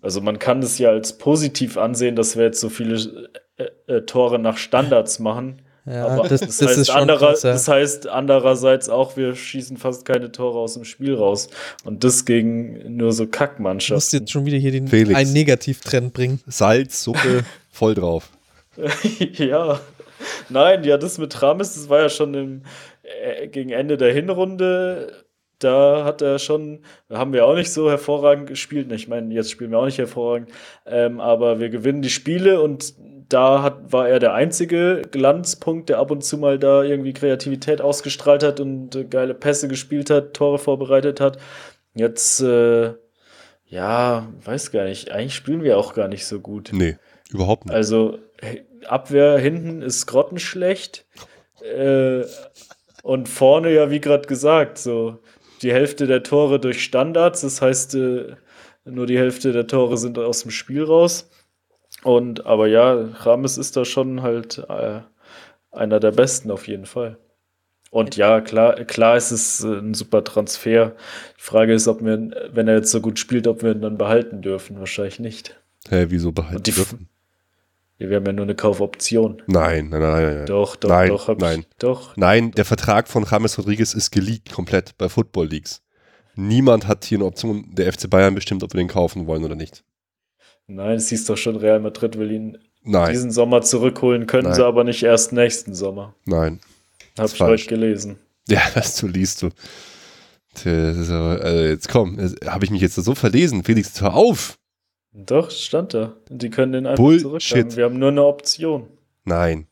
[0.00, 4.02] Also man kann es ja als positiv ansehen, dass wir jetzt so viele äh, äh,
[4.02, 5.62] Tore nach Standards machen.
[5.84, 7.52] Ja, aber das, das, das heißt anderer, krass, ja.
[7.52, 11.48] das heißt andererseits auch, wir schießen fast keine Tore aus dem Spiel raus.
[11.84, 13.94] Und das gegen nur so Kackmannschaften.
[13.94, 15.18] Du musst jetzt schon wieder hier den, Felix.
[15.18, 16.40] einen Negativtrend bringen.
[16.46, 18.30] Salz, Suppe, voll drauf.
[19.32, 19.80] ja.
[20.48, 22.95] Nein, ja, das mit Rames, das war ja schon im, äh,
[23.50, 25.26] gegen Ende der Hinrunde
[25.58, 26.80] da hat er schon,
[27.10, 28.92] haben wir auch nicht so hervorragend gespielt.
[28.92, 30.50] Ich meine, jetzt spielen wir auch nicht hervorragend,
[30.86, 32.94] ähm, aber wir gewinnen die Spiele und
[33.28, 37.80] da hat, war er der einzige Glanzpunkt, der ab und zu mal da irgendwie Kreativität
[37.80, 41.38] ausgestrahlt hat und äh, geile Pässe gespielt hat, Tore vorbereitet hat.
[41.94, 42.92] Jetzt, äh,
[43.64, 46.70] ja, weiß gar nicht, eigentlich spielen wir auch gar nicht so gut.
[46.72, 46.98] Nee,
[47.30, 47.74] überhaupt nicht.
[47.74, 48.18] Also
[48.86, 51.06] Abwehr hinten ist grottenschlecht.
[51.62, 52.24] Äh,
[53.06, 55.20] und vorne ja, wie gerade gesagt, so
[55.62, 58.34] die Hälfte der Tore durch Standards, das heißt, äh,
[58.84, 61.30] nur die Hälfte der Tore sind aus dem Spiel raus.
[62.02, 65.02] Und aber ja, Rames ist da schon halt äh,
[65.70, 67.16] einer der besten auf jeden Fall.
[67.92, 70.96] Und ja, klar, klar ist es äh, ein super Transfer.
[71.38, 73.98] Die Frage ist, ob wir, wenn er jetzt so gut spielt, ob wir ihn dann
[73.98, 74.80] behalten dürfen.
[74.80, 75.50] Wahrscheinlich nicht.
[75.88, 76.72] Hä, hey, wieso behalten die,
[77.98, 79.42] Wir haben ja nur eine Kaufoption.
[79.46, 80.46] Nein, nein, nein, nein.
[80.46, 81.38] Doch, doch, nein, doch.
[81.38, 82.16] Nein, ich, doch.
[82.16, 85.82] Nein, der Vertrag von James Rodriguez ist geleakt komplett bei Football Leagues.
[86.34, 89.54] Niemand hat hier eine Option, der FC Bayern bestimmt, ob wir den kaufen wollen oder
[89.54, 89.82] nicht.
[90.66, 93.12] Nein, es hieß doch schon, Real Madrid will ihn Nein.
[93.12, 94.54] diesen Sommer zurückholen, können Nein.
[94.54, 96.14] sie aber nicht erst nächsten Sommer.
[96.26, 96.60] Nein.
[97.18, 98.18] Hab ich heute gelesen.
[98.48, 99.50] Ja, das du liest du.
[100.64, 103.62] Also jetzt komm, habe ich mich jetzt so verlesen.
[103.62, 104.58] Felix, hör auf!
[105.18, 106.14] Doch, stand da.
[106.28, 107.74] Die können den einfach Bullshit.
[107.74, 108.86] Wir haben nur eine Option.
[109.24, 109.66] Nein.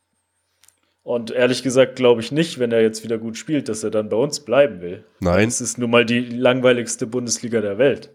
[1.03, 4.09] Und ehrlich gesagt glaube ich nicht, wenn er jetzt wieder gut spielt, dass er dann
[4.09, 5.05] bei uns bleiben will.
[5.20, 5.47] Nein.
[5.49, 8.09] Es ist nun mal die langweiligste Bundesliga der Welt.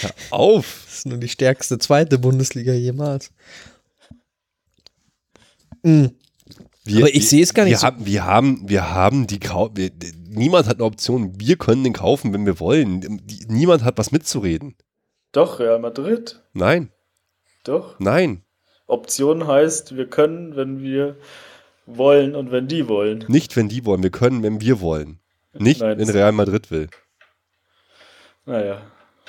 [0.00, 0.82] Hör auf!
[0.84, 3.32] Das ist nur die stärkste zweite Bundesliga jemals.
[5.82, 6.10] Mhm.
[6.84, 7.72] Wir, Aber ich sehe es gar nicht.
[7.72, 7.86] Wir, so.
[7.86, 9.90] haben, wir, haben, wir haben die Kau wir,
[10.28, 11.40] Niemand hat eine Option.
[11.40, 13.22] Wir können den kaufen, wenn wir wollen.
[13.48, 14.76] Niemand hat was mitzureden.
[15.32, 16.42] Doch, Real Madrid.
[16.52, 16.90] Nein.
[17.64, 17.98] Doch.
[17.98, 18.42] Nein.
[18.86, 21.16] Option heißt, wir können, wenn wir
[21.86, 23.24] wollen und wenn die wollen.
[23.28, 24.02] Nicht, wenn die wollen.
[24.02, 25.20] Wir können, wenn wir wollen.
[25.52, 26.88] Nicht, Nein, wenn Real Madrid will.
[28.44, 28.80] Naja,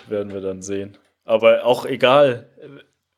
[0.07, 0.97] werden wir dann sehen.
[1.25, 2.49] Aber auch egal.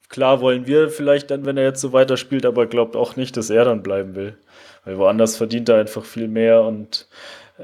[0.09, 3.49] Klar wollen wir vielleicht dann, wenn er jetzt so weiterspielt, aber glaubt auch nicht, dass
[3.49, 4.37] er dann bleiben will.
[4.83, 7.07] Weil woanders verdient er einfach viel mehr und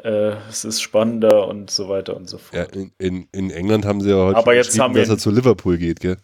[0.03, 2.75] äh, es ist spannender und so weiter und so fort.
[2.75, 5.31] Ja, in, in, in England haben sie ja heute aber jetzt haben dass er zu
[5.31, 6.17] Liverpool geht, gell?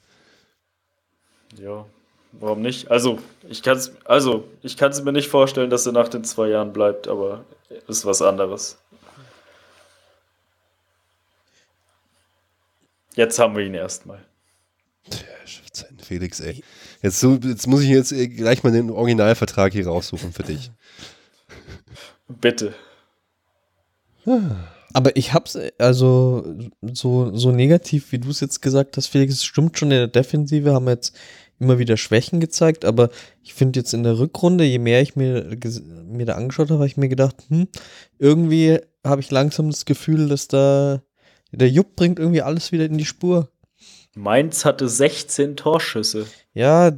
[1.61, 1.86] Ja,
[2.34, 2.89] warum nicht?
[2.89, 3.19] Also,
[3.49, 7.45] ich kann es also, mir nicht vorstellen, dass er nach den zwei Jahren bleibt, aber
[7.88, 8.78] ist was anderes.
[13.15, 14.24] Jetzt haben wir ihn erstmal.
[16.03, 16.63] Felix, ey.
[17.01, 20.71] Jetzt, so, jetzt muss ich jetzt äh, gleich mal den Originalvertrag hier raussuchen für dich.
[22.28, 22.74] Bitte.
[24.93, 29.43] Aber ich hab's, also so, so negativ, wie du es jetzt gesagt hast, Felix, es
[29.43, 31.15] stimmt schon, in der Defensive haben wir jetzt
[31.59, 33.09] immer wieder Schwächen gezeigt, aber
[33.41, 35.57] ich finde jetzt in der Rückrunde, je mehr ich mir,
[36.05, 37.67] mir da angeschaut habe, habe ich mir gedacht, hm,
[38.19, 41.01] irgendwie habe ich langsam das Gefühl, dass da
[41.51, 43.49] der Jupp bringt irgendwie alles wieder in die Spur.
[44.15, 46.28] Mainz hatte 16 Torschüsse.
[46.53, 46.91] Ja,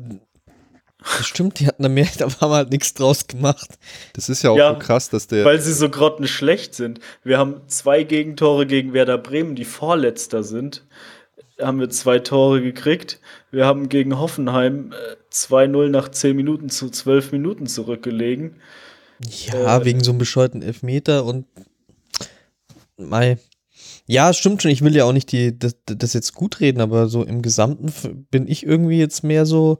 [1.17, 3.77] das stimmt, die hatten da mehr, da haben wir halt nichts draus gemacht.
[4.13, 5.45] Das ist ja auch ja, so krass, dass der.
[5.45, 6.99] Weil sie so grottenschlecht sind.
[7.23, 10.85] Wir haben zwei Gegentore gegen Werder Bremen, die Vorletzter sind.
[11.59, 13.19] Haben wir zwei Tore gekriegt.
[13.49, 14.93] Wir haben gegen Hoffenheim
[15.31, 18.57] 2-0 äh, nach 10 Minuten zu 12 Minuten zurückgelegen.
[19.47, 21.45] Ja, Äh, wegen so einem bescheuerten Elfmeter und
[22.97, 23.37] Mei.
[24.07, 27.07] Ja, stimmt schon, ich will ja auch nicht die, das, das jetzt gut reden, aber
[27.07, 29.79] so im Gesamten bin ich irgendwie jetzt mehr so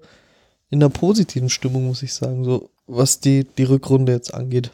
[0.70, 4.72] in einer positiven Stimmung, muss ich sagen, so was die, die Rückrunde jetzt angeht.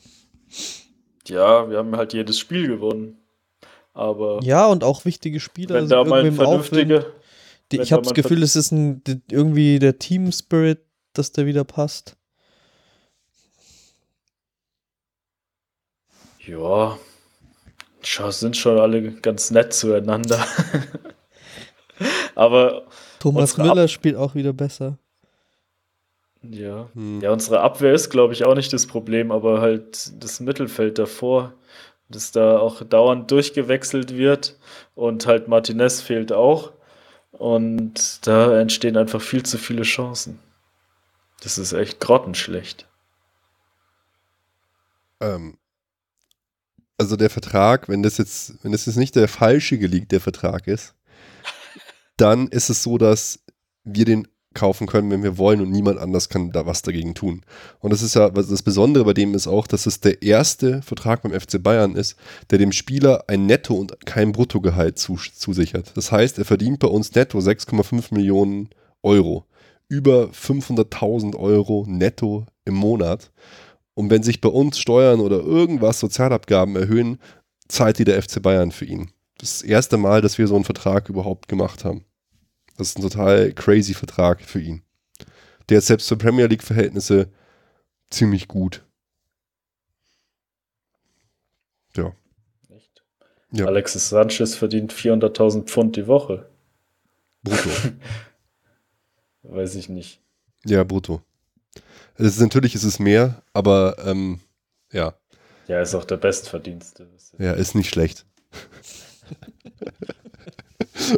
[1.28, 3.18] Ja, wir haben halt jedes Spiel gewonnen.
[3.94, 5.76] Aber Ja, und auch wichtige Spieler.
[5.76, 7.06] wenn sind da mal vernünftiger.
[7.72, 10.80] Die, ich habe das Gefühl, es ist ein, irgendwie der Team Spirit,
[11.14, 12.16] dass der wieder passt.
[16.46, 16.98] Ja,
[18.04, 20.46] sind schon alle ganz nett zueinander.
[22.36, 22.88] Aber
[23.20, 24.98] Thomas Unsere Ab- Müller spielt auch wieder besser.
[26.44, 26.90] Ja.
[26.94, 27.22] Hm.
[27.22, 31.54] Ja, unsere Abwehr ist, glaube ich, auch nicht das Problem, aber halt das Mittelfeld davor,
[32.10, 34.58] dass da auch dauernd durchgewechselt wird
[34.96, 36.74] und halt Martinez fehlt auch.
[37.32, 40.40] Und da entstehen einfach viel zu viele Chancen.
[41.42, 42.88] Das ist echt grottenschlecht.
[45.22, 45.58] Ähm,
[46.98, 50.94] also der Vertrag, wenn das jetzt, wenn das jetzt nicht der falsche geleakte Vertrag ist,
[52.18, 53.40] dann ist es so, dass
[53.84, 57.42] wir den kaufen können, wenn wir wollen und niemand anders kann da was dagegen tun.
[57.80, 61.22] Und das ist ja, das Besondere bei dem ist auch, dass es der erste Vertrag
[61.22, 62.18] beim FC Bayern ist,
[62.50, 65.96] der dem Spieler ein Netto und kein Bruttogehalt zus zusichert.
[65.96, 68.70] Das heißt, er verdient bei uns netto 6,5 Millionen
[69.04, 69.46] Euro.
[69.88, 73.32] Über 500.000 Euro netto im Monat.
[73.94, 77.20] Und wenn sich bei uns Steuern oder irgendwas Sozialabgaben erhöhen,
[77.68, 79.12] zahlt die der FC Bayern für ihn.
[79.38, 82.06] Das ist das erste Mal, dass wir so einen Vertrag überhaupt gemacht haben.
[82.82, 84.82] Das ist ein total crazy Vertrag für ihn.
[85.70, 87.30] Der ist selbst für Premier League-Verhältnisse
[88.10, 88.84] ziemlich gut.
[91.96, 92.12] Ja.
[92.76, 93.04] Echt?
[93.52, 93.68] Ja.
[93.68, 96.50] Alexis Sanchez verdient 400.000 Pfund die Woche.
[97.44, 97.70] Brutto.
[99.44, 100.20] Weiß ich nicht.
[100.66, 101.22] ja, brutto.
[102.16, 104.40] Es ist, natürlich ist es mehr, aber ähm,
[104.92, 105.14] ja,
[105.68, 107.08] Ja, ist auch der Bestverdienste.
[107.38, 108.26] ja, ist nicht schlecht.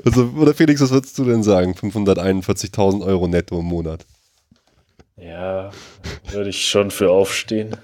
[0.06, 1.74] also, oder Felix, was würdest du denn sagen?
[1.74, 4.06] 541.000 Euro netto im Monat.
[5.16, 5.72] Ja,
[6.32, 7.78] würde ich schon für aufstehen.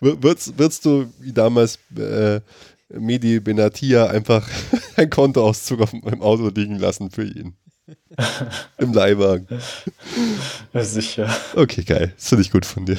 [0.00, 2.40] Würdest, würdest du wie damals äh,
[2.88, 4.48] Medi Benatia einfach
[4.96, 7.56] ein Kontoauszug auf dem Auto liegen lassen für ihn?
[8.78, 9.46] Im Leihwagen.
[10.74, 11.34] Sicher.
[11.54, 12.12] Okay, geil.
[12.16, 12.98] Das finde ich gut von dir.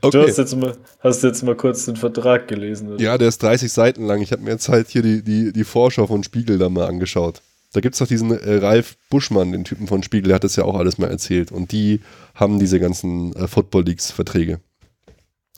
[0.00, 0.24] Du Okay.
[0.28, 2.92] hast jetzt, mal, hast jetzt mal kurz den Vertrag gelesen.
[2.92, 3.02] Oder?
[3.02, 4.22] Ja, der ist 30 Seiten lang.
[4.22, 7.42] Ich habe mir jetzt halt hier die, die, die Vorschau von Spiegel da mal angeschaut.
[7.72, 10.56] Da gibt es doch diesen äh, Ralf Buschmann, den Typen von Spiegel, der hat das
[10.56, 11.52] ja auch alles mal erzählt.
[11.52, 12.00] Und die
[12.34, 14.60] haben diese ganzen äh, Football Leagues-Verträge.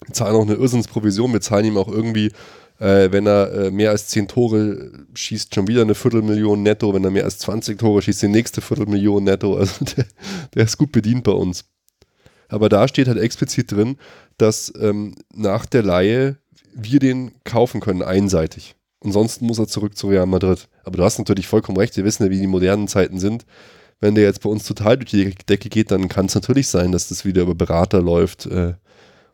[0.04, 1.32] Wir zahlen auch eine Irrsinnsprovision.
[1.32, 2.32] Wir zahlen ihm auch irgendwie,
[2.80, 6.92] äh, wenn er äh, mehr als 10 Tore schießt, schon wieder eine Viertelmillion netto.
[6.94, 9.56] Wenn er mehr als 20 Tore schießt, die nächste Viertelmillion netto.
[9.58, 10.06] Also der,
[10.54, 11.66] der ist gut bedient bei uns.
[12.48, 13.98] Aber da steht halt explizit drin,
[14.38, 16.38] dass ähm, nach der Leihe
[16.74, 18.74] wir den kaufen können, einseitig.
[19.00, 20.68] Ansonsten muss er zurück zu Real Madrid.
[20.84, 23.44] Aber du hast natürlich vollkommen recht, wir wissen ja, wie die modernen Zeiten sind.
[24.00, 26.92] Wenn der jetzt bei uns total durch die Decke geht, dann kann es natürlich sein,
[26.92, 28.74] dass das wieder über Berater läuft äh,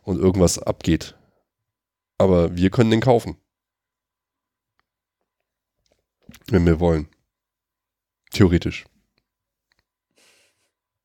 [0.02, 1.14] und irgendwas abgeht.
[2.18, 3.36] Aber wir können den kaufen.
[6.46, 7.08] Wenn wir wollen.
[8.32, 8.84] Theoretisch.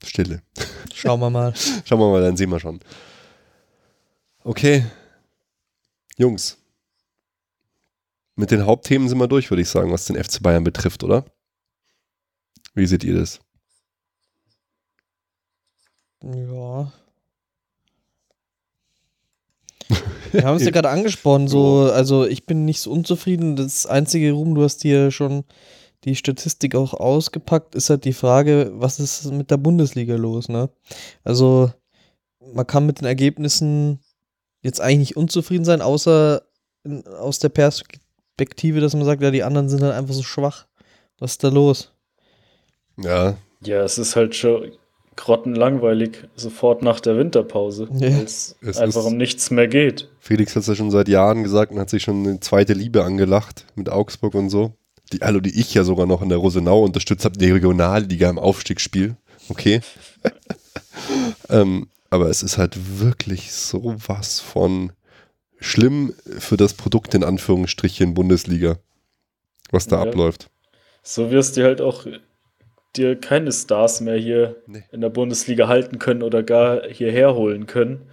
[0.03, 0.41] Stille.
[0.93, 1.53] Schauen wir mal.
[1.85, 2.79] Schauen wir mal, dann sehen wir schon.
[4.43, 4.85] Okay.
[6.17, 6.57] Jungs.
[8.35, 11.25] Mit den Hauptthemen sind wir durch, würde ich sagen, was den FC Bayern betrifft, oder?
[12.73, 13.39] Wie seht ihr das?
[16.23, 16.91] Ja.
[20.31, 23.55] Wir haben es ja gerade angesprochen, so, also ich bin nicht so unzufrieden.
[23.55, 25.43] Das einzige Ruhm, du hast hier schon
[26.05, 30.69] die Statistik auch ausgepackt, ist halt die Frage, was ist mit der Bundesliga los, ne?
[31.23, 31.71] Also,
[32.53, 33.99] man kann mit den Ergebnissen
[34.61, 36.41] jetzt eigentlich nicht unzufrieden sein, außer
[36.83, 40.67] in, aus der Perspektive, dass man sagt, ja, die anderen sind halt einfach so schwach.
[41.19, 41.91] Was ist da los?
[42.97, 44.71] Ja, Ja, es ist halt schon
[45.17, 48.01] grottenlangweilig, sofort nach der Winterpause, Ja.
[48.17, 50.07] weil es Es einfach ist- um nichts mehr geht.
[50.19, 53.03] Felix hat es ja schon seit Jahren gesagt und hat sich schon eine zweite Liebe
[53.03, 54.71] angelacht mit Augsburg und so.
[55.11, 58.37] Die, hallo, die ich ja sogar noch in der Rosenau unterstützt habe, die Regionalliga im
[58.39, 59.15] Aufstiegsspiel.
[59.49, 59.81] Okay.
[61.49, 64.91] ähm, aber es ist halt wirklich sowas von
[65.59, 68.77] schlimm für das Produkt in Anführungsstrichen Bundesliga,
[69.71, 70.09] was da Ja.
[70.09, 70.49] abläuft.
[71.01, 72.05] So wirst du halt auch
[72.95, 74.83] dir keine Stars mehr hier Nee.
[74.91, 78.09] in der Bundesliga halten können oder gar hierher holen können,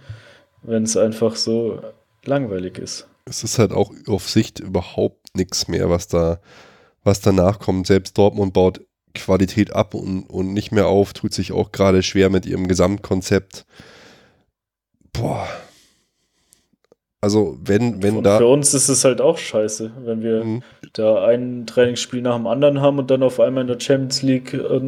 [0.63, 1.81] wenn es einfach so
[2.25, 3.07] langweilig ist.
[3.25, 6.39] Es ist halt auch auf Sicht überhaupt nichts mehr, was da,
[7.07, 7.87] was danach kommt.
[7.87, 8.81] Selbst Dortmund baut
[9.15, 13.65] Qualität ab und, und nicht mehr auf, tut sich auch gerade schwer mit ihrem Gesamtkonzept.
[15.13, 15.47] Boah,
[17.19, 18.37] Also wenn, wenn und da.
[18.37, 20.63] für uns ist es halt auch scheiße, wenn wir Mhm.
[20.93, 24.53] da ein Trainingsspiel nach dem anderen haben und dann auf einmal in der Champions League
[24.53, 24.81] äh,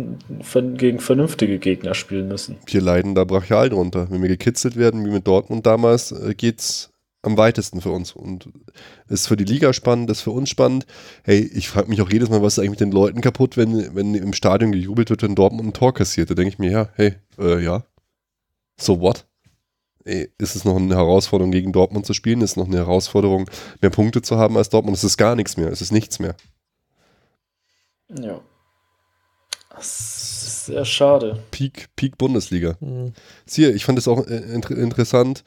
[0.44, 2.58] von- gegen vernünftige Gegner spielen müssen.
[2.68, 4.08] wir leiden da brachial drunter.
[4.12, 6.91] Wenn wir gekitzelt werden, wie mit Dortmund damals, äh, geht's
[7.22, 8.14] am weitesten für uns.
[8.14, 8.50] Und
[9.08, 10.86] ist für die Liga spannend, ist für uns spannend.
[11.24, 13.96] Hey, ich frage mich auch jedes Mal, was ist eigentlich mit den Leuten kaputt, wenn,
[13.96, 16.30] wenn im Stadion gejubelt wird, wenn Dortmund ein Tor kassiert.
[16.30, 17.84] Da denke ich mir, ja, hey, äh, ja.
[18.78, 19.26] So what?
[20.06, 22.41] Ey, ist es noch eine Herausforderung, gegen Dortmund zu spielen?
[22.41, 23.50] Ist es noch eine Herausforderung,
[23.82, 24.98] mehr Punkte zu haben als Dortmund?
[24.98, 25.70] Es ist gar nichts mehr.
[25.70, 26.36] Es ist nichts mehr.
[28.18, 28.40] Ja.
[29.70, 31.44] Das ist sehr schade.
[31.52, 32.78] Peak, Peak Bundesliga.
[32.80, 33.14] Hm.
[33.46, 35.44] Siehe, ich fand es auch äh, inter interessant,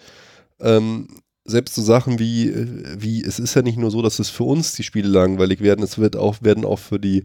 [0.60, 1.08] ähm,
[1.44, 2.66] selbst so Sachen wie, äh,
[2.98, 5.84] wie, es ist ja nicht nur so, dass es für uns die Spiele langweilig werden,
[5.84, 7.24] es wird auch, werden auch für die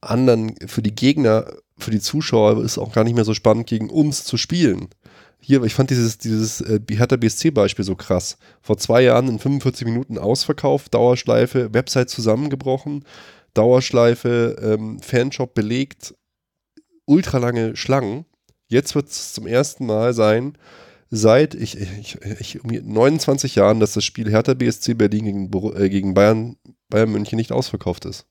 [0.00, 1.46] anderen, für die Gegner,
[1.76, 4.88] für die Zuschauer ist auch gar nicht mehr so spannend, gegen uns zu spielen.
[5.40, 8.38] Hier, ich fand dieses, dieses äh, Hertha BSC-Beispiel so krass.
[8.60, 13.04] Vor zwei Jahren in 45 Minuten ausverkauft, Dauerschleife, Website zusammengebrochen,
[13.54, 16.14] Dauerschleife, ähm, Fanshop belegt,
[17.06, 18.24] ultralange Schlangen.
[18.68, 20.58] Jetzt wird es zum ersten Mal sein,
[21.10, 25.88] seit ich, ich, ich, irgendwie 29 Jahren, dass das Spiel Hertha BSC Berlin gegen, äh,
[25.88, 26.56] gegen Bayern,
[26.88, 28.26] Bayern München nicht ausverkauft ist.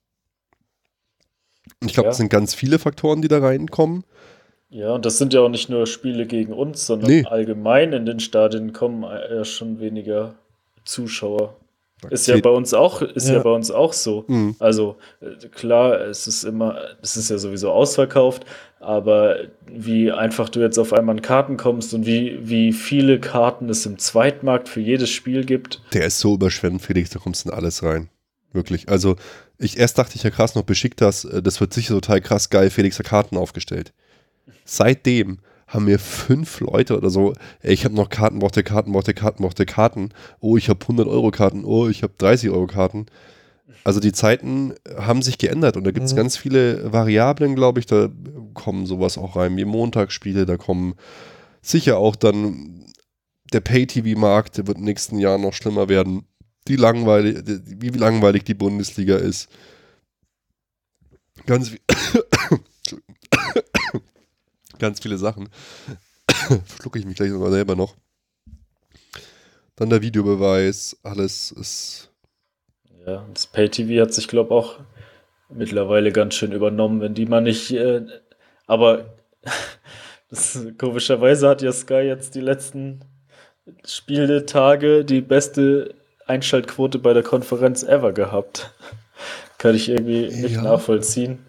[1.82, 2.12] Und ich glaube, Ja.
[2.12, 4.04] es sind ganz viele Faktoren, die da reinkommen.
[4.70, 7.24] Ja, und das sind ja auch nicht nur Spiele gegen uns, sondern Nee.
[7.26, 10.36] allgemein in den Stadien kommen ja schon weniger
[10.84, 11.56] Zuschauer.
[12.12, 13.40] Ist ja bei uns auch, ist ja, Ja.
[13.44, 14.24] bei uns auch so.
[14.28, 14.56] Mhm.
[14.60, 18.46] Also äh, klar, es ist immer, es ist ja sowieso ausverkauft,
[18.80, 23.68] aber wie einfach du jetzt auf einmal an Karten kommst und wie, wie viele Karten
[23.70, 25.82] es im Zweitmarkt für jedes Spiel gibt.
[25.94, 28.10] Der ist so überschwemmt, Felix, da kommst du in alles rein.
[28.54, 28.90] Wirklich.
[28.90, 29.16] Also,
[29.58, 32.50] ich erst dachte ich ja krass noch beschickt das, äh, das wird sicher total krass
[32.52, 33.92] geil, Felix hat Karten aufgestellt.
[34.66, 39.14] Seitdem haben mir fünf Leute oder so, ey, ich habe noch Karten, brauchte Karten, brauchte
[39.14, 40.10] Karten, brauchte Karten.
[40.40, 41.66] Oh, ich habe 100 Euro Karten.
[41.66, 43.06] Oh, ich habe 30 Euro Karten.
[43.84, 46.18] Also die Zeiten haben sich geändert und da gibt es Mhm.
[46.18, 47.86] ganz viele Variablen, glaube ich.
[47.86, 48.10] Da
[48.54, 50.96] kommen sowas auch rein wie Montagsspiele, da kommen
[51.62, 52.86] sicher auch dann
[53.54, 56.24] der Pay-TV-Markt, der wird in den nächsten Jahren noch schlimmer werden.
[56.68, 59.50] Die langweilig, wie langweilig die Bundesliga ist.
[61.46, 61.72] Ganz,
[64.80, 65.50] ganz viele Sachen.
[66.66, 67.96] Verschlucke ich mich gleich sogar selber noch.
[69.76, 72.10] Dann der Videobeweis, alles ist.
[73.06, 74.80] Ja, das Pay-TV hat sich, glaube ich, auch
[75.50, 77.72] mittlerweile ganz schön übernommen, wenn die mal nicht.
[77.72, 78.06] Äh,
[78.66, 79.14] aber
[80.30, 83.02] das, komischerweise hat ja Sky jetzt die letzten
[83.86, 85.94] Spieltage die beste
[86.26, 88.74] Einschaltquote bei der Konferenz ever gehabt.
[89.58, 90.64] Kann ich irgendwie nicht Ja.
[90.64, 91.40] nachvollziehen.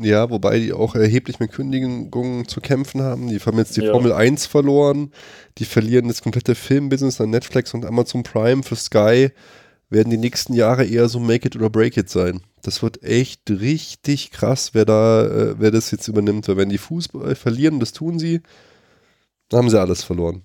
[0.00, 3.28] Ja, wobei die auch erheblich mit Kündigungen zu kämpfen haben.
[3.28, 3.92] Die haben jetzt die Ja.
[3.92, 5.12] Formel 1 verloren.
[5.58, 9.30] Die verlieren das komplette Filmbusiness an Netflix und Amazon Prime für Sky.
[9.90, 12.42] Werden die nächsten Jahre eher so Make it oder Break it sein.
[12.62, 16.46] Das wird echt richtig krass, wer da, äh, wer das jetzt übernimmt.
[16.48, 18.40] Weil wenn die Fußball verlieren, das tun sie,
[19.48, 20.42] dann haben sie alles verloren.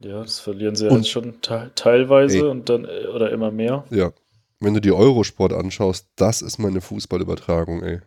[0.00, 2.42] Ja, das verlieren sie Und- jetzt schon te teilweise Ey.
[2.44, 3.84] und dann äh, oder immer mehr.
[3.90, 4.12] Ja.
[4.60, 8.00] Wenn du die Eurosport anschaust, das ist meine Fußballübertragung, ey.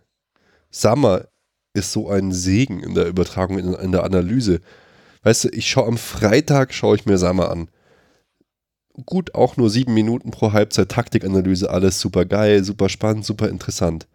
[0.71, 1.27] Summer
[1.73, 4.61] ist so ein Segen in der Übertragung, in, in der Analyse.
[5.23, 7.69] Weißt du, ich schaue am Freitag, schaue ich mir Summer an.
[9.05, 14.07] Gut, auch nur sieben Minuten pro Halbzeit Taktikanalyse, alles super geil, super spannend, super interessant.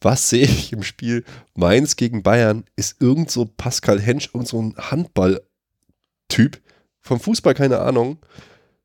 [0.00, 2.64] Was sehe ich im Spiel Mainz gegen Bayern?
[2.74, 6.60] Ist irgend so Pascal Hensch, irgend so ein Handball-Typ.
[7.00, 8.18] Vom Fußball keine Ahnung.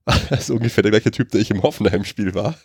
[0.30, 2.56] Das ist ungefähr der gleiche Typ, der ich im Hoffenheim-Spiel war.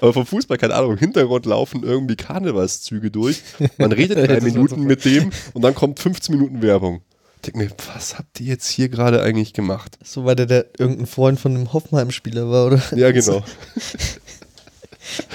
[0.00, 3.42] Aber vom Fußball, keine Ahnung, im Hintergrund laufen irgendwie Karnevalszüge durch.
[3.78, 4.82] Man redet drei Minuten super.
[4.82, 7.02] mit dem und dann kommt 15 Minuten Werbung.
[7.36, 9.98] Ich denke mir, was habt ihr jetzt hier gerade eigentlich gemacht?
[10.04, 12.82] So, weil der, der irgendein Freund von einem Hoffenheim-Spieler war, oder?
[12.94, 13.42] Ja, genau.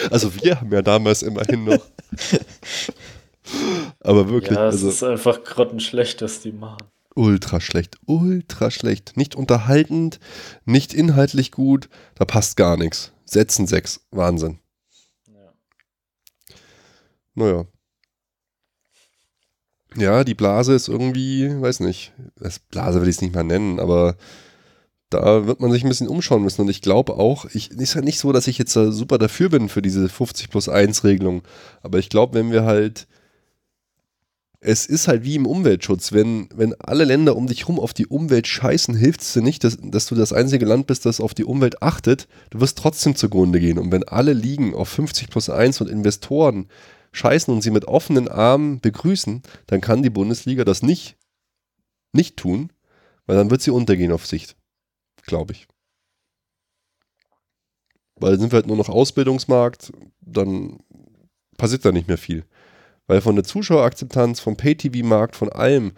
[0.10, 1.82] Also wir haben ja damals immerhin noch.
[3.99, 6.78] Aber wirklich, Ja, es also ist einfach grottenschlecht, was die machen.
[7.18, 9.18] Ultra schlecht, ultra schlecht.
[9.18, 10.19] Nicht unterhaltend,
[10.65, 13.11] nicht inhaltlich gut, da passt gar nichts.
[13.26, 14.60] Setzen sechs, Wahnsinn.
[15.27, 15.53] Ja.
[17.34, 17.65] Naja.
[19.95, 23.80] Ja, die Blase ist irgendwie, weiß nicht, das Blase will ich es nicht mal nennen,
[23.80, 24.15] aber
[25.10, 26.61] da wird man sich ein bisschen umschauen müssen.
[26.61, 29.69] Und ich glaube auch, ich, ist ja nicht so, dass ich jetzt super dafür bin
[29.69, 31.44] für diese 50 plus 1 Regelung.
[31.81, 33.07] Aber ich glaube, wenn wir halt,
[34.60, 38.08] es ist halt wie im Umweltschutz, wenn, wenn alle Länder um dich rum auf die
[38.08, 41.36] Umwelt scheißen, hilft es dir nicht, dass, dass du das einzige Land bist, das auf
[41.36, 42.28] die Umwelt achtet.
[42.50, 43.78] Du wirst trotzdem zugrunde gehen.
[43.78, 46.68] Und wenn alle liegen auf 50 plus 1 und Investoren
[47.12, 51.18] scheißen und sie mit offenen Armen begrüßen, dann kann die Bundesliga das nicht,
[52.12, 52.72] nicht tun,
[53.28, 54.56] weil dann wird sie untergehen auf Sicht.
[55.28, 55.68] Glaube ich.
[58.16, 60.80] Weil dann sind wir halt nur noch Ausbildungsmarkt, dann
[61.58, 62.44] passiert da nicht mehr viel.
[63.08, 65.94] Weil von der Zuschauerakzeptanz, vom Pay-TV-Markt, von allem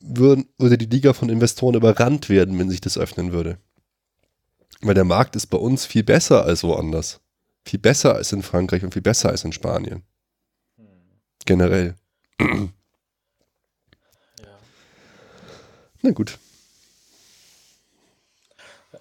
[0.00, 3.58] würden, würde die Liga von Investoren überrannt werden, wenn sich das öffnen würde.
[4.80, 7.20] Weil der Markt ist bei uns viel besser als woanders.
[7.64, 10.02] Viel besser als in Frankreich und viel besser als in Spanien.
[11.44, 11.96] Generell.
[16.02, 16.38] Na gut.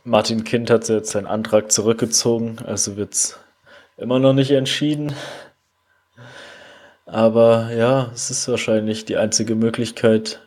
[0.03, 3.38] Martin Kind hat jetzt seinen Antrag zurückgezogen, also wird es
[3.97, 5.14] immer noch nicht entschieden.
[7.07, 10.41] Aber ja, es ist wahrscheinlich die einzige Möglichkeit,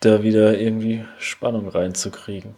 [0.00, 2.54] da wieder irgendwie Spannung reinzukriegen.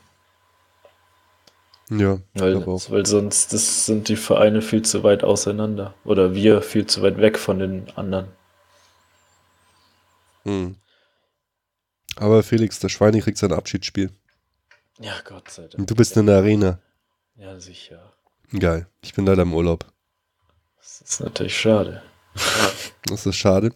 [1.90, 5.94] Ja, Weil, weil sonst das sind die Vereine viel zu weit auseinander.
[6.04, 8.28] Oder wir viel zu weit weg von den anderen.
[10.44, 10.76] Hm.
[12.16, 14.10] Aber Felix, der Schweine kriegt sein Abschiedsspiel.
[15.00, 15.78] Ja, Gott sei Dank.
[15.78, 16.78] Und du bist in der Arena.
[17.36, 18.12] Ja, sicher.
[18.56, 18.86] Geil.
[19.02, 19.86] Ich bin leider im Urlaub.
[20.76, 22.02] Das ist natürlich schade.
[23.06, 23.72] Das ist schade.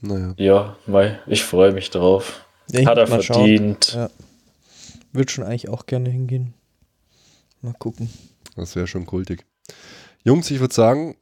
[0.00, 0.34] naja.
[0.36, 2.44] Ja, Mai, ich freue mich drauf.
[2.70, 3.94] Ja, ich Hat er verdient.
[3.94, 4.10] Ja.
[5.12, 6.54] Würde schon eigentlich auch gerne hingehen.
[7.62, 8.10] Mal gucken.
[8.56, 9.44] Das wäre schon kultig.
[10.24, 11.16] Jungs, ich würde sagen,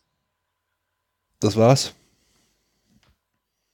[1.40, 1.94] das war's.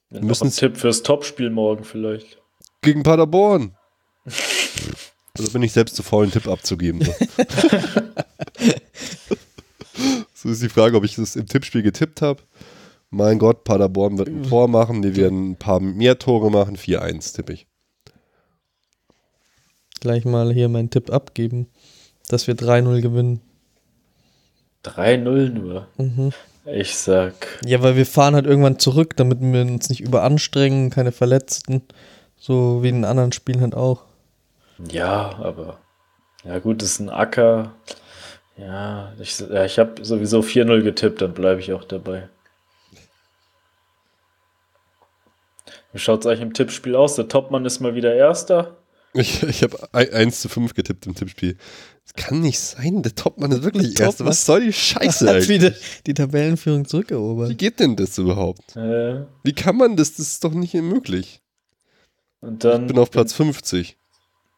[0.09, 2.41] Wir müssen Tipp fürs Topspiel morgen vielleicht.
[2.81, 3.75] Gegen Paderborn.
[5.37, 7.03] Also bin ich selbst zu faul, einen Tipp abzugeben.
[7.03, 7.13] So.
[10.45, 12.43] so ist die Frage, ob ich das im Tippspiel getippt habe.
[13.09, 15.01] Mein Gott, Paderborn wird ein Tor machen.
[15.01, 16.75] Die werden ein paar mehr Tore machen.
[16.75, 17.67] 4-1 tippe ich.
[20.01, 21.67] Gleich mal hier meinen Tipp abgeben,
[22.27, 23.41] dass wir 3-0 gewinnen.
[24.83, 25.87] 3-0 nur.
[25.97, 26.31] Mhm.
[26.65, 27.33] Ich sag,
[27.65, 31.81] Ja, weil wir fahren halt irgendwann zurück, damit wir uns nicht überanstrengen, keine Verletzten.
[32.37, 34.03] So wie in den anderen Spielen halt auch.
[34.91, 35.79] ja, aber.
[36.43, 37.73] Ja, gut, das ist ein Acker.
[38.57, 42.29] Ja, ich, ja, ich habe sowieso 4-0 getippt, dann bleibe ich auch dabei.
[45.91, 47.15] Wie schaut es eigentlich im Tippspiel aus?
[47.15, 48.77] Der Topmann ist mal wieder Erster.
[49.13, 51.57] Ich, ich habe 1 zu 5 getippt im Tippspiel.
[52.03, 53.01] Das kann nicht sein.
[53.01, 54.25] Der Topmann ist wirklich Der Erster.
[54.25, 55.47] Was soll die Scheiße Hat eigentlich?
[55.49, 55.71] wieder
[56.05, 57.57] die Tabellenführung Wie zurückerobert.
[57.57, 58.75] geht denn das überhaupt?
[58.75, 60.15] Äh, Wie kann man das?
[60.15, 61.41] Das ist doch nicht möglich.
[62.41, 63.97] und dann Ich bin auf Platz 50.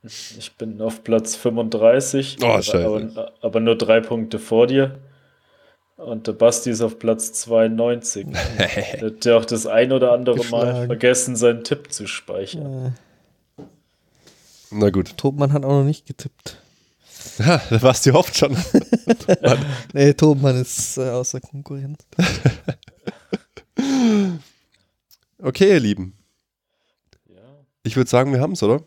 [0.04, 2.86] Ich bin auf Platz 35, Oh, aber, scheiße.
[2.86, 5.00] aber, aber nur drei Punkte vor dir.
[5.98, 8.28] Und der Basti ist auf Platz 92.
[8.58, 10.86] der hat ja auch das ein oder andere Mal Geschlagen.
[10.88, 12.96] vergessen, seinen Tipp zu speichern.
[13.58, 13.64] Äh,
[14.72, 15.18] Na gut.
[15.18, 16.62] Tobmann hat auch noch nicht getippt.
[17.40, 18.56] Ja, da warst du hofft schon.
[19.94, 21.98] Nee, Tobmann ist äh, außer Konkurrenz.
[25.40, 26.18] Okay, ihr Lieben.
[27.30, 27.42] Ja,
[27.84, 28.82] Ich würde sagen, wir haben es, oder?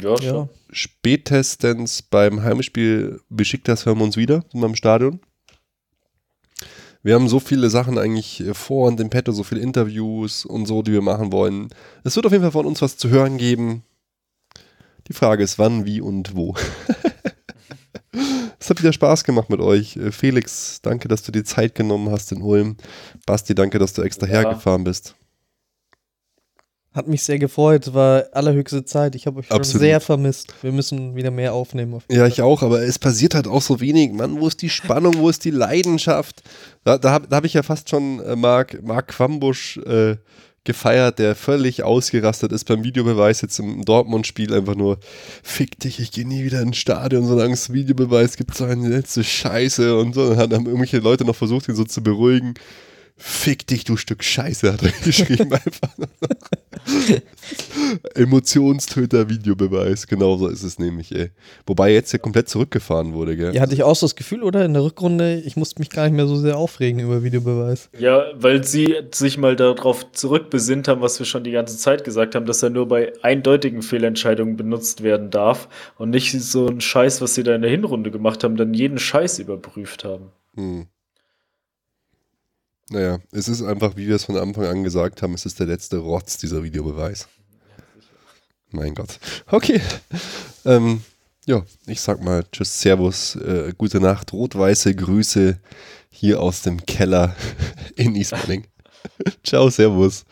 [0.00, 0.30] Ja, Ja.
[0.30, 0.48] schon.
[0.70, 5.20] Spätestens beim Heimspiel Besiktas hören wir uns wieder, wir im Stadion.
[7.02, 10.66] Wir haben so viele Sachen eigentlich äh, vor und im Petto, so viele Interviews und
[10.66, 11.68] so, die wir machen wollen.
[12.02, 13.82] Es wird auf jeden Fall von uns was zu hören geben.
[15.08, 16.54] Die Frage ist, wann, wie und wo.
[18.58, 19.96] es hat wieder Spaß gemacht mit euch.
[19.98, 22.78] Äh, Felix, danke, dass du dir Zeit genommen hast in Ulm.
[23.26, 24.32] Basti, danke, dass du extra Ja.
[24.40, 25.14] hergefahren bist.
[26.94, 29.16] Hat mich sehr gefreut, war allerhöchste Zeit.
[29.16, 30.54] Ich habe euch schon sehr vermisst.
[30.62, 31.94] Wir müssen wieder mehr aufnehmen.
[31.94, 32.28] Auf Ja, Fall.
[32.28, 34.12] ich auch, aber es passiert halt auch so wenig.
[34.12, 36.42] Mann, wo ist die Spannung, wo ist die Leidenschaft?
[36.84, 40.16] Da, da habe hab ich ja fast schon äh, Marc, Marc Quambusch äh,
[40.62, 44.54] gefeiert, der völlig ausgerastet ist beim Videobeweis jetzt im Dortmund-Spiel.
[44.54, 44.98] Einfach nur,
[45.42, 49.24] fick dich, ich gehe nie wieder ins Stadion, solange es Videobeweis gibt, so eine letzte
[49.24, 50.30] Scheiße und so.
[50.34, 52.54] Dann haben irgendwelche Leute noch versucht, ihn so zu beruhigen.
[53.16, 55.90] Fick dich, du Stück Scheiße, hat er geschrieben einfach.
[58.14, 61.30] Emotionstöter Videobeweis, genau so ist es nämlich, ey.
[61.64, 63.54] Wobei jetzt ja komplett zurückgefahren wurde, gell?
[63.54, 64.64] Ja, hatte ich auch so das Gefühl, oder?
[64.64, 67.88] In der Rückrunde, ich musste mich gar nicht mehr so sehr aufregen über Videobeweis.
[67.98, 72.34] ja, weil sie sich mal darauf zurückbesinnt haben, was wir schon die ganze Zeit gesagt
[72.34, 75.68] haben, dass er nur bei eindeutigen Fehlentscheidungen benutzt werden darf
[75.98, 78.98] und nicht so ein Scheiß, was sie da in der Hinrunde gemacht haben, dann jeden
[78.98, 80.32] Scheiß überprüft haben.
[80.56, 80.86] Hm.
[82.90, 85.66] Naja, es ist einfach, wie wir es von Anfang an gesagt haben, es ist der
[85.66, 87.28] letzte Rotz, dieser Videobeweis.
[88.70, 89.18] Mein Gott.
[89.46, 89.80] Okay.
[90.64, 91.02] Ähm,
[91.46, 95.58] ja, ich sag mal Tschüss, Servus, äh, gute Nacht, rot-weiße Grüße
[96.10, 97.36] hier aus dem Keller
[97.96, 98.66] in Ismaning.
[99.44, 100.24] Ciao, Servus.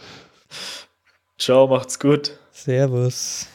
[1.39, 2.39] Ciao, macht's gut.
[2.53, 3.47] Servus.